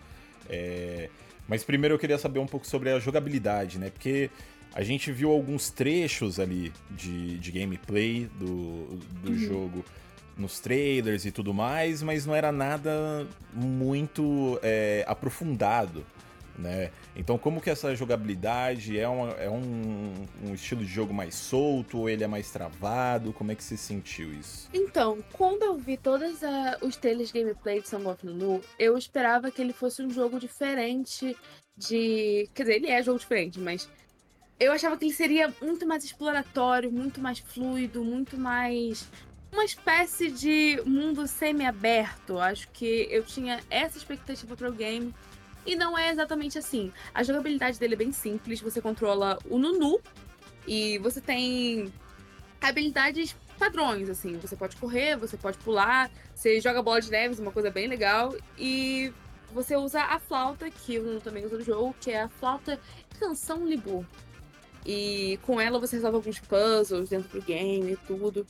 É... 0.49 1.09
Mas 1.47 1.63
primeiro 1.63 1.95
eu 1.95 1.99
queria 1.99 2.17
saber 2.17 2.39
um 2.39 2.47
pouco 2.47 2.65
sobre 2.65 2.89
a 2.89 2.99
jogabilidade, 2.99 3.77
né? 3.77 3.89
Porque 3.89 4.29
a 4.73 4.83
gente 4.83 5.11
viu 5.11 5.31
alguns 5.31 5.69
trechos 5.69 6.39
ali 6.39 6.73
de, 6.91 7.37
de 7.37 7.51
gameplay 7.51 8.29
do, 8.37 8.97
do 9.23 9.31
uhum. 9.31 9.37
jogo 9.37 9.85
nos 10.37 10.59
trailers 10.59 11.25
e 11.25 11.31
tudo 11.31 11.53
mais, 11.53 12.01
mas 12.03 12.25
não 12.25 12.35
era 12.35 12.51
nada 12.51 13.25
muito 13.53 14.59
é, 14.61 15.05
aprofundado, 15.07 16.05
né? 16.57 16.91
Então, 17.15 17.37
como 17.37 17.61
que 17.61 17.69
essa 17.69 17.95
jogabilidade 17.95 18.99
é, 18.99 19.07
uma, 19.07 19.29
é 19.31 19.49
um, 19.49 20.13
um, 20.43 20.53
estilo 20.53 20.83
de 20.83 20.91
jogo 20.91 21.13
mais 21.13 21.35
solto 21.35 21.99
ou 21.99 22.09
ele 22.09 22.23
é 22.23 22.27
mais 22.27 22.51
travado? 22.51 23.33
Como 23.33 23.51
é 23.51 23.55
que 23.55 23.63
você 23.63 23.77
sentiu 23.77 24.33
isso? 24.33 24.69
Então, 24.73 25.23
quando 25.33 25.63
eu 25.63 25.77
vi 25.77 25.97
todos 25.97 26.41
uh, 26.41 26.85
os 26.85 26.95
trailers 26.95 27.31
gameplay 27.31 27.81
de 27.81 27.89
Song 27.89 28.05
of 28.07 28.25
Nunu, 28.25 28.61
eu 28.79 28.97
esperava 28.97 29.51
que 29.51 29.61
ele 29.61 29.73
fosse 29.73 30.01
um 30.01 30.09
jogo 30.09 30.39
diferente 30.39 31.35
de... 31.77 32.49
Quer 32.53 32.63
dizer, 32.63 32.75
ele 32.75 32.89
é 32.89 33.01
jogo 33.03 33.19
diferente, 33.19 33.59
mas... 33.59 33.89
Eu 34.57 34.71
achava 34.71 34.95
que 34.95 35.03
ele 35.03 35.13
seria 35.13 35.53
muito 35.61 35.85
mais 35.85 36.05
exploratório, 36.05 36.89
muito 36.89 37.19
mais 37.19 37.39
fluido, 37.39 38.05
muito 38.05 38.37
mais 38.37 39.05
uma 39.55 39.65
espécie 39.65 40.29
de 40.29 40.81
mundo 40.85 41.25
semi-aberto. 41.27 42.37
Acho 42.39 42.67
que 42.69 43.07
eu 43.09 43.23
tinha 43.23 43.61
essa 43.69 43.97
expectativa 43.97 44.55
para 44.55 44.69
o 44.69 44.71
game. 44.71 45.13
E 45.65 45.75
não 45.75 45.97
é 45.97 46.11
exatamente 46.11 46.57
assim. 46.57 46.91
A 47.13 47.23
jogabilidade 47.23 47.79
dele 47.79 47.95
é 47.95 47.97
bem 47.97 48.11
simples. 48.11 48.61
Você 48.61 48.81
controla 48.81 49.39
o 49.49 49.57
Nunu 49.57 49.99
e 50.67 50.97
você 50.99 51.19
tem 51.19 51.91
habilidades 52.61 53.35
padrões, 53.57 54.09
assim. 54.09 54.37
Você 54.37 54.55
pode 54.55 54.75
correr, 54.77 55.17
você 55.17 55.37
pode 55.37 55.57
pular, 55.57 56.11
você 56.33 56.59
joga 56.61 56.83
bola 56.83 57.01
de 57.01 57.09
neve, 57.09 57.41
uma 57.41 57.51
coisa 57.51 57.71
bem 57.71 57.87
legal. 57.87 58.35
E 58.57 59.11
você 59.51 59.75
usa 59.75 60.01
a 60.01 60.19
flauta, 60.19 60.69
que 60.69 60.99
o 60.99 61.03
Nunu 61.03 61.21
também 61.21 61.45
usa 61.45 61.57
no 61.57 61.63
jogo, 61.63 61.95
que 61.99 62.11
é 62.11 62.21
a 62.21 62.29
flauta 62.29 62.79
Canção 63.19 63.65
Libu. 63.65 64.05
E 64.85 65.39
com 65.41 65.59
ela 65.59 65.79
você 65.79 65.95
resolve 65.95 66.17
alguns 66.17 66.39
puzzles 66.39 67.09
dentro 67.09 67.39
do 67.39 67.43
game 67.43 67.93
e 67.93 67.97
tudo. 67.97 68.45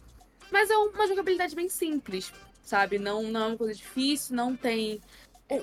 Mas 0.51 0.69
é 0.69 0.75
uma 0.75 1.07
jogabilidade 1.07 1.55
bem 1.55 1.69
simples, 1.69 2.33
sabe? 2.61 2.99
Não, 2.99 3.23
não 3.23 3.41
é 3.41 3.47
uma 3.47 3.57
coisa 3.57 3.73
difícil, 3.73 4.35
não 4.35 4.55
tem 4.55 4.99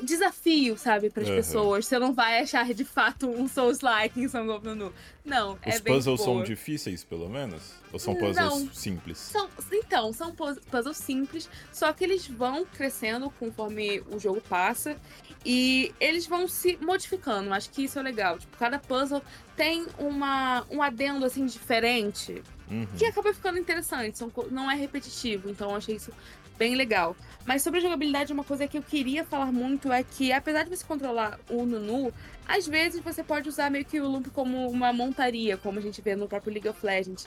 desafio, 0.03 0.79
sabe, 0.79 1.11
para 1.11 1.23
as 1.23 1.29
uhum. 1.29 1.37
pessoas. 1.37 1.87
Você 1.87 1.99
não 1.99 2.13
vai 2.13 2.41
achar 2.41 2.73
de 2.73 2.85
fato 2.85 3.29
um 3.29 3.49
Souls-like 3.49 4.21
em 4.21 4.29
Song 4.29 4.49
of 4.51 4.65
Nunu. 4.65 4.93
Não, 5.25 5.55
Os 5.55 5.59
é 5.63 5.81
bem 5.81 5.95
puzzles 5.95 6.21
são 6.21 6.43
difíceis, 6.43 7.03
pelo 7.03 7.29
menos? 7.29 7.75
Ou 7.93 7.99
são 7.99 8.15
puzzles 8.15 8.37
não, 8.37 8.73
simples? 8.73 9.19
São, 9.19 9.49
então, 9.73 10.13
são 10.13 10.35
puzzles 10.35 10.97
simples, 10.97 11.49
só 11.73 11.93
que 11.93 12.05
eles 12.05 12.27
vão 12.27 12.65
crescendo 12.65 13.31
conforme 13.39 14.03
o 14.11 14.19
jogo 14.19 14.41
passa 14.41 14.97
e 15.45 15.93
eles 15.99 16.27
vão 16.27 16.47
se 16.47 16.79
modificando. 16.81 17.53
Acho 17.53 17.71
que 17.71 17.85
isso 17.85 17.99
é 17.99 18.03
legal. 18.03 18.39
Tipo, 18.39 18.57
cada 18.57 18.79
puzzle 18.79 19.23
tem 19.57 19.87
uma, 19.99 20.65
um 20.71 20.81
adendo 20.81 21.25
assim 21.25 21.45
diferente 21.45 22.43
Uhum. 22.73 22.87
Que 22.97 23.05
acaba 23.05 23.35
ficando 23.35 23.59
interessante, 23.59 24.17
são, 24.17 24.33
não 24.51 24.71
é 24.71 24.75
repetitivo, 24.75 25.51
então 25.51 25.71
eu 25.71 25.77
achei 25.77 25.97
isso 25.97 26.11
bem 26.59 26.75
legal. 26.75 27.17
Mas 27.45 27.63
sobre 27.63 27.81
a 27.81 27.83
jogabilidade, 27.83 28.33
uma 28.33 28.45
coisa 28.45 28.69
que 28.69 28.79
eu 28.79 28.83
queria 28.83 29.25
falar 29.25 29.51
muito 29.51 29.91
é 29.91 30.03
que, 30.05 30.33
apesar 30.33 30.63
de 30.63 30.71
você 30.71 30.85
controlar 30.85 31.41
o 31.51 31.67
Nunu, 31.67 32.13
às 32.47 32.67
vezes 32.67 33.01
você 33.01 33.23
pode 33.23 33.49
usar 33.49 33.71
meio 33.71 33.85
que 33.85 34.01
o 34.01 34.09
Loop 34.09 34.31
como 34.31 34.69
uma 34.71 34.93
montaria, 34.93 35.57
como 35.57 35.79
a 35.79 35.83
gente 35.83 36.01
vê 36.01 36.15
no 36.15 36.29
próprio 36.29 36.53
League 36.53 36.69
of 36.69 36.85
Legends. 36.85 37.27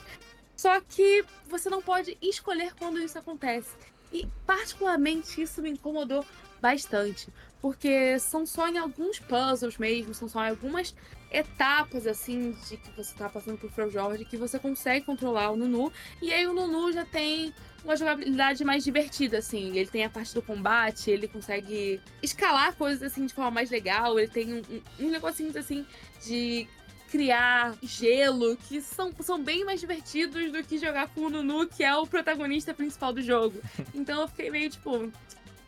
Só 0.56 0.80
que 0.80 1.22
você 1.46 1.68
não 1.68 1.82
pode 1.82 2.16
escolher 2.22 2.74
quando 2.78 2.98
isso 2.98 3.18
acontece. 3.18 3.70
E, 4.10 4.26
particularmente, 4.46 5.42
isso 5.42 5.60
me 5.60 5.70
incomodou 5.70 6.24
bastante. 6.60 7.28
Porque 7.66 8.16
são 8.20 8.46
só 8.46 8.68
em 8.68 8.78
alguns 8.78 9.18
puzzles 9.18 9.76
mesmo, 9.76 10.14
são 10.14 10.28
só 10.28 10.46
em 10.46 10.50
algumas 10.50 10.94
etapas, 11.32 12.06
assim, 12.06 12.52
de 12.68 12.76
que 12.76 12.92
você 12.96 13.12
tá 13.12 13.28
passando 13.28 13.58
por 13.58 13.68
Frau 13.72 13.90
Jorge, 13.90 14.24
que 14.24 14.36
você 14.36 14.56
consegue 14.56 15.04
controlar 15.04 15.50
o 15.50 15.56
Nunu. 15.56 15.92
E 16.22 16.32
aí 16.32 16.46
o 16.46 16.52
Nunu 16.54 16.92
já 16.92 17.04
tem 17.04 17.52
uma 17.82 17.96
jogabilidade 17.96 18.64
mais 18.64 18.84
divertida, 18.84 19.38
assim. 19.38 19.76
Ele 19.76 19.90
tem 19.90 20.04
a 20.04 20.08
parte 20.08 20.32
do 20.32 20.40
combate, 20.40 21.10
ele 21.10 21.26
consegue 21.26 22.00
escalar 22.22 22.76
coisas, 22.76 23.02
assim, 23.02 23.26
de 23.26 23.34
forma 23.34 23.50
mais 23.50 23.68
legal. 23.68 24.16
Ele 24.16 24.28
tem 24.28 24.54
um, 24.54 24.62
um, 24.70 25.06
um 25.06 25.10
negocinho, 25.10 25.50
assim, 25.58 25.84
de 26.24 26.68
criar 27.10 27.74
gelo, 27.82 28.56
que 28.68 28.80
são, 28.80 29.12
são 29.22 29.42
bem 29.42 29.64
mais 29.64 29.80
divertidos 29.80 30.52
do 30.52 30.62
que 30.62 30.78
jogar 30.78 31.08
com 31.08 31.22
o 31.22 31.30
Nunu, 31.30 31.66
que 31.66 31.82
é 31.82 31.96
o 31.96 32.06
protagonista 32.06 32.72
principal 32.72 33.12
do 33.12 33.20
jogo. 33.20 33.60
Então 33.92 34.20
eu 34.20 34.28
fiquei 34.28 34.52
meio, 34.52 34.70
tipo... 34.70 35.10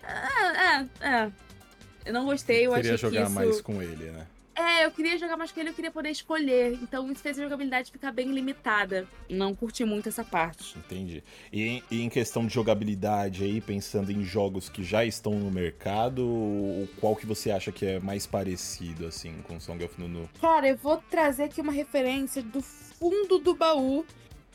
Ah, 0.04 0.52
ah, 0.56 0.86
ah. 1.00 1.47
Eu 2.08 2.14
não 2.14 2.24
gostei, 2.24 2.66
eu 2.66 2.72
Queria 2.72 2.94
achei 2.94 3.10
jogar 3.10 3.24
isso... 3.24 3.34
mais 3.34 3.60
com 3.60 3.82
ele, 3.82 4.10
né? 4.10 4.26
É, 4.56 4.86
eu 4.86 4.90
queria 4.90 5.18
jogar 5.18 5.36
mais 5.36 5.52
com 5.52 5.60
ele, 5.60 5.68
eu 5.68 5.74
queria 5.74 5.90
poder 5.90 6.08
escolher. 6.08 6.72
Então 6.82 7.12
isso 7.12 7.20
fez 7.20 7.38
a 7.38 7.42
jogabilidade 7.42 7.92
ficar 7.92 8.10
bem 8.10 8.32
limitada. 8.32 9.06
Não 9.28 9.54
curti 9.54 9.84
muito 9.84 10.08
essa 10.08 10.24
parte. 10.24 10.78
Entendi. 10.78 11.22
E 11.52 11.62
em, 11.62 11.82
e 11.90 12.02
em 12.02 12.08
questão 12.08 12.46
de 12.46 12.54
jogabilidade 12.54 13.44
aí, 13.44 13.60
pensando 13.60 14.10
em 14.10 14.24
jogos 14.24 14.70
que 14.70 14.82
já 14.82 15.04
estão 15.04 15.34
no 15.34 15.50
mercado, 15.50 16.88
qual 16.98 17.14
que 17.14 17.26
você 17.26 17.50
acha 17.50 17.70
que 17.70 17.84
é 17.84 18.00
mais 18.00 18.26
parecido, 18.26 19.06
assim, 19.06 19.34
com 19.46 19.60
Song 19.60 19.84
of 19.84 20.00
Nunu? 20.00 20.28
Cara, 20.40 20.66
eu 20.66 20.76
vou 20.78 20.96
trazer 21.10 21.44
aqui 21.44 21.60
uma 21.60 21.72
referência 21.72 22.42
do 22.42 22.62
fundo 22.62 23.38
do 23.38 23.54
baú 23.54 24.04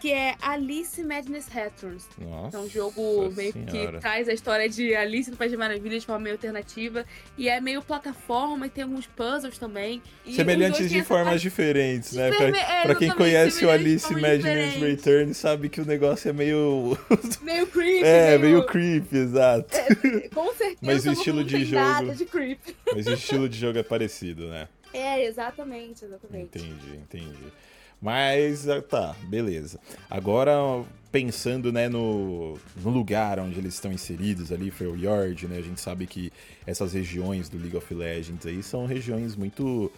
que 0.03 0.11
é 0.11 0.35
Alice 0.41 1.01
Madness 1.01 1.47
Returns. 1.47 2.09
Nossa, 2.17 2.57
é 2.57 2.59
um 2.59 2.67
jogo 2.67 3.31
meio 3.37 3.53
senhora. 3.53 3.93
que 3.93 3.99
traz 4.01 4.27
a 4.27 4.33
história 4.33 4.67
de 4.67 4.93
Alice 4.93 5.31
no 5.31 5.37
País 5.37 5.49
de 5.49 5.55
Maravilha 5.55 5.97
de 5.97 6.05
forma 6.05 6.23
meio 6.23 6.35
alternativa. 6.35 7.05
E 7.37 7.47
é 7.47 7.61
meio 7.61 7.81
plataforma 7.81 8.67
e 8.67 8.69
tem 8.69 8.83
alguns 8.83 9.07
puzzles 9.07 9.57
também. 9.57 10.01
Semelhantes 10.29 10.89
de 10.89 11.01
formas 11.03 11.41
diferentes, 11.41 12.11
né? 12.11 12.33
Pra, 12.33 12.49
é, 12.49 12.81
pra 12.83 12.95
quem 12.95 13.11
conhece 13.11 13.63
o 13.63 13.69
Alice 13.69 14.13
Madness 14.13 14.73
Returns 14.73 15.37
sabe 15.37 15.69
que 15.69 15.79
o 15.79 15.85
negócio 15.85 16.29
é 16.29 16.33
meio. 16.33 16.97
meio 17.41 17.65
creepy. 17.67 18.03
É, 18.03 18.37
meio, 18.37 18.57
meio 18.57 18.65
creepy, 18.65 19.17
exato. 19.19 19.73
É, 19.73 20.27
com 20.27 20.53
certeza. 20.53 20.79
Mas 20.81 21.05
o 21.05 21.13
estilo 21.13 21.45
de 21.45 21.63
jogo. 21.63 22.13
De 22.13 22.27
Mas 22.93 23.07
o 23.07 23.13
estilo 23.13 23.47
de 23.47 23.57
jogo 23.57 23.79
é 23.79 23.83
parecido, 23.83 24.49
né? 24.49 24.67
É, 24.93 25.25
exatamente, 25.25 26.03
exatamente. 26.03 26.57
Entendi, 26.57 26.97
entendi. 26.97 27.53
Mas 28.03 28.67
ah, 28.67 28.81
tá, 28.81 29.15
beleza. 29.29 29.79
Agora, 30.09 30.51
pensando 31.09 31.71
né, 31.71 31.87
no, 31.87 32.59
no 32.83 32.89
lugar 32.89 33.39
onde 33.39 33.57
eles 33.57 33.75
estão 33.75 33.93
inseridos 33.93 34.51
ali, 34.51 34.69
Freljord, 34.69 35.47
né? 35.47 35.57
A 35.57 35.61
gente 35.61 35.79
sabe 35.79 36.05
que 36.05 36.29
essas 36.67 36.91
regiões 36.91 37.47
do 37.47 37.57
League 37.57 37.77
of 37.77 37.93
Legends 37.93 38.45
aí 38.45 38.61
são 38.61 38.85
regiões 38.85 39.37
muito. 39.37 39.89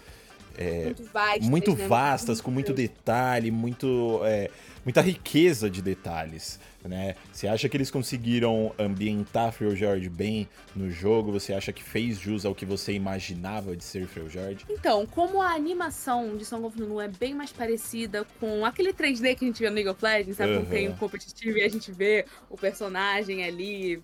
É, 0.55 0.85
muito 0.85 1.03
vastas, 1.11 1.49
muito 1.49 1.75
né? 1.75 1.87
vastas 1.87 2.41
com 2.41 2.51
muito 2.51 2.73
detalhe, 2.73 3.51
muito, 3.51 4.21
é, 4.23 4.49
muita 4.85 5.01
riqueza 5.01 5.69
de 5.69 5.81
detalhes 5.81 6.59
né? 6.87 7.15
Você 7.31 7.47
acha 7.47 7.67
que 7.67 7.75
eles 7.77 7.91
conseguiram 7.91 8.73
ambientar 8.77 9.51
Freljord 9.51 10.09
bem 10.09 10.47
no 10.75 10.89
jogo? 10.89 11.31
Você 11.31 11.53
acha 11.53 11.71
que 11.73 11.83
fez 11.83 12.19
jus 12.19 12.45
ao 12.45 12.55
que 12.55 12.65
você 12.65 12.93
imaginava 12.93 13.75
de 13.75 13.83
ser 13.83 14.07
Freljord? 14.07 14.65
Então, 14.69 15.05
como 15.05 15.41
a 15.41 15.53
animação 15.53 16.37
de 16.37 16.45
Song 16.45 16.65
of 16.65 16.79
Nunu 16.79 16.99
é 17.01 17.07
bem 17.07 17.33
mais 17.33 17.51
parecida 17.51 18.25
com 18.39 18.65
aquele 18.65 18.93
3D 18.93 19.35
que 19.35 19.45
a 19.45 19.47
gente 19.47 19.59
vê 19.59 19.69
no 19.69 19.75
League 19.75 19.89
of 19.89 20.03
Legends, 20.03 20.37
sabe? 20.37 20.51
Uhum. 20.51 20.57
Quando 20.59 20.69
tem 20.69 20.87
o 20.87 20.91
um 20.91 20.95
competitivo 20.97 21.57
e 21.57 21.63
a 21.63 21.69
gente 21.69 21.91
vê 21.91 22.25
o 22.49 22.57
personagem 22.57 23.43
ali 23.43 24.01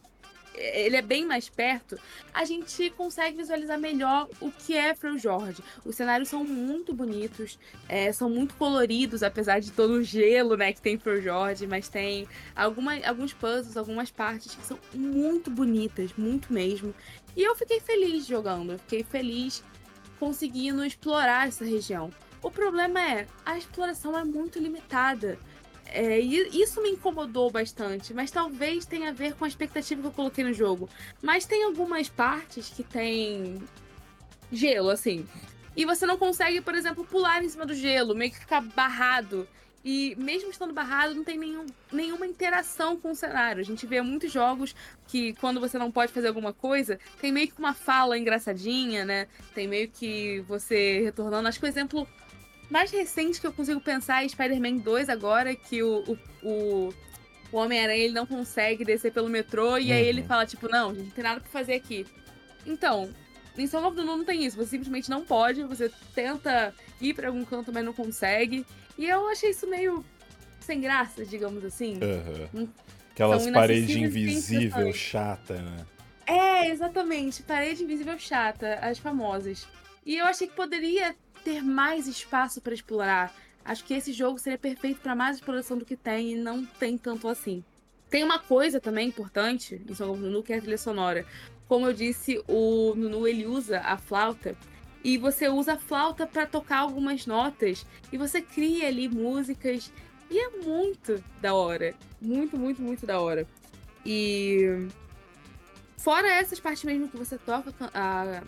ele 0.53 0.95
é 0.95 1.01
bem 1.01 1.25
mais 1.25 1.49
perto, 1.49 1.97
a 2.33 2.45
gente 2.45 2.89
consegue 2.91 3.37
visualizar 3.37 3.79
melhor 3.79 4.29
o 4.39 4.51
que 4.51 4.75
é 4.75 4.93
Freljord. 4.93 5.63
Os 5.85 5.95
cenários 5.95 6.29
são 6.29 6.43
muito 6.43 6.93
bonitos, 6.93 7.57
é, 7.87 8.11
são 8.11 8.29
muito 8.29 8.55
coloridos, 8.55 9.23
apesar 9.23 9.59
de 9.59 9.71
todo 9.71 9.93
o 9.93 10.03
gelo 10.03 10.55
né, 10.55 10.73
que 10.73 10.81
tem 10.81 10.97
Freljord, 10.97 11.65
mas 11.67 11.89
tem 11.89 12.27
alguma, 12.55 12.97
alguns 13.05 13.33
puzzles, 13.33 13.77
algumas 13.77 14.11
partes 14.11 14.55
que 14.55 14.65
são 14.65 14.77
muito 14.93 15.49
bonitas, 15.49 16.13
muito 16.17 16.51
mesmo. 16.53 16.93
E 17.35 17.41
eu 17.43 17.55
fiquei 17.55 17.79
feliz 17.79 18.25
jogando, 18.25 18.73
eu 18.73 18.79
fiquei 18.79 19.03
feliz 19.03 19.63
conseguindo 20.19 20.85
explorar 20.85 21.47
essa 21.47 21.65
região. 21.65 22.11
O 22.43 22.49
problema 22.49 22.99
é, 22.99 23.27
a 23.45 23.57
exploração 23.57 24.17
é 24.17 24.23
muito 24.23 24.59
limitada. 24.59 25.37
É, 25.93 26.17
isso 26.19 26.81
me 26.81 26.89
incomodou 26.89 27.51
bastante, 27.51 28.13
mas 28.13 28.31
talvez 28.31 28.85
tenha 28.85 29.09
a 29.09 29.13
ver 29.13 29.33
com 29.35 29.43
a 29.43 29.47
expectativa 29.47 30.01
que 30.01 30.07
eu 30.07 30.11
coloquei 30.11 30.43
no 30.43 30.53
jogo. 30.53 30.89
Mas 31.21 31.45
tem 31.45 31.65
algumas 31.65 32.07
partes 32.07 32.69
que 32.69 32.81
tem 32.81 33.61
gelo, 34.49 34.89
assim. 34.89 35.27
E 35.75 35.85
você 35.85 36.05
não 36.05 36.17
consegue, 36.17 36.61
por 36.61 36.75
exemplo, 36.75 37.05
pular 37.05 37.43
em 37.43 37.49
cima 37.49 37.65
do 37.65 37.73
gelo, 37.73 38.15
meio 38.15 38.31
que 38.31 38.39
ficar 38.39 38.61
barrado. 38.61 39.47
E 39.83 40.15
mesmo 40.15 40.51
estando 40.51 40.73
barrado, 40.73 41.15
não 41.15 41.23
tem 41.23 41.37
nenhum, 41.37 41.65
nenhuma 41.91 42.27
interação 42.27 42.95
com 42.97 43.11
o 43.11 43.15
cenário. 43.15 43.59
A 43.59 43.65
gente 43.65 43.85
vê 43.87 44.01
muitos 44.01 44.31
jogos 44.31 44.75
que, 45.07 45.33
quando 45.33 45.59
você 45.59 45.77
não 45.77 45.91
pode 45.91 46.13
fazer 46.13 46.27
alguma 46.27 46.53
coisa, 46.53 46.99
tem 47.19 47.31
meio 47.31 47.47
que 47.47 47.59
uma 47.59 47.73
fala 47.73 48.17
engraçadinha, 48.17 49.03
né? 49.03 49.27
Tem 49.55 49.67
meio 49.67 49.89
que 49.89 50.41
você 50.47 51.01
retornando. 51.01 51.47
Acho 51.47 51.59
que 51.59 51.65
o 51.65 51.67
exemplo 51.67 52.07
mais 52.71 52.89
recente 52.89 53.39
que 53.41 53.45
eu 53.45 53.51
consigo 53.53 53.81
pensar 53.81 54.23
é 54.23 54.27
Spider-Man 54.29 54.77
2 54.77 55.09
agora, 55.09 55.53
que 55.53 55.83
o, 55.83 56.03
o, 56.07 56.17
o, 56.47 56.93
o 57.51 57.57
Homem-Aranha 57.57 58.03
ele 58.05 58.13
não 58.13 58.25
consegue 58.25 58.85
descer 58.85 59.11
pelo 59.11 59.27
metrô 59.29 59.77
e 59.77 59.91
aí 59.91 60.05
ele 60.05 60.21
Uhum. 60.21 60.27
fala, 60.27 60.45
tipo, 60.45 60.69
não, 60.69 60.95
gente, 60.95 61.03
não 61.05 61.11
tem 61.11 61.23
nada 61.23 61.41
pra 61.41 61.49
fazer 61.49 61.73
aqui. 61.73 62.05
Então, 62.65 63.09
em 63.57 63.65
of 63.65 63.95
the 63.95 64.03
Moon 64.03 64.17
não 64.17 64.25
tem 64.25 64.45
isso. 64.45 64.55
Você 64.55 64.69
simplesmente 64.71 65.09
não 65.09 65.25
pode, 65.25 65.63
você 65.63 65.91
tenta 66.15 66.73
ir 67.01 67.13
pra 67.13 67.27
algum 67.27 67.43
canto, 67.43 67.71
mas 67.73 67.83
não 67.83 67.93
consegue. 67.93 68.65
E 68.97 69.05
eu 69.05 69.27
achei 69.27 69.49
isso 69.49 69.67
meio 69.67 70.05
sem 70.61 70.79
graça, 70.79 71.25
digamos 71.25 71.63
assim. 71.65 71.99
Aham. 72.01 72.49
Hum. 72.53 72.67
Aquelas 73.11 73.43
São 73.43 73.51
paredes 73.51 73.89
impressionantes. 73.89 74.95
chata, 74.95 75.55
né? 75.61 75.85
É, 76.25 76.69
exatamente. 76.69 77.43
Parede 77.43 77.83
invisível 77.83 78.17
chata, 78.17 78.75
as 78.75 78.97
famosas. 78.97 79.67
E 80.05 80.15
eu 80.15 80.25
achei 80.25 80.47
que 80.47 80.55
poderia 80.55 81.13
ter 81.43 81.61
mais 81.61 82.07
espaço 82.07 82.61
pra 82.61 82.73
explorar. 82.73 83.33
Acho 83.63 83.83
que 83.83 83.93
esse 83.93 84.11
jogo 84.11 84.39
seria 84.39 84.57
perfeito 84.57 84.99
pra 85.01 85.15
mais 85.15 85.37
exploração 85.37 85.77
do 85.77 85.85
que 85.85 85.95
tem 85.95 86.31
e 86.31 86.35
não 86.35 86.65
tem 86.65 86.97
tanto 86.97 87.27
assim. 87.27 87.63
Tem 88.09 88.23
uma 88.23 88.39
coisa 88.39 88.79
também 88.79 89.07
importante 89.07 89.81
em 89.87 89.93
Song 89.93 90.11
of 90.11 90.21
Nunu 90.21 90.43
que 90.43 90.53
é 90.53 90.57
a 90.57 90.61
trilha 90.61 90.77
sonora. 90.77 91.25
Como 91.67 91.85
eu 91.85 91.93
disse, 91.93 92.43
o 92.47 92.93
Nunu 92.95 93.27
ele 93.27 93.45
usa 93.45 93.79
a 93.79 93.97
flauta 93.97 94.55
e 95.03 95.17
você 95.17 95.47
usa 95.47 95.73
a 95.73 95.77
flauta 95.77 96.27
pra 96.27 96.45
tocar 96.45 96.79
algumas 96.79 97.25
notas 97.25 97.85
e 98.11 98.17
você 98.17 98.41
cria 98.41 98.87
ali 98.87 99.07
músicas 99.07 99.91
e 100.29 100.39
é 100.39 100.49
muito 100.63 101.23
da 101.39 101.53
hora, 101.53 101.93
muito, 102.21 102.57
muito, 102.57 102.81
muito 102.81 103.05
da 103.05 103.19
hora. 103.19 103.47
E 104.05 104.87
Fora 106.01 106.27
essas 106.33 106.59
partes 106.59 106.83
mesmo 106.83 107.07
que 107.07 107.15
você 107.15 107.37
toca 107.37 107.71
a, 107.93 108.41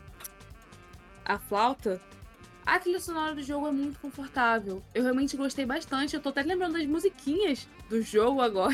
a 1.24 1.38
flauta, 1.38 2.02
a 2.66 2.80
trilha 2.80 3.00
sonora 3.00 3.36
do 3.36 3.44
jogo 3.44 3.68
é 3.68 3.72
muito 3.72 4.00
confortável. 4.00 4.82
Eu 4.94 5.04
realmente 5.04 5.36
gostei 5.36 5.66
bastante. 5.66 6.16
Eu 6.16 6.22
tô 6.22 6.30
até 6.30 6.42
lembrando 6.44 6.74
das 6.74 6.86
musiquinhas 6.86 7.68
do 7.90 8.02
jogo 8.02 8.42
agora, 8.42 8.74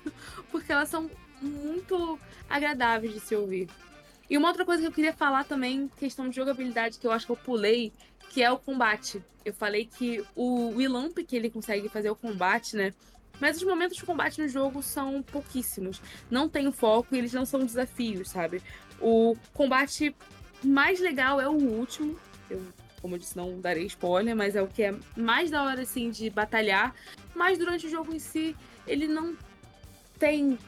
porque 0.50 0.72
elas 0.72 0.88
são 0.88 1.10
muito 1.40 2.18
agradáveis 2.48 3.14
de 3.14 3.20
se 3.20 3.34
ouvir. 3.34 3.68
E 4.28 4.36
uma 4.36 4.48
outra 4.48 4.64
coisa 4.64 4.82
que 4.82 4.88
eu 4.88 4.92
queria 4.92 5.12
falar 5.12 5.44
também, 5.44 5.90
questão 5.98 6.28
de 6.28 6.36
jogabilidade, 6.36 6.98
que 6.98 7.06
eu 7.06 7.10
acho 7.10 7.26
que 7.26 7.32
eu 7.32 7.36
pulei, 7.36 7.92
que 8.28 8.42
é 8.42 8.50
o 8.50 8.58
combate. 8.58 9.22
Eu 9.44 9.52
falei 9.52 9.86
que 9.86 10.24
o 10.36 10.68
Willamp, 10.76 11.18
que 11.18 11.34
ele 11.34 11.50
consegue 11.50 11.88
fazer 11.88 12.10
o 12.10 12.16
combate, 12.16 12.76
né? 12.76 12.94
Mas 13.40 13.56
os 13.56 13.62
momentos 13.62 13.96
de 13.96 14.04
combate 14.04 14.40
no 14.40 14.46
jogo 14.46 14.82
são 14.82 15.22
pouquíssimos. 15.22 16.00
Não 16.30 16.48
tem 16.48 16.70
foco 16.70 17.14
e 17.14 17.18
eles 17.18 17.32
não 17.32 17.46
são 17.46 17.60
desafios, 17.64 18.28
sabe? 18.28 18.62
O 19.00 19.34
combate 19.54 20.14
mais 20.62 21.00
legal 21.00 21.40
é 21.40 21.48
o 21.48 21.52
último. 21.52 22.16
Eu, 22.50 22.62
como 23.00 23.14
eu 23.14 23.18
disse, 23.18 23.36
não 23.36 23.60
darei 23.60 23.84
spoiler, 23.86 24.36
mas 24.36 24.54
é 24.56 24.62
o 24.62 24.66
que 24.68 24.82
é 24.82 24.94
mais 25.16 25.50
da 25.50 25.62
hora, 25.62 25.82
assim, 25.82 26.10
de 26.10 26.28
batalhar. 26.30 26.94
Mas 27.34 27.58
durante 27.58 27.86
o 27.86 27.90
jogo 27.90 28.14
em 28.14 28.18
si, 28.18 28.54
ele 28.86 29.08
não 29.08 29.36
tem 30.18 30.58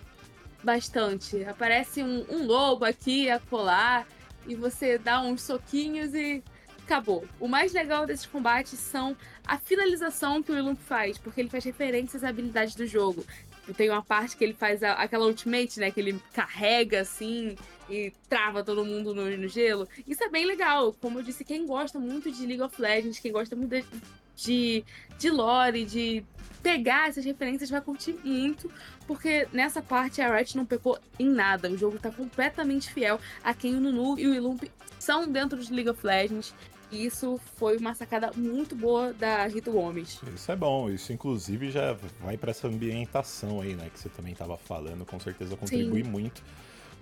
bastante. 0.63 1.45
Aparece 1.45 2.03
um, 2.03 2.25
um 2.31 2.47
lobo 2.47 2.85
aqui 2.85 3.31
a 3.31 3.39
colar 3.39 4.07
e 4.47 4.55
você 4.55 4.99
dá 4.99 5.21
uns 5.21 5.43
soquinhos 5.43 6.15
e 6.15 6.43
acabou. 6.85 7.25
O 7.39 7.47
mais 7.49 7.73
legal 7.73 8.07
desses 8.07 8.27
combates 8.27 8.79
são 8.79 9.17
a 9.47 9.59
finalização 9.59 10.43
que 10.43 10.53
o 10.53 10.59
Ilump 10.59 10.81
faz, 10.81 11.19
porque 11.19 11.41
ele 11.41 11.51
faz 11.51 11.65
referências 11.65 12.23
às 12.23 12.31
habilidades 12.31 12.75
do 12.75 12.87
jogo. 12.87 13.25
Tem 13.77 13.89
uma 13.91 14.03
parte 14.03 14.37
que 14.37 14.43
ele 14.43 14.55
faz 14.55 14.83
a- 14.83 14.95
aquela 14.95 15.25
ultimate, 15.27 15.79
né? 15.79 15.91
Que 15.91 16.01
ele 16.01 16.21
carrega 16.33 17.01
assim 17.01 17.57
e 17.93 18.11
trava 18.27 18.65
todo 18.65 18.85
mundo 18.87 19.15
no, 19.15 19.37
no 19.37 19.49
gelo. 19.49 19.87
Isso 20.07 20.25
é 20.25 20.29
bem 20.31 20.47
legal. 20.47 20.95
Como 20.95 21.19
eu 21.19 21.23
disse, 21.23 21.45
quem 21.45 21.67
gosta 21.67 22.01
muito 22.01 22.33
de 22.33 22.47
League 22.47 22.63
of 22.63 22.81
Legends, 22.81 23.19
quem 23.19 23.31
gosta 23.31 23.55
muito 23.55 23.71
de, 23.71 23.85
de, 24.35 24.85
de 25.19 25.31
lore, 25.31 25.85
de 25.85 26.25
pegar 26.63 27.11
essas 27.11 27.23
referências, 27.23 27.69
vai 27.69 27.83
curtir 27.83 28.17
muito. 28.25 28.71
Porque 29.07 29.47
nessa 29.53 29.83
parte 29.83 30.23
a 30.23 30.35
Riot 30.35 30.57
não 30.57 30.65
pecou 30.65 30.99
em 31.19 31.29
nada. 31.29 31.69
O 31.69 31.77
jogo 31.77 31.99
tá 31.99 32.11
completamente 32.11 32.91
fiel 32.91 33.21
a 33.45 33.53
quem 33.53 33.77
o 33.77 33.81
Nunu 33.81 34.19
e 34.19 34.27
o 34.27 34.35
Ilump 34.35 34.63
são 34.99 35.31
dentro 35.31 35.59
de 35.59 35.71
League 35.71 35.91
of 35.91 36.07
Legends. 36.07 36.55
E 36.91 37.05
isso 37.07 37.39
foi 37.57 37.77
uma 37.77 37.95
sacada 37.95 38.31
muito 38.35 38.75
boa 38.75 39.13
da 39.13 39.47
Rita 39.47 39.71
Gomes. 39.71 40.19
Isso 40.35 40.53
é 40.53 40.57
bom, 40.57 40.91
isso 40.91 41.13
inclusive 41.13 41.71
já 41.71 41.95
vai 42.21 42.37
pra 42.37 42.51
essa 42.51 42.69
ambientação 42.69 43.63
aí, 43.63 43.75
né, 43.75 43.91
que 43.91 43.99
você 43.99 44.11
também 44.11 44.35
tava 44.35 44.59
falando, 44.59 45.07
com 45.07 45.19
certeza 45.19 45.57
contribui 45.57 46.03
muito 46.03 46.43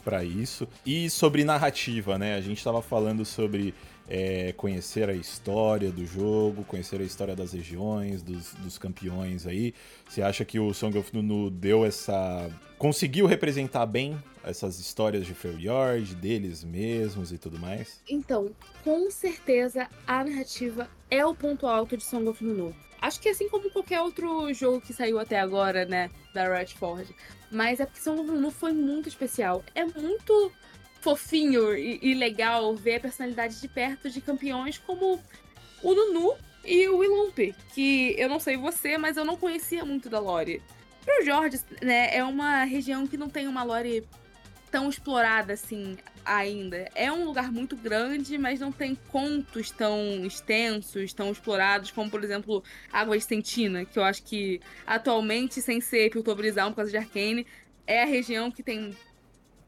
pra 0.01 0.25
isso. 0.25 0.67
E 0.85 1.09
sobre 1.09 1.45
narrativa, 1.45 2.19
né, 2.19 2.35
a 2.35 2.41
gente 2.41 2.63
tava 2.63 2.83
falando 2.83 3.25
sobre 3.25 3.75
é, 4.09 4.53
conhecer 4.57 5.09
a 5.09 5.15
história 5.15 5.91
do 5.93 6.05
jogo, 6.05 6.65
conhecer 6.65 7.01
a 7.01 7.05
história 7.05 7.37
das 7.37 7.53
regiões, 7.53 8.23
dos, 8.23 8.55
dos 8.55 8.77
campeões 8.77 9.47
aí. 9.47 9.73
Você 10.09 10.21
acha 10.21 10.45
que 10.45 10.59
o 10.59 10.75
Song 10.75 10.99
of 10.99 11.15
Nunu 11.15 11.49
deu 11.49 11.85
essa... 11.85 12.51
conseguiu 12.77 13.27
representar 13.27 13.87
bem 13.87 14.19
essas 14.43 14.81
histórias 14.81 15.25
de 15.27 15.35
Freljord, 15.35 16.15
deles 16.17 16.65
mesmos 16.65 17.31
e 17.31 17.39
tudo 17.39 17.59
mais? 17.59 18.01
Então, 18.09 18.51
com 18.83 19.11
certeza 19.11 19.87
a 20.07 20.25
narrativa 20.25 20.89
é 21.11 21.25
o 21.25 21.35
ponto 21.35 21.67
alto 21.67 21.97
de 21.97 22.05
Song 22.05 22.29
of 22.29 22.43
Nunu. 22.43 22.75
Acho 23.01 23.21
que 23.21 23.29
assim 23.29 23.49
como 23.49 23.71
qualquer 23.71 24.01
outro 24.01 24.53
jogo 24.53 24.81
que 24.81 24.93
saiu 24.93 25.19
até 25.19 25.41
agora, 25.41 25.85
né, 25.85 26.11
da 26.35 26.55
Riot 26.55 26.75
Forge. 26.75 27.15
Mas 27.51 27.81
é 27.81 27.87
porque 27.87 28.01
Song 28.01 28.21
of 28.21 28.31
Nunu 28.31 28.51
foi 28.51 28.73
muito 28.73 29.09
especial. 29.09 29.65
É 29.75 29.85
muito 29.85 30.53
fofinho 31.01 31.75
e, 31.75 31.99
e 32.03 32.15
legal 32.15 32.75
ver 32.77 32.97
a 32.97 33.01
personalidade 33.01 33.61
de 33.61 33.69
perto 33.69 34.11
de 34.11 34.21
campeões 34.21 34.79
como 34.79 35.19
o 35.83 35.95
Nunu 35.95 36.35
e 36.65 36.89
o 36.89 36.99
Willump, 36.99 37.55
que 37.75 38.15
eu 38.19 38.29
não 38.29 38.39
sei 38.39 38.57
você, 38.57 38.99
mas 38.99 39.17
eu 39.17 39.25
não 39.25 39.37
conhecia 39.37 39.85
muito 39.85 40.11
da 40.11 40.19
lore. 40.19 40.63
Pro 41.05 41.25
Jorge, 41.25 41.59
né, 41.83 42.15
é 42.15 42.23
uma 42.23 42.65
região 42.65 43.07
que 43.07 43.17
não 43.17 43.31
tem 43.31 43.49
uma 43.49 43.63
lore 43.63 44.07
tão 44.71 44.89
explorada 44.89 45.53
assim 45.53 45.97
ainda. 46.25 46.89
É 46.95 47.11
um 47.11 47.25
lugar 47.25 47.51
muito 47.51 47.77
grande, 47.77 48.39
mas 48.39 48.61
não 48.61 48.71
tem 48.71 48.95
contos 49.09 49.71
tão 49.71 50.25
extensos, 50.25 51.13
tão 51.13 51.31
explorados, 51.33 51.91
como, 51.91 52.11
por 52.11 52.23
exemplo, 52.23 52.63
Água 52.93 53.17
Estentina, 53.17 53.85
que 53.85 53.99
eu 53.99 54.05
acho 54.05 54.23
que 54.23 54.61
atualmente, 54.87 55.61
sem 55.61 55.81
ser 55.81 56.11
Piltoverizão 56.11 56.71
por 56.71 56.77
causa 56.77 56.91
de 56.91 56.97
Arcane, 56.97 57.47
é 57.87 58.03
a 58.03 58.07
região 58.07 58.51
que 58.51 58.63
tem 58.63 58.97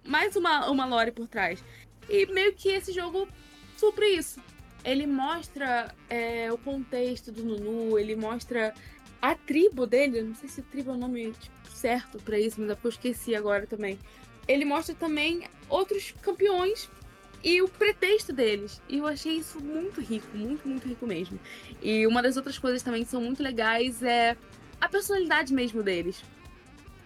mais 0.07 0.37
uma, 0.37 0.71
uma 0.71 0.87
lore 0.87 1.11
por 1.11 1.27
trás. 1.27 1.63
E 2.09 2.27
meio 2.27 2.55
que 2.55 2.69
esse 2.69 2.93
jogo 2.93 3.29
supre 3.77 4.07
isso. 4.17 4.41
Ele 4.85 5.07
mostra 5.07 5.95
é, 6.09 6.53
o 6.53 6.59
contexto 6.59 7.31
do 7.31 7.45
Nunu, 7.45 7.99
ele 7.99 8.17
mostra 8.17 8.75
a 9.21 9.35
tribo 9.35 9.87
dele, 9.87 10.23
não 10.23 10.35
sei 10.35 10.49
se 10.49 10.63
tribo 10.63 10.91
é 10.91 10.95
o 10.95 10.97
nome 10.97 11.33
tipo, 11.33 11.71
certo 11.71 12.19
pra 12.19 12.39
isso, 12.39 12.61
mas 12.61 12.71
é 12.71 12.77
eu 12.83 12.89
esqueci 12.89 13.35
agora 13.37 13.67
também 13.67 13.99
ele 14.47 14.65
mostra 14.65 14.95
também 14.95 15.45
outros 15.69 16.15
campeões 16.23 16.89
e 17.43 17.61
o 17.61 17.69
pretexto 17.69 18.33
deles. 18.33 18.81
E 18.89 18.99
eu 18.99 19.07
achei 19.07 19.39
isso 19.39 19.61
muito 19.61 20.01
rico, 20.01 20.37
muito, 20.37 20.67
muito 20.67 20.87
rico 20.87 21.07
mesmo. 21.07 21.39
E 21.81 22.07
uma 22.07 22.23
das 22.23 22.37
outras 22.37 22.59
coisas 22.59 22.83
também 22.83 23.05
que 23.05 23.11
são 23.11 23.21
muito 23.21 23.43
legais 23.43 24.03
é 24.03 24.37
a 24.81 24.89
personalidade 24.89 25.53
mesmo 25.53 25.83
deles. 25.83 26.23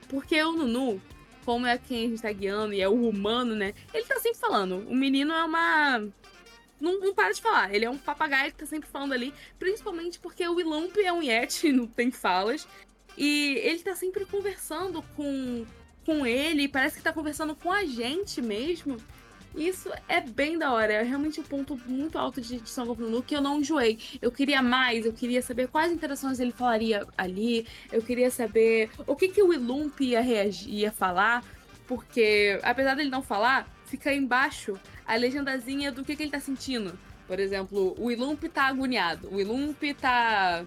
Porque 0.08 0.40
o 0.42 0.52
Nunu, 0.52 1.00
como 1.44 1.66
é 1.66 1.78
quem 1.78 2.06
a 2.06 2.08
gente 2.08 2.22
tá 2.22 2.32
guiando 2.32 2.74
e 2.74 2.80
é 2.80 2.88
o 2.88 3.08
humano, 3.08 3.54
né? 3.54 3.72
Ele 3.92 4.04
tá 4.04 4.18
sempre 4.20 4.38
falando. 4.38 4.78
O 4.88 4.94
menino 4.94 5.32
é 5.32 5.44
uma. 5.44 5.98
Não, 6.78 7.00
não 7.00 7.14
para 7.14 7.32
de 7.32 7.40
falar. 7.40 7.74
Ele 7.74 7.84
é 7.84 7.90
um 7.90 7.98
papagaio 7.98 8.52
que 8.52 8.58
tá 8.58 8.66
sempre 8.66 8.88
falando 8.88 9.12
ali. 9.12 9.32
Principalmente 9.58 10.18
porque 10.18 10.46
o 10.46 10.54
Willump 10.54 10.96
é 10.98 11.12
um 11.12 11.22
Yeti, 11.22 11.70
não 11.72 11.86
tem 11.86 12.10
falas. 12.10 12.68
E 13.16 13.58
ele 13.62 13.78
tá 13.78 13.94
sempre 13.94 14.26
conversando 14.26 15.02
com, 15.16 15.64
com 16.06 16.24
ele, 16.24 16.68
parece 16.68 16.96
que 16.96 17.02
tá 17.02 17.12
conversando 17.12 17.56
com 17.56 17.72
a 17.72 17.84
gente 17.84 18.40
mesmo. 18.40 18.96
Isso 19.56 19.90
é 20.06 20.20
bem 20.20 20.56
da 20.58 20.70
hora, 20.72 20.92
é 20.92 21.02
realmente 21.02 21.40
um 21.40 21.42
ponto 21.42 21.80
muito 21.86 22.18
alto 22.18 22.40
de, 22.40 22.56
of 22.56 23.00
Nunu 23.00 23.22
que 23.22 23.34
eu 23.34 23.40
não 23.40 23.58
enjoei. 23.58 23.98
Eu 24.22 24.30
queria 24.30 24.62
mais, 24.62 25.04
eu 25.04 25.12
queria 25.12 25.42
saber 25.42 25.66
quais 25.66 25.90
interações 25.90 26.38
ele 26.38 26.52
falaria 26.52 27.06
ali, 27.18 27.66
eu 27.90 28.02
queria 28.02 28.30
saber 28.30 28.90
o 29.06 29.16
que, 29.16 29.28
que 29.28 29.42
o 29.42 29.52
Ilump 29.52 29.98
ia 30.00 30.20
reagir, 30.20 30.68
ia 30.72 30.92
falar, 30.92 31.42
porque 31.88 32.60
apesar 32.62 32.94
dele 32.94 33.10
não 33.10 33.22
falar, 33.22 33.66
fica 33.86 34.12
embaixo 34.12 34.78
a 35.06 35.16
legendazinha 35.16 35.90
do 35.90 36.04
que, 36.04 36.14
que 36.14 36.22
ele 36.22 36.30
tá 36.30 36.40
sentindo. 36.40 36.96
Por 37.26 37.40
exemplo, 37.40 37.96
o 37.98 38.10
Ilump 38.10 38.44
tá 38.44 38.66
agoniado, 38.66 39.28
o 39.34 39.40
Ilump 39.40 39.82
tá, 40.00 40.66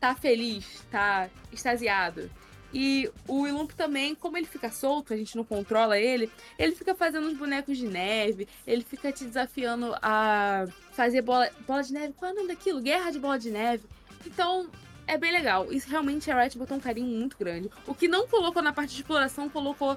tá 0.00 0.14
feliz, 0.14 0.82
tá 0.90 1.30
extasiado. 1.52 2.28
E 2.74 3.08
o 3.28 3.46
Ilump 3.46 3.70
também, 3.72 4.16
como 4.16 4.36
ele 4.36 4.46
fica 4.46 4.68
solto, 4.68 5.14
a 5.14 5.16
gente 5.16 5.36
não 5.36 5.44
controla 5.44 5.96
ele, 5.96 6.28
ele 6.58 6.74
fica 6.74 6.92
fazendo 6.92 7.28
uns 7.28 7.38
bonecos 7.38 7.78
de 7.78 7.86
neve, 7.86 8.48
ele 8.66 8.82
fica 8.82 9.12
te 9.12 9.24
desafiando 9.24 9.94
a 10.02 10.66
fazer 10.92 11.22
bola, 11.22 11.48
bola 11.66 11.84
de 11.84 11.92
neve. 11.92 12.14
Qual 12.14 12.28
é 12.28 12.34
o 12.34 12.36
nome 12.36 12.48
daquilo? 12.48 12.80
Guerra 12.80 13.12
de 13.12 13.20
bola 13.20 13.38
de 13.38 13.52
neve. 13.52 13.84
Então, 14.26 14.68
é 15.06 15.16
bem 15.16 15.30
legal. 15.30 15.72
Isso 15.72 15.88
realmente 15.88 16.28
a 16.30 16.40
Riot 16.40 16.58
botou 16.58 16.76
um 16.76 16.80
carinho 16.80 17.06
muito 17.06 17.36
grande. 17.38 17.70
O 17.86 17.94
que 17.94 18.08
não 18.08 18.26
colocou 18.26 18.60
na 18.60 18.72
parte 18.72 18.90
de 18.90 19.02
exploração, 19.02 19.48
colocou 19.48 19.96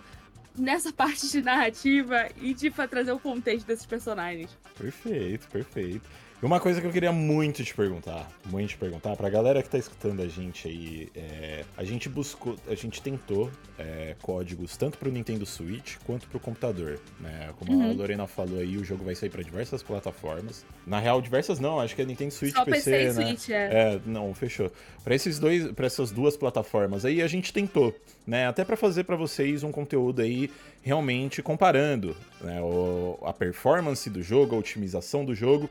nessa 0.55 0.93
parte 0.93 1.27
de 1.29 1.41
narrativa 1.41 2.29
e 2.39 2.53
de 2.53 2.69
trazer 2.69 3.11
o 3.11 3.19
contexto 3.19 3.65
desses 3.65 3.87
personagens. 3.87 4.55
Perfeito, 4.77 5.47
perfeito. 5.47 6.07
E 6.41 6.45
uma 6.45 6.59
coisa 6.59 6.79
que 6.79 6.85
eu 6.85 6.91
queria 6.91 7.11
muito 7.11 7.63
te 7.63 7.73
perguntar, 7.73 8.29
muito 8.45 8.69
te 8.69 8.77
perguntar, 8.77 9.15
pra 9.15 9.27
galera 9.27 9.63
que 9.63 9.69
tá 9.69 9.77
escutando 9.79 10.21
a 10.21 10.27
gente 10.27 10.67
aí, 10.67 11.09
é, 11.15 11.65
a 11.75 11.83
gente 11.83 12.07
buscou, 12.07 12.55
a 12.67 12.75
gente 12.75 13.01
tentou 13.01 13.49
é, 13.75 14.15
códigos 14.21 14.77
tanto 14.77 14.99
pro 14.99 15.11
Nintendo 15.11 15.47
Switch 15.47 15.95
quanto 16.05 16.27
pro 16.27 16.39
computador, 16.39 16.99
né? 17.19 17.49
Como 17.57 17.73
uhum. 17.73 17.89
a 17.89 17.91
Lorena 17.91 18.27
falou 18.27 18.59
aí, 18.59 18.77
o 18.77 18.83
jogo 18.83 19.03
vai 19.03 19.15
sair 19.15 19.31
para 19.31 19.41
diversas 19.41 19.81
plataformas. 19.81 20.63
Na 20.85 20.99
real, 20.99 21.19
diversas 21.23 21.59
não, 21.59 21.79
acho 21.79 21.95
que 21.95 22.03
é 22.03 22.05
Nintendo 22.05 22.31
Switch 22.31 22.53
Só 22.53 22.63
PC, 22.65 22.91
PC 22.91 23.03
né? 23.19 23.25
Switch, 23.25 23.49
é. 23.49 23.55
é, 23.55 24.01
não, 24.05 24.31
fechou. 24.35 24.71
Para 25.03 25.15
esses 25.15 25.39
dois, 25.39 25.71
para 25.71 25.87
essas 25.87 26.11
duas 26.11 26.37
plataformas 26.37 27.03
aí, 27.03 27.23
a 27.23 27.27
gente 27.27 27.51
tentou, 27.51 27.95
né? 28.27 28.47
Até 28.47 28.63
para 28.63 28.77
fazer 28.77 29.05
para 29.05 29.15
vocês 29.15 29.63
um 29.63 29.71
conteúdo 29.71 30.21
aí 30.21 30.51
realmente 30.83 31.41
comparando, 31.41 32.15
né? 32.39 32.61
O, 32.61 33.17
a 33.23 33.33
performance 33.33 34.07
do 34.07 34.21
jogo, 34.21 34.55
a 34.55 34.59
otimização 34.59 35.25
do 35.25 35.33
jogo 35.33 35.67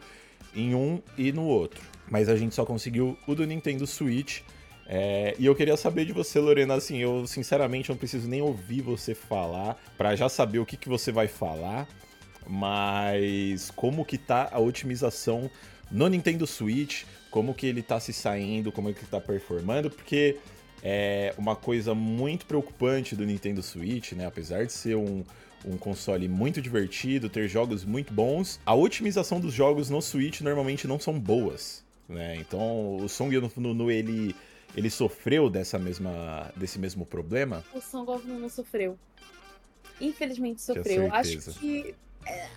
em 0.57 0.75
um 0.75 1.01
e 1.17 1.31
no 1.31 1.45
outro. 1.45 1.81
Mas 2.11 2.29
a 2.29 2.37
gente 2.37 2.55
só 2.55 2.65
conseguiu 2.65 3.17
o 3.27 3.35
do 3.35 3.47
Nintendo 3.47 3.87
Switch. 3.87 4.41
É, 4.89 5.35
e 5.39 5.47
eu 5.47 5.55
queria 5.55 5.77
saber 5.77 6.05
de 6.05 6.13
você, 6.13 6.39
Lorena, 6.39 6.75
assim, 6.75 6.99
eu 6.99 7.27
sinceramente 7.27 7.91
não 7.91 7.97
preciso 7.97 8.29
nem 8.29 8.41
ouvir 8.41 8.81
você 8.81 9.15
falar 9.15 9.77
para 9.99 10.15
já 10.15 10.29
saber 10.29 10.61
o 10.61 10.67
que, 10.67 10.77
que 10.77 10.89
você 10.89 11.11
vai 11.11 11.27
falar, 11.27 11.89
mas 12.47 13.71
como 13.75 14.05
que 14.05 14.17
tá 14.17 14.49
a 14.53 14.61
otimização 14.61 15.51
no 15.91 16.09
Nintendo 16.09 16.47
Switch, 16.47 17.03
como 17.31 17.53
que 17.53 17.67
ele 17.67 17.83
tá 17.83 17.99
se 17.99 18.13
saindo, 18.13 18.71
como 18.71 18.93
que 18.95 19.01
ele 19.01 19.09
tá 19.11 19.21
performando, 19.21 19.91
porque 19.91 20.37
é 20.83 21.35
uma 21.37 21.57
coisa 21.57 21.93
muito 21.93 22.47
preocupante 22.47 23.17
do 23.17 23.27
Nintendo 23.27 23.63
Switch, 23.65 24.13
né, 24.13 24.25
apesar 24.25 24.65
de 24.65 24.73
ser 24.73 24.97
um, 24.97 25.25
um 25.67 25.77
console 25.77 26.29
muito 26.29 26.63
divertido, 26.63 27.29
ter 27.29 27.49
jogos 27.49 27.85
muito 27.85 28.13
bons. 28.13 28.61
A 28.65 28.75
otimização 28.75 29.41
dos 29.41 29.53
jogos 29.53 29.91
no 29.91 30.01
Switch 30.01 30.41
normalmente 30.41 30.87
não 30.87 30.99
são 30.99 31.19
boas, 31.19 31.85
né? 32.09 32.37
Então 32.37 32.97
o 32.97 33.09
Song 33.09 33.37
of 33.37 33.59
Nunu 33.61 33.91
ele 33.91 34.35
ele 34.77 34.91
sofreu 34.91 35.49
dessa 35.49 35.79
mesma 35.79 36.51
desse 36.57 36.79
mesmo 36.79 37.05
problema? 37.05 37.65
O 37.75 37.81
Song 37.81 38.11
of 38.11 38.27
Nunu 38.27 38.49
sofreu. 38.49 38.99
Infelizmente 40.01 40.63
sofreu. 40.63 41.13
Acho 41.13 41.39
que 41.59 41.95
é, 42.27 42.49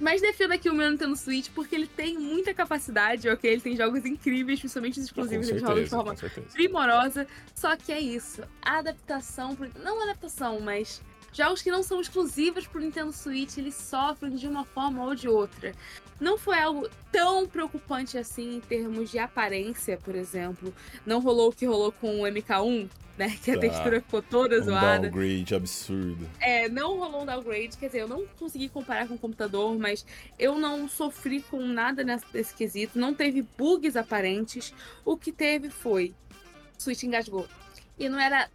mas 0.00 0.22
defendo 0.22 0.52
aqui 0.52 0.70
o 0.70 0.74
meu 0.74 0.90
Nintendo 0.90 1.14
Switch 1.14 1.50
porque 1.54 1.74
ele 1.74 1.86
tem 1.86 2.16
muita 2.16 2.54
capacidade, 2.54 3.28
ok? 3.28 3.50
Ele 3.50 3.60
tem 3.60 3.76
jogos 3.76 4.04
incríveis, 4.06 4.58
principalmente 4.58 4.98
os 4.98 5.04
exclusivos, 5.04 5.48
ele 5.48 5.58
joga 5.58 5.82
de 5.82 5.90
forma 5.90 6.14
primorosa. 6.52 7.26
Só 7.54 7.76
que 7.76 7.92
é 7.92 8.00
isso. 8.00 8.42
A 8.62 8.78
adaptação, 8.78 9.56
não 9.82 10.02
adaptação, 10.02 10.60
mas 10.60 11.02
Jogos 11.32 11.62
que 11.62 11.70
não 11.70 11.82
são 11.82 12.00
exclusivos 12.00 12.66
pro 12.66 12.80
Nintendo 12.80 13.12
Switch, 13.12 13.58
eles 13.58 13.74
sofrem 13.74 14.34
de 14.34 14.48
uma 14.48 14.64
forma 14.64 15.04
ou 15.04 15.14
de 15.14 15.28
outra. 15.28 15.74
Não 16.20 16.36
foi 16.36 16.58
algo 16.58 16.88
tão 17.12 17.46
preocupante 17.46 18.18
assim 18.18 18.56
em 18.56 18.60
termos 18.60 19.10
de 19.10 19.18
aparência, 19.18 19.96
por 19.98 20.14
exemplo. 20.14 20.74
Não 21.06 21.20
rolou 21.20 21.50
o 21.50 21.52
que 21.52 21.64
rolou 21.64 21.92
com 21.92 22.22
o 22.22 22.24
MK1, 22.24 22.88
né? 23.16 23.36
Que 23.42 23.52
a 23.52 23.54
tá. 23.54 23.60
textura 23.60 24.00
ficou 24.00 24.20
toda 24.20 24.58
um 24.58 24.64
zoada. 24.64 25.08
downgrade 25.08 25.54
absurdo. 25.54 26.28
É, 26.40 26.68
não 26.68 26.98
rolou 26.98 27.22
um 27.22 27.26
downgrade, 27.26 27.76
quer 27.76 27.86
dizer, 27.86 28.02
eu 28.02 28.08
não 28.08 28.26
consegui 28.38 28.68
comparar 28.68 29.06
com 29.06 29.14
o 29.14 29.18
computador, 29.18 29.78
mas 29.78 30.04
eu 30.38 30.58
não 30.58 30.88
sofri 30.88 31.40
com 31.42 31.60
nada 31.60 32.02
nesse 32.02 32.54
quesito, 32.54 32.98
não 32.98 33.14
teve 33.14 33.46
bugs 33.56 33.96
aparentes. 33.96 34.74
O 35.04 35.16
que 35.16 35.30
teve 35.30 35.70
foi. 35.70 36.14
O 36.76 36.82
Switch 36.82 37.04
engasgou. 37.04 37.46
E 37.96 38.08
não 38.08 38.18
era 38.18 38.48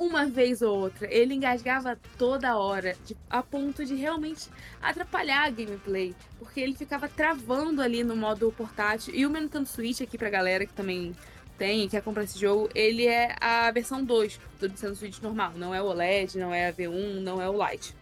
uma 0.00 0.24
vez 0.24 0.62
ou 0.62 0.76
outra. 0.76 1.06
Ele 1.12 1.34
engasgava 1.34 1.96
toda 2.16 2.56
hora, 2.56 2.96
de, 3.04 3.14
a 3.28 3.42
ponto 3.42 3.84
de 3.84 3.94
realmente 3.94 4.48
atrapalhar 4.80 5.44
a 5.44 5.50
gameplay. 5.50 6.14
Porque 6.38 6.58
ele 6.58 6.74
ficava 6.74 7.06
travando 7.06 7.82
ali 7.82 8.02
no 8.02 8.16
modo 8.16 8.50
portátil. 8.50 9.14
E 9.14 9.26
o 9.26 9.30
Nintendo 9.30 9.66
Switch 9.66 10.00
aqui 10.00 10.16
pra 10.16 10.30
galera 10.30 10.64
que 10.64 10.72
também 10.72 11.14
tem 11.58 11.86
quer 11.90 12.00
comprar 12.00 12.24
esse 12.24 12.38
jogo, 12.38 12.70
ele 12.74 13.06
é 13.06 13.36
a 13.38 13.70
versão 13.70 14.02
2 14.02 14.40
do 14.58 14.68
Nintendo 14.68 14.96
Switch 14.96 15.20
normal. 15.20 15.52
Não 15.54 15.74
é 15.74 15.82
o 15.82 15.86
OLED, 15.86 16.38
não 16.38 16.54
é 16.54 16.68
a 16.68 16.72
V1, 16.72 17.20
não 17.20 17.40
é 17.40 17.50
o 17.50 17.68
Lite. 17.68 17.94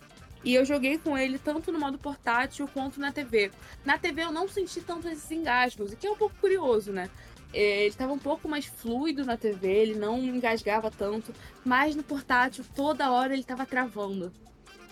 E 0.44 0.54
eu 0.54 0.64
joguei 0.64 0.96
com 0.98 1.18
ele 1.18 1.36
tanto 1.36 1.72
no 1.72 1.80
modo 1.80 1.98
portátil 1.98 2.68
quanto 2.68 3.00
na 3.00 3.10
TV. 3.10 3.50
Na 3.84 3.98
TV 3.98 4.22
eu 4.22 4.30
não 4.30 4.48
senti 4.48 4.80
tanto 4.80 5.08
esses 5.08 5.28
engasgos, 5.32 5.92
o 5.92 5.96
que 5.96 6.06
é 6.06 6.10
um 6.10 6.16
pouco 6.16 6.36
curioso, 6.40 6.92
né? 6.92 7.10
É, 7.52 7.80
ele 7.80 7.88
estava 7.88 8.12
um 8.12 8.18
pouco 8.18 8.48
mais 8.48 8.66
fluido 8.66 9.24
na 9.24 9.36
TV, 9.36 9.68
ele 9.68 9.94
não 9.94 10.18
engasgava 10.18 10.90
tanto, 10.90 11.32
mas 11.64 11.96
no 11.96 12.02
portátil 12.02 12.64
toda 12.74 13.10
hora 13.10 13.32
ele 13.32 13.42
estava 13.42 13.64
travando. 13.64 14.32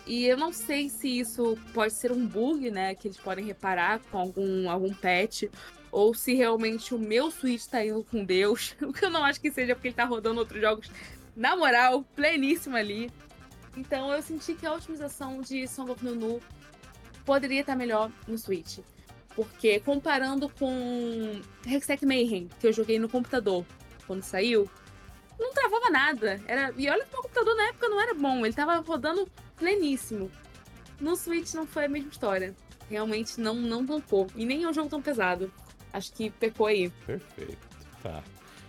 E 0.07 0.25
eu 0.25 0.37
não 0.37 0.53
sei 0.53 0.89
se 0.89 1.19
isso 1.19 1.59
pode 1.75 1.93
ser 1.93 2.13
um 2.13 2.27
bug, 2.27 2.71
né, 2.71 2.95
que 2.95 3.09
eles 3.09 3.19
podem 3.19 3.45
reparar 3.45 3.99
com 4.11 4.19
algum, 4.19 4.71
algum 4.71 4.95
patch, 4.95 5.45
ou 5.91 6.15
se 6.15 6.35
realmente 6.35 6.95
o 6.95 6.99
meu 6.99 7.31
Switch 7.31 7.61
está 7.61 7.85
indo 7.85 8.05
com 8.05 8.25
Deus, 8.25 8.77
o 8.81 8.93
que 8.93 9.05
eu 9.05 9.11
não 9.11 9.25
acho 9.25 9.41
que 9.41 9.51
seja 9.51 9.75
porque 9.75 9.89
ele 9.89 9.93
está 9.93 10.05
rodando 10.05 10.39
outros 10.39 10.61
jogos, 10.61 10.91
na 11.35 11.57
moral, 11.57 12.05
pleníssimo 12.15 12.77
ali. 12.77 13.11
Então 13.77 14.13
eu 14.13 14.23
senti 14.23 14.55
que 14.55 14.65
a 14.65 14.73
otimização 14.73 15.43
de 15.43 15.67
Song 15.67 15.91
of 15.91 16.03
Nunu 16.03 16.41
poderia 17.27 17.61
estar 17.61 17.77
melhor 17.77 18.11
no 18.27 18.39
Switch. 18.39 18.79
Porque 19.37 19.79
comparando 19.81 20.49
com 20.49 21.41
Hextech 21.67 22.05
Mayhem, 22.07 22.49
que 22.59 22.67
eu 22.67 22.73
joguei 22.73 22.99
no 22.99 23.09
computador 23.09 23.67
quando 24.07 24.23
saiu, 24.23 24.69
não 25.39 25.53
travava 25.53 25.91
nada. 25.91 26.41
Era... 26.47 26.73
E 26.77 26.89
olha 26.89 27.05
que 27.05 27.13
meu 27.13 27.23
computador 27.23 27.55
na 27.55 27.69
época 27.69 27.89
não 27.89 28.01
era 28.01 28.15
bom, 28.15 28.47
ele 28.47 28.55
tava 28.55 28.79
rodando 28.79 29.29
pleníssimo. 29.57 30.31
No 30.99 31.15
Switch 31.15 31.53
não 31.53 31.67
foi 31.67 31.85
a 31.85 31.89
mesma 31.89 32.09
história. 32.09 32.57
Realmente 32.89 33.39
não, 33.39 33.55
não 33.55 33.85
tampou. 33.85 34.27
E 34.35 34.47
nem 34.47 34.65
é 34.65 34.69
um 34.69 34.73
jogo 34.73 34.89
tão 34.89 35.03
pesado. 35.03 35.53
Acho 35.93 36.13
que 36.15 36.31
pecou 36.31 36.67
aí. 36.67 36.91
Perfeito. 37.07 37.59
Tá. 38.03 38.25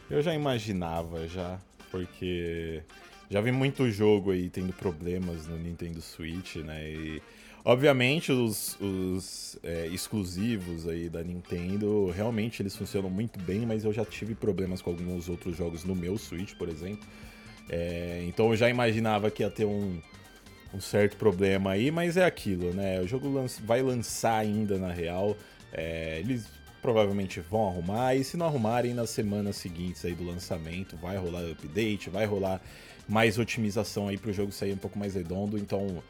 Eu 0.09 0.21
já 0.21 0.33
imaginava 0.33 1.27
já, 1.27 1.59
porque 1.89 2.83
já 3.29 3.39
vi 3.39 3.51
muito 3.51 3.89
jogo 3.89 4.31
aí 4.31 4.49
tendo 4.49 4.73
problemas 4.73 5.47
no 5.47 5.57
Nintendo 5.57 6.01
Switch, 6.01 6.57
né? 6.57 6.91
E 6.91 7.21
Obviamente, 7.67 8.31
os, 8.31 8.77
os 8.79 9.59
é, 9.61 9.87
exclusivos 9.87 10.87
aí 10.87 11.09
da 11.09 11.21
Nintendo, 11.21 12.09
realmente 12.11 12.61
eles 12.61 12.73
funcionam 12.73 13.09
muito 13.09 13.37
bem, 13.41 13.65
mas 13.65 13.83
eu 13.83 13.91
já 13.91 14.05
tive 14.05 14.33
problemas 14.33 14.81
com 14.81 14.91
alguns 14.91 15.27
outros 15.27 15.57
jogos 15.57 15.83
no 15.83 15.93
meu 15.93 16.17
Switch, 16.17 16.53
por 16.53 16.69
exemplo. 16.69 17.05
É, 17.67 18.23
então 18.25 18.51
eu 18.51 18.55
já 18.55 18.69
imaginava 18.69 19.29
que 19.29 19.43
ia 19.43 19.49
ter 19.49 19.65
um, 19.65 19.99
um 20.73 20.79
certo 20.79 21.17
problema 21.17 21.71
aí, 21.71 21.91
mas 21.91 22.15
é 22.15 22.23
aquilo, 22.23 22.73
né? 22.73 23.01
O 23.01 23.05
jogo 23.05 23.27
lança, 23.27 23.61
vai 23.61 23.81
lançar 23.81 24.37
ainda 24.37 24.77
na 24.77 24.93
real. 24.93 25.35
É, 25.73 26.19
eles 26.21 26.45
provavelmente 26.81 27.41
vão 27.41 27.67
arrumar, 27.67 28.15
e 28.15 28.23
se 28.23 28.37
não 28.37 28.45
arrumarem 28.45 28.93
nas 28.93 29.09
semanas 29.09 29.57
seguintes 29.57 30.05
aí 30.05 30.15
do 30.15 30.25
lançamento, 30.25 30.95
vai 30.95 31.17
rolar 31.17 31.43
update, 31.51 32.09
vai 32.09 32.25
rolar 32.25 32.61
mais 33.09 33.37
otimização 33.37 34.07
aí 34.07 34.17
para 34.17 34.31
o 34.31 34.33
jogo 34.33 34.53
sair 34.53 34.71
um 34.71 34.77
pouco 34.77 34.97
mais 34.97 35.15
redondo. 35.15 35.57
Então 35.57 36.01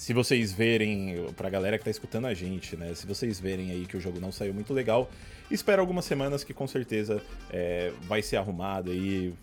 se 0.00 0.14
vocês 0.14 0.50
verem, 0.50 1.26
pra 1.36 1.50
galera 1.50 1.76
que 1.76 1.84
tá 1.84 1.90
escutando 1.90 2.26
a 2.26 2.32
gente, 2.32 2.74
né? 2.74 2.94
Se 2.94 3.06
vocês 3.06 3.38
verem 3.38 3.70
aí 3.70 3.84
que 3.84 3.98
o 3.98 4.00
jogo 4.00 4.18
não 4.18 4.32
saiu 4.32 4.54
muito 4.54 4.72
legal, 4.72 5.10
espera 5.50 5.82
algumas 5.82 6.06
semanas 6.06 6.42
que 6.42 6.54
com 6.54 6.66
certeza 6.66 7.22
é, 7.50 7.92
vai 8.04 8.22
ser 8.22 8.38
arrumado 8.38 8.90
aí. 8.90 9.34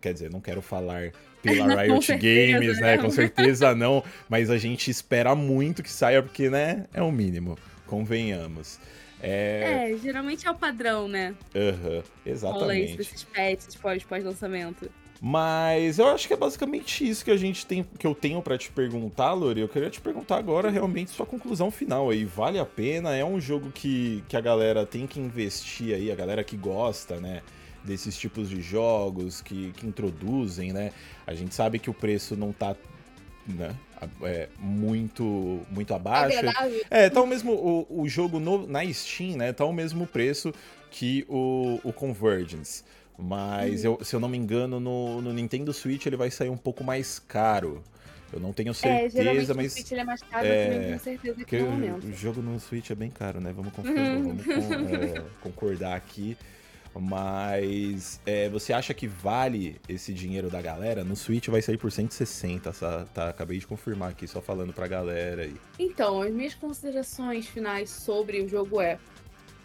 Quer 0.00 0.12
dizer, 0.12 0.30
não 0.30 0.40
quero 0.40 0.62
falar 0.62 1.10
pela 1.42 1.74
Riot 1.82 2.06
Games, 2.18 2.80
né? 2.80 2.98
Com 2.98 3.10
certeza 3.10 3.74
não, 3.74 4.04
mas 4.28 4.48
a 4.48 4.58
gente 4.58 4.92
espera 4.92 5.34
muito 5.34 5.82
que 5.82 5.90
saia, 5.90 6.22
porque, 6.22 6.48
né? 6.48 6.86
É 6.94 7.02
o 7.02 7.10
mínimo, 7.10 7.58
convenhamos. 7.88 8.78
É... 9.20 9.90
é, 9.92 9.98
geralmente 9.98 10.46
é 10.46 10.50
o 10.52 10.54
padrão, 10.54 11.08
né? 11.08 11.34
Aham, 11.52 11.96
uhum, 11.96 12.02
exatamente. 12.24 12.92
Rola 12.92 13.02
esses 13.02 13.24
patches 13.24 14.04
pós-lançamento. 14.04 14.88
Mas 15.20 15.98
eu 15.98 16.06
acho 16.08 16.26
que 16.26 16.32
é 16.32 16.36
basicamente 16.36 17.06
isso 17.06 17.22
que 17.22 17.30
a 17.30 17.36
gente 17.36 17.66
tem, 17.66 17.84
que 17.98 18.06
eu 18.06 18.14
tenho 18.14 18.40
para 18.40 18.56
te 18.56 18.70
perguntar, 18.70 19.34
Lori. 19.34 19.60
Eu 19.60 19.68
queria 19.68 19.90
te 19.90 20.00
perguntar 20.00 20.38
agora 20.38 20.70
realmente 20.70 21.10
sua 21.10 21.26
conclusão 21.26 21.70
final 21.70 22.08
aí. 22.08 22.24
Vale 22.24 22.58
a 22.58 22.64
pena? 22.64 23.14
É 23.14 23.22
um 23.22 23.38
jogo 23.38 23.70
que, 23.70 24.24
que 24.28 24.36
a 24.36 24.40
galera 24.40 24.86
tem 24.86 25.06
que 25.06 25.20
investir 25.20 25.94
aí, 25.94 26.10
a 26.10 26.14
galera 26.14 26.42
que 26.42 26.56
gosta, 26.56 27.20
né? 27.20 27.42
Desses 27.84 28.16
tipos 28.18 28.48
de 28.48 28.62
jogos 28.62 29.42
que, 29.42 29.72
que 29.72 29.86
introduzem, 29.86 30.72
né? 30.72 30.90
A 31.26 31.34
gente 31.34 31.54
sabe 31.54 31.78
que 31.78 31.90
o 31.90 31.94
preço 31.94 32.34
não 32.34 32.50
tá 32.50 32.74
né? 33.46 33.74
É, 34.22 34.48
muito 34.58 35.60
muito 35.70 35.92
abaixo. 35.92 36.38
É, 36.90 37.04
é 37.04 37.10
tá 37.10 37.20
o 37.20 37.26
mesmo 37.26 37.52
o, 37.52 38.02
o 38.02 38.08
jogo 38.08 38.40
no, 38.40 38.66
na 38.66 38.90
Steam, 38.92 39.36
né? 39.36 39.52
Tá 39.52 39.66
o 39.66 39.72
mesmo 39.72 40.06
preço 40.06 40.52
que 40.90 41.26
o, 41.28 41.78
o 41.84 41.92
Convergence. 41.92 42.82
Mas 43.20 43.84
eu, 43.84 43.98
se 44.02 44.14
eu 44.16 44.20
não 44.20 44.28
me 44.28 44.38
engano, 44.38 44.80
no, 44.80 45.20
no 45.20 45.32
Nintendo 45.32 45.72
Switch 45.72 46.06
ele 46.06 46.16
vai 46.16 46.30
sair 46.30 46.48
um 46.48 46.56
pouco 46.56 46.82
mais 46.82 47.18
caro. 47.18 47.82
Eu 48.32 48.38
não 48.40 48.52
tenho 48.52 48.70
É, 48.70 48.74
certeza, 48.74 49.16
geralmente 49.16 49.54
mas. 49.54 49.72
o 49.72 49.74
Switch 49.74 49.90
ele 49.92 50.00
é 50.00 50.04
mais 50.04 50.22
caro, 50.22 50.46
é, 50.46 50.66
eu 50.76 50.80
tenho 50.86 51.00
certeza 51.00 51.44
que 51.44 51.58
momento. 51.58 52.04
o 52.06 52.12
jogo 52.12 52.40
no 52.40 52.58
Switch 52.60 52.90
é 52.90 52.94
bem 52.94 53.10
caro, 53.10 53.40
né? 53.40 53.52
Vamos, 53.52 53.72
Uhum. 53.76 54.22
vamos 54.22 54.46
con- 54.46 54.88
é, 54.88 55.22
concordar 55.40 55.96
aqui. 55.96 56.36
Mas 56.94 58.20
é, 58.26 58.48
você 58.48 58.72
acha 58.72 58.92
que 58.94 59.06
vale 59.06 59.80
esse 59.88 60.12
dinheiro 60.12 60.48
da 60.50 60.60
galera? 60.60 61.04
No 61.04 61.14
Switch 61.16 61.48
vai 61.48 61.62
sair 61.62 61.76
por 61.76 61.90
160, 61.92 62.72
tá? 62.72 63.04
tá? 63.14 63.28
Acabei 63.28 63.58
de 63.58 63.66
confirmar 63.66 64.10
aqui, 64.10 64.26
só 64.26 64.40
falando 64.40 64.72
pra 64.72 64.86
galera 64.88 65.42
aí. 65.42 65.54
Então, 65.78 66.20
as 66.22 66.32
minhas 66.32 66.54
considerações 66.54 67.46
finais 67.46 67.90
sobre 67.90 68.40
o 68.42 68.48
jogo 68.48 68.80
é: 68.80 68.98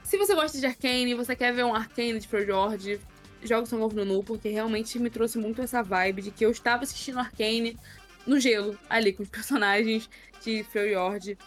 se 0.03 0.17
você 0.17 0.35
gosta 0.35 0.59
de 0.59 0.65
Arcane, 0.65 1.13
você 1.15 1.35
quer 1.35 1.51
ver 1.53 1.65
um 1.65 1.73
Arcane 1.73 2.19
de 2.19 2.27
Pro 2.27 2.45
George, 2.45 2.99
joga 3.45 3.65
Song 3.65 3.83
of 3.83 3.95
Nunu, 3.95 4.23
porque 4.23 4.49
realmente 4.49 4.99
me 4.99 5.09
trouxe 5.09 5.37
muito 5.37 5.61
essa 5.61 5.81
vibe 5.81 6.23
de 6.23 6.31
que 6.31 6.45
eu 6.45 6.51
estava 6.51 6.83
assistindo 6.83 7.19
Arcane 7.19 7.77
no 8.25 8.39
gelo, 8.39 8.77
ali 8.89 9.13
com 9.13 9.23
os 9.23 9.29
personagens 9.29 10.09
de 10.43 10.63
Freljord. 10.63 11.37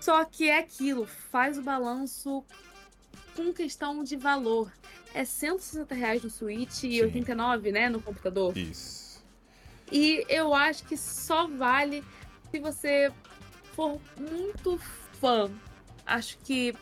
Só 0.00 0.24
que 0.24 0.48
é 0.48 0.58
aquilo, 0.58 1.06
faz 1.06 1.58
o 1.58 1.62
balanço 1.62 2.44
com 3.36 3.52
questão 3.52 4.02
de 4.02 4.16
valor. 4.16 4.72
É 5.12 5.24
160 5.24 5.94
reais 5.94 6.22
no 6.22 6.30
Switch 6.30 6.84
e 6.84 6.98
Sim. 6.98 7.02
89, 7.02 7.72
né, 7.72 7.88
no 7.88 8.00
computador. 8.00 8.56
Isso. 8.56 9.22
E 9.90 10.24
eu 10.28 10.54
acho 10.54 10.84
que 10.84 10.96
só 10.96 11.48
vale 11.48 12.04
se 12.50 12.60
você 12.60 13.12
for 13.74 14.00
muito 14.18 14.78
fã. 15.20 15.50
Acho 16.06 16.38
que. 16.38 16.74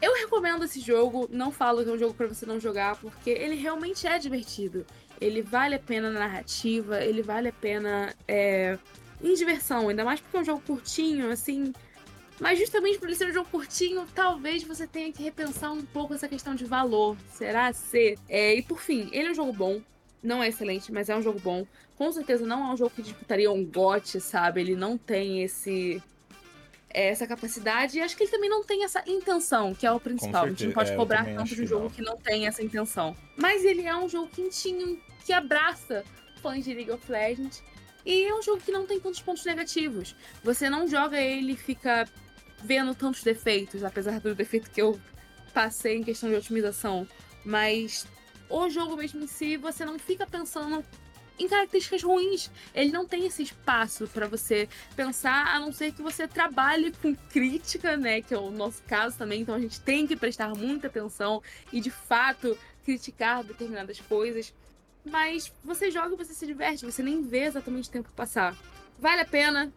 Eu 0.00 0.14
recomendo 0.14 0.64
esse 0.64 0.80
jogo, 0.80 1.28
não 1.30 1.52
falo 1.52 1.82
que 1.82 1.90
é 1.90 1.92
um 1.92 1.98
jogo 1.98 2.14
pra 2.14 2.26
você 2.26 2.46
não 2.46 2.58
jogar, 2.58 2.96
porque 2.96 3.30
ele 3.30 3.54
realmente 3.54 4.06
é 4.06 4.18
divertido. 4.18 4.86
Ele 5.20 5.42
vale 5.42 5.74
a 5.74 5.78
pena 5.78 6.10
na 6.10 6.20
narrativa, 6.20 7.04
ele 7.04 7.22
vale 7.22 7.48
a 7.48 7.52
pena 7.52 8.14
é, 8.26 8.78
em 9.22 9.34
diversão, 9.34 9.90
ainda 9.90 10.04
mais 10.04 10.20
porque 10.20 10.36
é 10.36 10.40
um 10.40 10.44
jogo 10.44 10.62
curtinho, 10.66 11.30
assim. 11.30 11.74
Mas 12.40 12.58
justamente 12.58 12.98
por 12.98 13.06
ele 13.06 13.16
ser 13.16 13.28
um 13.28 13.32
jogo 13.34 13.50
curtinho, 13.50 14.06
talvez 14.14 14.62
você 14.62 14.86
tenha 14.86 15.12
que 15.12 15.22
repensar 15.22 15.70
um 15.70 15.82
pouco 15.82 16.14
essa 16.14 16.26
questão 16.26 16.54
de 16.54 16.64
valor. 16.64 17.14
Será 17.34 17.70
ser? 17.74 18.18
É, 18.26 18.54
e 18.54 18.62
por 18.62 18.80
fim, 18.80 19.10
ele 19.12 19.28
é 19.28 19.30
um 19.32 19.34
jogo 19.34 19.52
bom. 19.52 19.82
Não 20.22 20.42
é 20.42 20.48
excelente, 20.48 20.90
mas 20.90 21.10
é 21.10 21.16
um 21.16 21.22
jogo 21.22 21.38
bom. 21.40 21.66
Com 21.96 22.10
certeza 22.10 22.46
não 22.46 22.66
é 22.66 22.72
um 22.72 22.76
jogo 22.78 22.92
que 22.96 23.02
disputaria 23.02 23.52
um 23.52 23.62
GOT, 23.62 24.18
sabe? 24.20 24.62
Ele 24.62 24.74
não 24.74 24.96
tem 24.96 25.42
esse 25.42 26.02
essa 26.92 27.26
capacidade 27.26 27.98
e 27.98 28.00
acho 28.00 28.16
que 28.16 28.24
ele 28.24 28.30
também 28.30 28.50
não 28.50 28.64
tem 28.64 28.84
essa 28.84 29.02
intenção, 29.06 29.74
que 29.74 29.86
é 29.86 29.92
o 29.92 30.00
principal. 30.00 30.44
a 30.44 30.48
gente 30.48 30.66
não 30.66 30.72
pode 30.72 30.90
É, 30.90 30.96
cobrar 30.96 31.24
tanto 31.24 31.54
de 31.54 31.62
um 31.62 31.66
jogo 31.66 31.84
não. 31.84 31.90
que 31.90 32.02
não 32.02 32.16
tem 32.16 32.46
essa 32.46 32.62
intenção. 32.62 33.16
Mas 33.36 33.64
ele 33.64 33.82
é 33.82 33.96
um 33.96 34.08
jogo 34.08 34.28
quentinho, 34.28 35.00
que 35.24 35.32
abraça 35.32 36.04
fãs 36.42 36.64
de 36.64 36.74
League 36.74 36.90
of 36.90 37.10
Legends. 37.10 37.62
E 38.04 38.24
é 38.24 38.34
um 38.34 38.42
jogo 38.42 38.60
que 38.60 38.72
não 38.72 38.86
tem 38.86 38.98
tantos 38.98 39.20
pontos 39.20 39.44
negativos. 39.44 40.16
Você 40.42 40.68
não 40.70 40.88
joga 40.88 41.20
ele 41.20 41.52
e 41.52 41.56
fica 41.56 42.08
vendo 42.62 42.94
tantos 42.94 43.22
defeitos, 43.22 43.84
apesar 43.84 44.18
do 44.20 44.34
defeito 44.34 44.70
que 44.70 44.80
eu 44.80 44.98
passei 45.52 45.96
em 45.98 46.02
questão 46.02 46.28
de 46.28 46.34
otimização. 46.34 47.06
Mas 47.44 48.06
o 48.48 48.68
jogo 48.70 48.96
mesmo 48.96 49.22
em 49.22 49.26
si, 49.26 49.56
você 49.56 49.84
não 49.84 49.98
fica 49.98 50.26
pensando 50.26 50.84
em 51.40 51.48
características 51.48 52.02
ruins. 52.02 52.50
Ele 52.74 52.92
não 52.92 53.06
tem 53.06 53.26
esse 53.26 53.42
espaço 53.42 54.06
pra 54.08 54.28
você 54.28 54.68
pensar, 54.94 55.54
a 55.54 55.58
não 55.58 55.72
ser 55.72 55.92
que 55.92 56.02
você 56.02 56.28
trabalhe 56.28 56.92
com 56.92 57.14
crítica, 57.14 57.96
né? 57.96 58.20
Que 58.20 58.34
é 58.34 58.38
o 58.38 58.50
nosso 58.50 58.82
caso 58.82 59.16
também. 59.16 59.40
Então 59.40 59.54
a 59.54 59.60
gente 59.60 59.80
tem 59.80 60.06
que 60.06 60.14
prestar 60.14 60.50
muita 60.50 60.86
atenção 60.86 61.42
e 61.72 61.80
de 61.80 61.90
fato 61.90 62.56
criticar 62.84 63.42
determinadas 63.42 63.98
coisas. 64.00 64.52
Mas 65.04 65.50
você 65.64 65.90
joga 65.90 66.14
e 66.14 66.18
você 66.18 66.34
se 66.34 66.46
diverte, 66.46 66.84
você 66.84 67.02
nem 67.02 67.22
vê 67.22 67.44
exatamente 67.44 67.88
o 67.88 67.92
tempo 67.92 68.10
passar. 68.14 68.54
Vale 68.98 69.22
a 69.22 69.24
pena, 69.24 69.72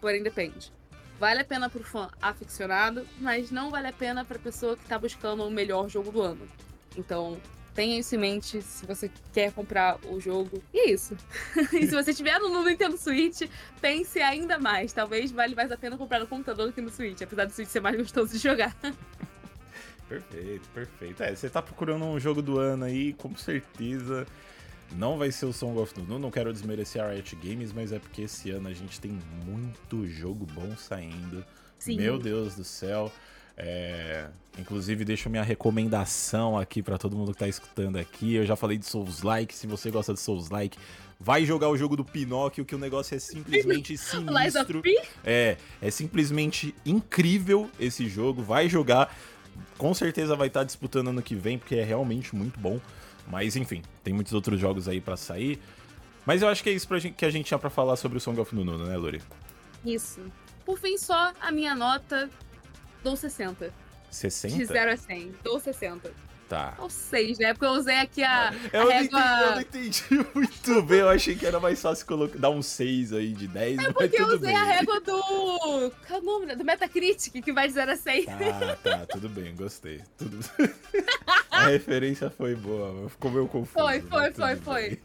porém 0.00 0.22
depende. 0.22 0.72
Vale 1.18 1.42
a 1.42 1.44
pena 1.44 1.68
pro 1.68 1.84
fã 1.84 2.08
aficionado, 2.22 3.06
mas 3.18 3.50
não 3.50 3.70
vale 3.70 3.88
a 3.88 3.92
pena 3.92 4.24
pra 4.24 4.38
pessoa 4.38 4.74
que 4.74 4.86
tá 4.86 4.98
buscando 4.98 5.44
o 5.44 5.50
melhor 5.50 5.90
jogo 5.90 6.10
do 6.10 6.22
ano. 6.22 6.48
Então, 6.96 7.38
tenha 7.80 7.98
isso 7.98 8.14
em 8.14 8.18
mente 8.18 8.60
se 8.60 8.84
você 8.84 9.10
quer 9.32 9.50
comprar 9.52 9.98
o 10.04 10.20
jogo. 10.20 10.62
E 10.70 10.80
é 10.80 10.90
isso. 10.90 11.16
e 11.72 11.86
se 11.86 11.92
você 11.92 12.12
tiver 12.12 12.38
no 12.38 12.62
Nintendo 12.62 12.98
Switch, 12.98 13.40
pense 13.80 14.20
ainda 14.20 14.58
mais. 14.58 14.92
Talvez 14.92 15.32
vale 15.32 15.54
mais 15.54 15.72
a 15.72 15.78
pena 15.78 15.96
comprar 15.96 16.20
no 16.20 16.26
computador 16.26 16.66
do 16.66 16.74
que 16.74 16.82
no 16.82 16.90
Switch, 16.90 17.22
apesar 17.22 17.46
do 17.46 17.52
Switch 17.52 17.70
ser 17.70 17.80
mais 17.80 17.96
gostoso 17.96 18.32
de 18.32 18.38
jogar. 18.38 18.76
Perfeito, 20.06 20.68
perfeito. 20.74 21.22
É, 21.22 21.36
você 21.36 21.48
tá 21.48 21.62
procurando 21.62 22.04
um 22.04 22.18
jogo 22.18 22.42
do 22.42 22.58
ano 22.58 22.84
aí, 22.84 23.12
com 23.12 23.32
certeza 23.36 24.26
não 24.96 25.16
vai 25.16 25.30
ser 25.30 25.46
o 25.46 25.52
Song 25.52 25.78
of 25.78 25.96
Nunu. 25.96 26.18
Não 26.18 26.32
quero 26.32 26.52
desmerecer 26.52 27.00
a 27.00 27.10
Riot 27.10 27.36
Games, 27.36 27.72
mas 27.72 27.92
é 27.92 28.00
porque 28.00 28.22
esse 28.22 28.50
ano 28.50 28.68
a 28.68 28.72
gente 28.72 29.00
tem 29.00 29.16
muito 29.46 30.04
jogo 30.08 30.44
bom 30.46 30.76
saindo. 30.76 31.44
Sim. 31.78 31.96
Meu 31.96 32.18
Deus 32.18 32.56
do 32.56 32.64
céu. 32.64 33.12
É, 33.62 34.28
Inclusive, 34.58 35.04
deixo 35.04 35.30
minha 35.30 35.42
recomendação 35.42 36.58
aqui 36.58 36.82
pra 36.82 36.98
todo 36.98 37.16
mundo 37.16 37.32
que 37.32 37.38
tá 37.38 37.48
escutando 37.48 37.96
aqui. 37.96 38.34
Eu 38.34 38.44
já 38.44 38.56
falei 38.56 38.76
de 38.76 38.84
Souls-like. 38.84 39.54
Se 39.54 39.66
você 39.66 39.90
gosta 39.90 40.12
de 40.12 40.20
Souls-like, 40.20 40.76
vai 41.18 41.44
jogar 41.44 41.68
o 41.68 41.76
jogo 41.76 41.96
do 41.96 42.04
Pinóquio, 42.04 42.64
que 42.64 42.74
o 42.74 42.78
negócio 42.78 43.14
é 43.14 43.18
simplesmente 43.18 43.96
sinistro. 43.98 44.82
É, 45.24 45.56
é 45.80 45.90
simplesmente 45.90 46.74
incrível 46.84 47.70
esse 47.78 48.08
jogo. 48.08 48.42
Vai 48.42 48.68
jogar. 48.68 49.16
Com 49.78 49.94
certeza 49.94 50.36
vai 50.36 50.48
estar 50.48 50.64
disputando 50.64 51.08
ano 51.08 51.22
que 51.22 51.34
vem, 51.34 51.58
porque 51.58 51.76
é 51.76 51.84
realmente 51.84 52.34
muito 52.34 52.58
bom. 52.60 52.80
Mas 53.28 53.56
enfim, 53.56 53.82
tem 54.02 54.12
muitos 54.12 54.32
outros 54.34 54.60
jogos 54.60 54.88
aí 54.88 55.00
pra 55.00 55.16
sair. 55.16 55.58
Mas 56.26 56.42
eu 56.42 56.48
acho 56.48 56.62
que 56.62 56.68
é 56.68 56.72
isso 56.72 56.98
gente, 56.98 57.14
que 57.14 57.24
a 57.24 57.30
gente 57.30 57.46
tinha 57.46 57.58
pra 57.58 57.70
falar 57.70 57.96
sobre 57.96 58.18
o 58.18 58.20
Song 58.20 58.38
of 58.40 58.54
Nunu, 58.54 58.76
né, 58.78 58.96
Lori? 58.96 59.22
Isso. 59.84 60.20
Por 60.66 60.78
fim, 60.78 60.98
só 60.98 61.32
a 61.40 61.50
minha 61.50 61.74
nota. 61.74 62.28
Dou 63.02 63.16
60. 63.16 63.72
60? 64.10 64.56
De 64.56 64.64
0 64.64 64.92
a 64.92 64.96
100. 64.96 65.34
Dou 65.42 65.60
60. 65.60 66.12
Tá. 66.48 66.74
Ou 66.78 66.90
6, 66.90 67.38
né? 67.38 67.54
Porque 67.54 67.64
eu 67.64 67.70
usei 67.70 67.96
aqui 67.96 68.24
a, 68.24 68.52
Eu 68.72 68.80
a 68.80 68.84
não, 68.84 68.90
régua. 68.90 69.20
entendi, 69.60 70.02
eu 70.10 70.16
não 70.16 70.22
entendi 70.24 70.26
muito 70.34 70.82
bem. 70.82 70.98
Eu 70.98 71.08
achei 71.08 71.36
que 71.36 71.46
era 71.46 71.60
mais 71.60 71.80
fácil 71.80 72.04
colocar, 72.04 72.36
dar 72.38 72.50
um 72.50 72.60
6 72.60 73.12
aí 73.12 73.32
de 73.32 73.46
10, 73.46 73.76
mas 73.76 73.86
É 73.86 73.92
Porque 73.92 74.20
eu 74.20 74.26
usei 74.26 74.38
bem. 74.40 74.56
a 74.56 74.64
régua 74.64 75.00
do. 75.00 75.92
Qual 76.08 76.42
é? 76.48 76.56
Do 76.56 76.64
Metacritic, 76.64 77.40
que 77.40 77.52
vai 77.52 77.68
de 77.68 77.74
0 77.74 77.92
a 77.92 77.96
100. 77.96 78.24
Tá, 78.24 78.76
tá, 78.82 79.06
tudo 79.06 79.28
bem, 79.28 79.54
gostei. 79.54 80.02
Tudo... 80.18 80.40
a 81.52 81.68
referência 81.68 82.28
foi 82.30 82.56
boa, 82.56 83.08
ficou 83.08 83.30
meio 83.30 83.46
confuso. 83.46 83.86
Foi, 83.86 84.00
foi, 84.00 84.32
mas 84.36 84.36
foi, 84.36 84.56
foi. 84.56 85.00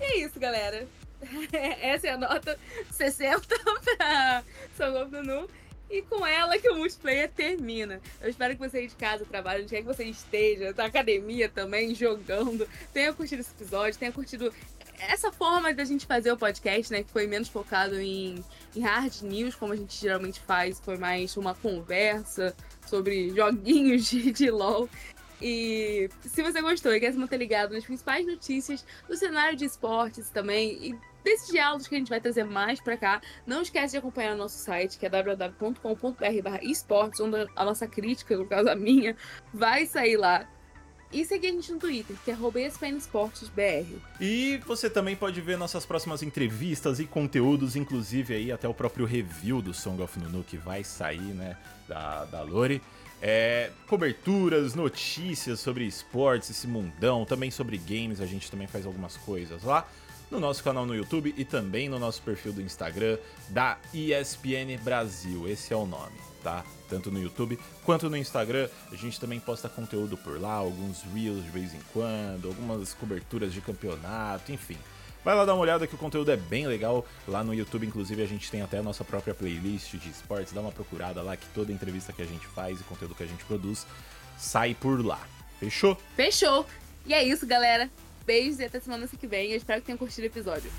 E 0.00 0.04
é 0.04 0.18
isso, 0.24 0.38
galera. 0.38 0.86
Essa 1.80 2.08
é 2.08 2.10
a 2.10 2.18
nota 2.18 2.58
60 2.92 3.40
pra 3.96 4.44
Song 4.76 4.96
of 4.98 5.12
Nunu. 5.12 5.48
E 5.90 6.02
com 6.02 6.26
ela 6.26 6.58
que 6.58 6.68
o 6.68 6.76
multiplayer 6.76 7.30
termina. 7.30 7.98
Eu 8.20 8.28
espero 8.28 8.54
que 8.54 8.60
você 8.60 8.78
aí 8.78 8.86
de 8.88 8.94
casa, 8.94 9.24
trabalho, 9.24 9.62
onde 9.62 9.70
quer 9.70 9.80
que 9.80 9.86
você 9.86 10.04
esteja, 10.04 10.74
na 10.76 10.84
academia 10.84 11.48
também, 11.48 11.94
jogando, 11.94 12.68
tenha 12.92 13.10
curtido 13.12 13.40
esse 13.40 13.52
episódio, 13.52 13.98
tenha 13.98 14.12
curtido 14.12 14.52
essa 15.00 15.32
forma 15.32 15.72
da 15.72 15.84
gente 15.84 16.04
fazer 16.04 16.30
o 16.32 16.36
podcast, 16.36 16.92
né? 16.92 17.02
Que 17.02 17.10
foi 17.10 17.26
menos 17.26 17.48
focado 17.48 17.98
em, 17.98 18.44
em 18.76 18.80
hard 18.80 19.22
news, 19.22 19.54
como 19.54 19.72
a 19.72 19.76
gente 19.76 19.98
geralmente 19.98 20.40
faz. 20.40 20.78
Foi 20.80 20.98
mais 20.98 21.36
uma 21.36 21.54
conversa 21.54 22.54
sobre 22.86 23.30
joguinhos 23.30 24.10
de, 24.10 24.32
de 24.32 24.50
LOL. 24.50 24.88
E 25.40 26.08
se 26.22 26.42
você 26.42 26.60
gostou 26.60 26.92
e 26.94 27.00
quer 27.00 27.12
se 27.12 27.18
manter 27.18 27.36
ligado 27.36 27.72
nas 27.72 27.84
principais 27.84 28.26
notícias 28.26 28.84
do 29.08 29.16
cenário 29.16 29.56
de 29.56 29.64
esportes 29.64 30.30
também 30.30 30.72
e 30.80 30.98
desses 31.22 31.48
diálogos 31.48 31.86
que 31.86 31.94
a 31.94 31.98
gente 31.98 32.08
vai 32.08 32.20
trazer 32.20 32.44
mais 32.44 32.80
pra 32.80 32.96
cá, 32.96 33.20
não 33.46 33.62
esquece 33.62 33.92
de 33.92 33.98
acompanhar 33.98 34.34
o 34.34 34.38
nosso 34.38 34.58
site, 34.58 34.98
que 34.98 35.06
é 35.06 35.08
www.com.br 35.08 36.62
esportes, 36.62 37.20
onde 37.20 37.46
a 37.54 37.64
nossa 37.64 37.86
crítica, 37.86 38.36
no 38.36 38.46
caso 38.46 38.68
a 38.68 38.74
minha, 38.74 39.16
vai 39.52 39.86
sair 39.86 40.16
lá. 40.16 40.48
E 41.10 41.24
seguir 41.24 41.48
a 41.48 41.52
gente 41.52 41.72
no 41.72 41.78
Twitter, 41.78 42.14
que 42.22 42.30
é 42.30 42.34
arroba 42.34 42.60
ESPNEsportesBR. 42.60 43.96
E 44.20 44.60
você 44.66 44.90
também 44.90 45.16
pode 45.16 45.40
ver 45.40 45.56
nossas 45.56 45.86
próximas 45.86 46.22
entrevistas 46.22 47.00
e 47.00 47.06
conteúdos, 47.06 47.76
inclusive 47.76 48.34
aí 48.34 48.52
até 48.52 48.68
o 48.68 48.74
próprio 48.74 49.06
review 49.06 49.62
do 49.62 49.72
Song 49.72 50.02
of 50.02 50.18
Nunu 50.18 50.44
que 50.44 50.58
vai 50.58 50.84
sair, 50.84 51.34
né, 51.34 51.56
da, 51.88 52.26
da 52.26 52.42
Lori. 52.42 52.82
É, 53.20 53.70
coberturas, 53.88 54.74
notícias 54.74 55.58
sobre 55.60 55.84
esportes, 55.84 56.50
esse 56.50 56.66
mundão, 56.66 57.24
também 57.24 57.50
sobre 57.50 57.76
games, 57.78 58.20
a 58.20 58.26
gente 58.26 58.50
também 58.50 58.66
faz 58.66 58.86
algumas 58.86 59.16
coisas 59.16 59.64
lá 59.64 59.88
no 60.30 60.38
nosso 60.38 60.62
canal 60.62 60.84
no 60.84 60.94
YouTube 60.94 61.34
e 61.36 61.44
também 61.44 61.88
no 61.88 61.98
nosso 61.98 62.20
perfil 62.22 62.52
do 62.52 62.60
Instagram 62.60 63.18
da 63.48 63.78
ESPN 63.94 64.76
Brasil. 64.82 65.48
Esse 65.48 65.72
é 65.72 65.76
o 65.76 65.86
nome, 65.86 66.16
tá? 66.42 66.64
Tanto 66.88 67.10
no 67.10 67.20
YouTube 67.20 67.58
quanto 67.84 68.10
no 68.10 68.16
Instagram. 68.16 68.68
A 68.92 68.96
gente 68.96 69.18
também 69.18 69.40
posta 69.40 69.68
conteúdo 69.68 70.16
por 70.16 70.40
lá, 70.40 70.52
alguns 70.52 71.02
reels 71.14 71.42
de 71.42 71.50
vez 71.50 71.74
em 71.74 71.80
quando, 71.92 72.48
algumas 72.48 72.92
coberturas 72.94 73.52
de 73.52 73.60
campeonato, 73.60 74.52
enfim. 74.52 74.78
Vai 75.28 75.36
lá 75.36 75.44
dar 75.44 75.52
uma 75.52 75.60
olhada 75.60 75.86
que 75.86 75.94
o 75.94 75.98
conteúdo 75.98 76.30
é 76.30 76.38
bem 76.38 76.66
legal. 76.66 77.06
Lá 77.26 77.44
no 77.44 77.52
YouTube, 77.52 77.86
inclusive, 77.86 78.22
a 78.22 78.26
gente 78.26 78.50
tem 78.50 78.62
até 78.62 78.78
a 78.78 78.82
nossa 78.82 79.04
própria 79.04 79.34
playlist 79.34 79.94
de 79.96 80.08
esportes. 80.08 80.54
Dá 80.54 80.62
uma 80.62 80.72
procurada 80.72 81.20
lá 81.20 81.36
que 81.36 81.44
toda 81.48 81.70
entrevista 81.70 82.14
que 82.14 82.22
a 82.22 82.24
gente 82.24 82.46
faz 82.46 82.80
e 82.80 82.84
conteúdo 82.84 83.14
que 83.14 83.24
a 83.24 83.26
gente 83.26 83.44
produz 83.44 83.86
sai 84.38 84.74
por 84.74 85.04
lá. 85.04 85.20
Fechou? 85.60 85.98
Fechou! 86.16 86.64
E 87.04 87.12
é 87.12 87.22
isso, 87.22 87.46
galera. 87.46 87.90
Beijos 88.24 88.58
e 88.58 88.64
até 88.64 88.80
semana 88.80 89.06
que 89.06 89.26
vem. 89.26 89.50
Eu 89.50 89.58
espero 89.58 89.82
que 89.82 89.88
tenham 89.88 89.98
curtido 89.98 90.22
o 90.22 90.26
episódio. 90.28 90.70